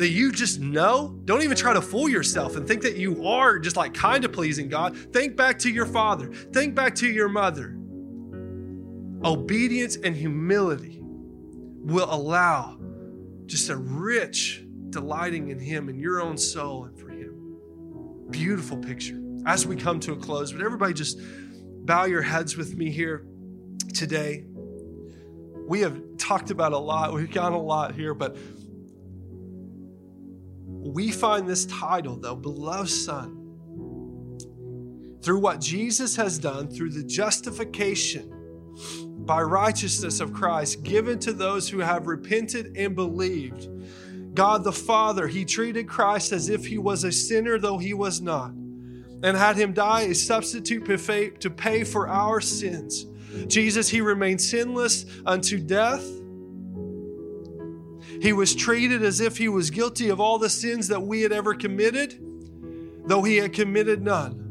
that 0.00 0.08
you 0.08 0.32
just 0.32 0.58
know, 0.58 1.16
don't 1.26 1.42
even 1.42 1.56
try 1.56 1.72
to 1.72 1.80
fool 1.80 2.08
yourself 2.08 2.56
and 2.56 2.66
think 2.66 2.82
that 2.82 2.96
you 2.96 3.24
are 3.24 3.60
just 3.60 3.76
like 3.76 3.94
kind 3.94 4.24
of 4.24 4.32
pleasing 4.32 4.68
God. 4.68 4.98
Think 5.12 5.36
back 5.36 5.60
to 5.60 5.70
your 5.70 5.86
father, 5.86 6.32
think 6.52 6.74
back 6.74 6.96
to 6.96 7.06
your 7.08 7.28
mother 7.28 7.76
obedience 9.24 9.96
and 9.96 10.14
humility 10.16 11.00
will 11.02 12.12
allow 12.12 12.78
just 13.46 13.70
a 13.70 13.76
rich 13.76 14.62
delighting 14.90 15.48
in 15.50 15.58
Him 15.58 15.88
in 15.88 15.98
your 15.98 16.20
own 16.20 16.36
soul 16.36 16.84
and 16.84 16.98
for 16.98 17.08
Him. 17.08 18.26
Beautiful 18.30 18.76
picture. 18.78 19.20
As 19.46 19.66
we 19.66 19.76
come 19.76 20.00
to 20.00 20.12
a 20.12 20.16
close, 20.16 20.52
would 20.52 20.62
everybody 20.62 20.92
just 20.94 21.20
bow 21.84 22.04
your 22.04 22.22
heads 22.22 22.56
with 22.56 22.76
me 22.76 22.90
here 22.90 23.26
today? 23.94 24.44
We 25.68 25.80
have 25.80 26.00
talked 26.18 26.50
about 26.50 26.72
a 26.72 26.78
lot, 26.78 27.12
we've 27.12 27.30
gone 27.30 27.52
a 27.52 27.60
lot 27.60 27.94
here, 27.94 28.14
but 28.14 28.36
we 30.68 31.10
find 31.10 31.48
this 31.48 31.66
title, 31.66 32.16
though, 32.16 32.36
Beloved 32.36 32.90
Son, 32.90 33.42
through 35.22 35.40
what 35.40 35.60
Jesus 35.60 36.16
has 36.16 36.38
done, 36.38 36.68
through 36.68 36.90
the 36.90 37.02
justification 37.02 38.32
by 39.26 39.42
righteousness 39.42 40.20
of 40.20 40.32
Christ 40.32 40.84
given 40.84 41.18
to 41.20 41.32
those 41.32 41.68
who 41.68 41.80
have 41.80 42.06
repented 42.06 42.76
and 42.76 42.94
believed. 42.94 43.68
God 44.34 44.62
the 44.62 44.72
Father, 44.72 45.26
He 45.26 45.44
treated 45.44 45.88
Christ 45.88 46.32
as 46.32 46.48
if 46.48 46.66
He 46.66 46.78
was 46.78 47.04
a 47.04 47.10
sinner, 47.10 47.58
though 47.58 47.78
He 47.78 47.92
was 47.94 48.20
not, 48.20 48.50
and 48.50 49.36
had 49.36 49.56
Him 49.56 49.72
die 49.72 50.02
a 50.02 50.14
substitute 50.14 50.84
to 51.40 51.50
pay 51.50 51.84
for 51.84 52.08
our 52.08 52.40
sins. 52.40 53.06
Jesus, 53.48 53.88
He 53.88 54.00
remained 54.00 54.40
sinless 54.40 55.06
unto 55.24 55.58
death. 55.58 56.04
He 58.22 58.32
was 58.32 58.54
treated 58.54 59.02
as 59.02 59.20
if 59.20 59.36
He 59.36 59.48
was 59.48 59.70
guilty 59.70 60.08
of 60.10 60.20
all 60.20 60.38
the 60.38 60.50
sins 60.50 60.88
that 60.88 61.02
we 61.02 61.22
had 61.22 61.32
ever 61.32 61.54
committed, 61.54 62.18
though 63.06 63.22
He 63.22 63.36
had 63.36 63.52
committed 63.52 64.02
none. 64.02 64.45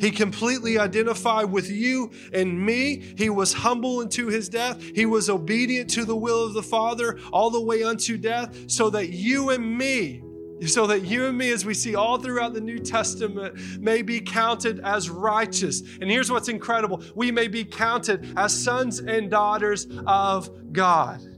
He 0.00 0.10
completely 0.10 0.78
identified 0.78 1.50
with 1.50 1.70
you 1.70 2.10
and 2.32 2.64
me. 2.64 3.14
He 3.16 3.30
was 3.30 3.52
humble 3.52 4.00
unto 4.00 4.28
his 4.28 4.48
death. 4.48 4.82
He 4.82 5.06
was 5.06 5.28
obedient 5.28 5.90
to 5.90 6.04
the 6.04 6.16
will 6.16 6.44
of 6.44 6.54
the 6.54 6.62
Father 6.62 7.18
all 7.32 7.50
the 7.50 7.60
way 7.60 7.82
unto 7.82 8.16
death, 8.16 8.70
so 8.70 8.90
that 8.90 9.10
you 9.10 9.50
and 9.50 9.76
me, 9.76 10.22
so 10.66 10.86
that 10.86 11.02
you 11.02 11.26
and 11.26 11.36
me, 11.36 11.50
as 11.50 11.64
we 11.64 11.74
see 11.74 11.94
all 11.94 12.18
throughout 12.18 12.54
the 12.54 12.60
New 12.60 12.78
Testament, 12.78 13.80
may 13.80 14.02
be 14.02 14.20
counted 14.20 14.80
as 14.80 15.10
righteous. 15.10 15.82
And 16.00 16.10
here's 16.10 16.30
what's 16.30 16.48
incredible 16.48 17.02
we 17.14 17.30
may 17.30 17.48
be 17.48 17.64
counted 17.64 18.32
as 18.36 18.52
sons 18.52 19.00
and 19.00 19.30
daughters 19.30 19.86
of 20.06 20.72
God. 20.72 21.33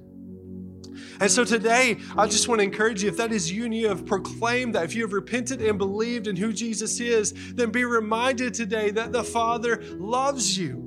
And 1.20 1.30
so 1.30 1.44
today, 1.44 1.98
I 2.16 2.26
just 2.26 2.48
want 2.48 2.60
to 2.60 2.64
encourage 2.64 3.02
you 3.02 3.08
if 3.08 3.16
that 3.16 3.32
is 3.32 3.50
you 3.50 3.64
and 3.64 3.74
you 3.74 3.88
have 3.88 4.06
proclaimed 4.06 4.74
that, 4.74 4.84
if 4.84 4.94
you 4.94 5.02
have 5.02 5.12
repented 5.12 5.62
and 5.62 5.78
believed 5.78 6.26
in 6.26 6.36
who 6.36 6.52
Jesus 6.52 7.00
is, 7.00 7.34
then 7.54 7.70
be 7.70 7.84
reminded 7.84 8.54
today 8.54 8.90
that 8.92 9.12
the 9.12 9.24
Father 9.24 9.82
loves 9.98 10.58
you. 10.58 10.86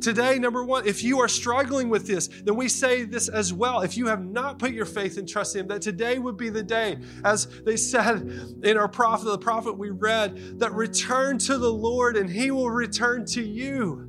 Today, 0.00 0.38
number 0.38 0.62
one, 0.62 0.86
if 0.86 1.02
you 1.02 1.20
are 1.20 1.28
struggling 1.28 1.88
with 1.88 2.06
this, 2.06 2.28
then 2.28 2.54
we 2.56 2.68
say 2.68 3.04
this 3.04 3.28
as 3.28 3.52
well. 3.52 3.80
If 3.80 3.96
you 3.96 4.06
have 4.06 4.24
not 4.24 4.58
put 4.58 4.72
your 4.72 4.84
faith 4.84 5.16
and 5.16 5.28
trust 5.28 5.56
in 5.56 5.62
Him, 5.62 5.68
that 5.68 5.82
today 5.82 6.18
would 6.18 6.36
be 6.36 6.50
the 6.50 6.62
day, 6.62 6.98
as 7.24 7.46
they 7.64 7.76
said 7.76 8.30
in 8.62 8.76
our 8.76 8.88
prophet, 8.88 9.24
the 9.26 9.38
prophet 9.38 9.78
we 9.78 9.90
read, 9.90 10.60
that 10.60 10.72
return 10.72 11.38
to 11.38 11.58
the 11.58 11.72
Lord 11.72 12.16
and 12.16 12.28
He 12.28 12.50
will 12.50 12.70
return 12.70 13.24
to 13.26 13.42
you. 13.42 14.05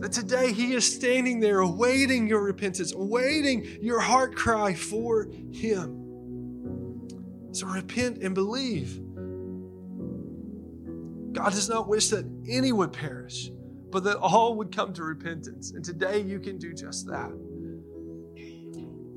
That 0.00 0.12
today 0.12 0.52
He 0.52 0.74
is 0.74 0.92
standing 0.92 1.40
there 1.40 1.60
awaiting 1.60 2.28
your 2.28 2.42
repentance, 2.42 2.92
awaiting 2.92 3.66
your 3.82 3.98
heart 3.98 4.36
cry 4.36 4.74
for 4.74 5.28
Him. 5.52 7.08
So 7.52 7.66
repent 7.66 8.22
and 8.22 8.34
believe. 8.34 9.00
God 11.32 11.52
does 11.52 11.68
not 11.68 11.88
wish 11.88 12.08
that 12.08 12.24
any 12.48 12.70
would 12.72 12.92
perish, 12.92 13.50
but 13.90 14.04
that 14.04 14.18
all 14.18 14.54
would 14.56 14.74
come 14.74 14.92
to 14.94 15.02
repentance. 15.02 15.72
And 15.72 15.84
today 15.84 16.20
you 16.20 16.38
can 16.38 16.58
do 16.58 16.72
just 16.72 17.06
that. 17.08 17.32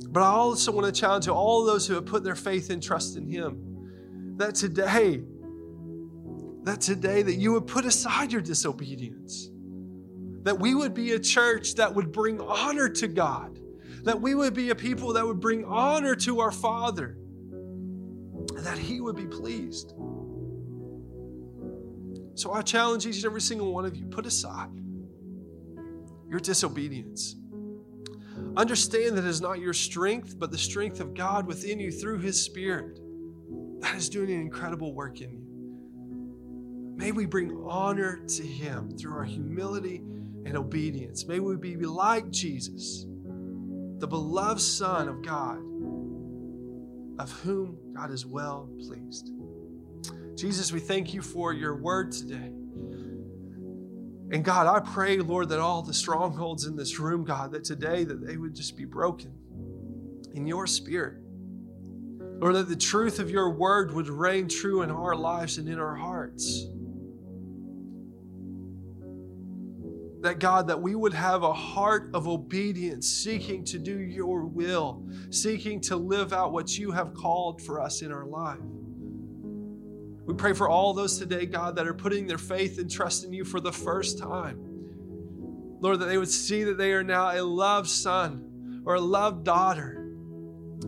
But 0.10 0.24
I 0.24 0.28
also 0.28 0.72
want 0.72 0.94
to 0.94 1.00
challenge 1.00 1.28
all 1.28 1.64
those 1.64 1.88
who 1.88 1.94
have 1.94 2.06
put 2.06 2.24
their 2.24 2.36
faith 2.36 2.70
and 2.72 2.82
trust 2.82 3.18
in 3.18 3.28
Him 3.28 4.36
that 4.38 4.56
today, 4.56 5.24
that 6.64 6.82
today, 6.82 7.22
that 7.22 7.36
you 7.36 7.54
would 7.54 7.68
put 7.68 7.86
aside 7.86 8.32
your 8.32 8.42
disobedience 8.42 9.51
that 10.44 10.60
we 10.60 10.74
would 10.76 10.94
be 10.94 11.12
a 11.12 11.20
church 11.20 11.76
that 11.76 11.94
would 11.94 12.12
bring 12.12 12.40
honor 12.42 12.90
to 12.90 13.08
God, 13.08 13.60
that 14.04 14.20
we 14.20 14.36
would 14.36 14.54
be 14.54 14.70
a 14.70 14.76
people 14.76 15.14
that 15.14 15.26
would 15.26 15.40
bring 15.40 15.64
honor 15.66 16.16
to 16.16 16.40
our 16.40 16.52
Father, 16.52 17.18
and 18.56 18.66
that 18.66 18.78
He 18.78 19.00
would 19.00 19.16
be 19.16 19.28
pleased. 19.28 19.94
So 22.34 22.54
I 22.54 22.62
challenge 22.62 23.06
each 23.06 23.18
and 23.18 23.26
every 23.26 23.42
single 23.42 23.74
one 23.74 23.86
of 23.86 23.96
you 23.96 24.06
put 24.06 24.26
aside 24.26 24.70
your 26.28 26.40
disobedience. 26.40 27.36
Understand 28.56 29.18
that 29.18 29.26
it 29.26 29.30
is 29.30 29.42
not 29.42 29.60
your 29.60 29.74
strength, 29.74 30.40
but 30.40 30.50
the 30.50 30.58
strength 30.58 31.00
of 31.00 31.14
God 31.14 31.46
within 31.46 31.80
you 31.80 31.92
through 31.92 32.20
His 32.20 32.42
Spirit 32.42 33.00
that 33.82 33.96
is 33.96 34.10
doing 34.10 34.32
an 34.32 34.40
incredible 34.40 34.94
work 34.94 35.22
in 35.22 35.32
you. 35.32 36.94
May 36.96 37.12
we 37.12 37.26
bring 37.26 37.64
honor 37.68 38.22
to 38.28 38.44
Him 38.44 38.92
through 38.92 39.14
our 39.14 39.24
humility 39.24 40.02
and 40.46 40.58
obedience. 40.58 41.26
May 41.26 41.40
we 41.40 41.56
be 41.56 41.76
like 41.76 42.30
Jesus, 42.30 43.06
the 43.98 44.08
beloved 44.08 44.62
Son 44.62 45.08
of 45.08 45.22
God, 45.22 45.60
of 47.20 47.32
whom 47.42 47.78
God 47.96 48.12
is 48.12 48.26
well 48.26 48.70
pleased. 48.80 49.32
Jesus, 50.36 50.72
we 50.72 50.80
thank 50.80 51.14
you 51.14 51.22
for 51.22 51.54
your 51.54 51.76
word 51.76 52.12
today. 52.12 52.52
And 54.32 54.46
God, 54.46 54.66
I 54.66 54.80
pray, 54.80 55.18
Lord, 55.18 55.50
that 55.50 55.60
all 55.60 55.82
the 55.82 55.94
strongholds 55.94 56.66
in 56.66 56.76
this 56.76 57.00
room, 57.00 57.26
God, 57.26 57.52
that 57.52 57.66
today 57.66 58.06
that 58.06 58.26
they 58.26 58.38
would 58.38 58.56
just 58.56 58.78
be 58.78 58.86
broken 58.86 59.34
in 60.34 60.48
your 60.48 60.66
spirit. 60.68 61.18
Lord, 62.40 62.56
that 62.56 62.70
the 62.70 62.76
truth 62.76 63.20
of 63.20 63.30
your 63.30 63.52
word 63.52 63.94
would 63.94 64.08
reign 64.08 64.48
true 64.48 64.82
in 64.82 64.90
our 64.90 65.16
lives 65.16 65.58
and 65.58 65.68
in 65.68 65.78
our 65.78 65.96
hearts. 65.96 66.66
That 70.22 70.40
God, 70.40 70.68
that 70.68 70.80
we 70.80 70.96
would 70.96 71.14
have 71.14 71.44
a 71.44 71.54
heart 71.54 72.12
of 72.14 72.28
obedience, 72.28 73.08
seeking 73.08 73.66
to 73.66 73.80
do 73.80 74.00
your 74.00 74.46
will, 74.46 75.04
seeking 75.32 75.82
to 75.82 75.96
live 75.96 76.32
out 76.32 76.52
what 76.52 76.78
you 76.78 76.92
have 76.92 77.14
called 77.14 77.62
for 77.62 77.82
us 77.82 78.02
in 78.02 78.12
our 78.12 78.26
life. 78.26 78.60
We 80.26 80.36
pray 80.36 80.54
for 80.54 80.70
all 80.70 80.94
those 80.94 81.18
today, 81.18 81.48
God, 81.48 81.76
that 81.76 81.88
are 81.88 81.94
putting 81.94 82.28
their 82.28 82.38
faith 82.38 82.78
and 82.78 82.90
trust 82.90 83.26
in 83.26 83.34
you 83.34 83.44
for 83.44 83.60
the 83.60 83.72
first 83.72 84.20
time. 84.20 84.60
Lord, 85.80 86.00
that 86.00 86.06
they 86.06 86.20
would 86.20 86.30
see 86.30 86.64
that 86.66 86.78
they 86.78 86.94
are 86.94 87.04
now 87.04 87.32
a 87.32 87.42
loved 87.42 87.90
son 87.90 88.84
or 88.86 88.96
a 88.96 89.02
loved 89.02 89.44
daughter. 89.44 90.14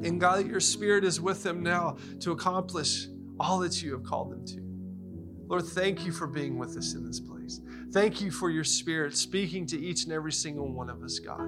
And 0.04 0.22
God, 0.22 0.40
that 0.40 0.48
your 0.48 0.60
spirit 0.60 1.04
is 1.04 1.20
with 1.20 1.42
them 1.42 1.64
now 1.64 1.98
to 2.20 2.32
accomplish 2.32 3.08
all 3.40 3.60
that 3.60 3.82
you 3.82 3.94
have 3.94 4.04
called 4.04 4.32
them 4.32 4.46
to. 4.46 4.62
Lord, 5.48 5.66
thank 5.66 6.06
you 6.06 6.12
for 6.12 6.28
being 6.28 6.60
with 6.60 6.78
us 6.78 6.94
in 6.94 7.06
this 7.06 7.20
place. 7.20 7.33
Thank 7.92 8.22
you 8.22 8.32
for 8.32 8.50
your 8.50 8.64
spirit 8.64 9.16
speaking 9.16 9.66
to 9.68 9.80
each 9.80 10.04
and 10.04 10.14
every 10.14 10.32
single 10.32 10.72
one 10.72 10.90
of 10.90 11.04
us, 11.04 11.20
God. 11.20 11.48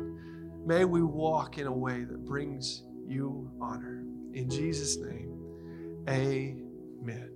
May 0.66 0.86
we 0.86 1.02
walk 1.04 1.58
in 1.58 1.68
a 1.68 1.72
way 1.72 2.04
that 2.04 2.26
brings 2.26 2.84
you 3.08 3.52
honor. 3.62 4.04
In 4.34 4.50
Jesus' 4.50 4.98
name, 4.98 6.04
amen. 6.10 7.35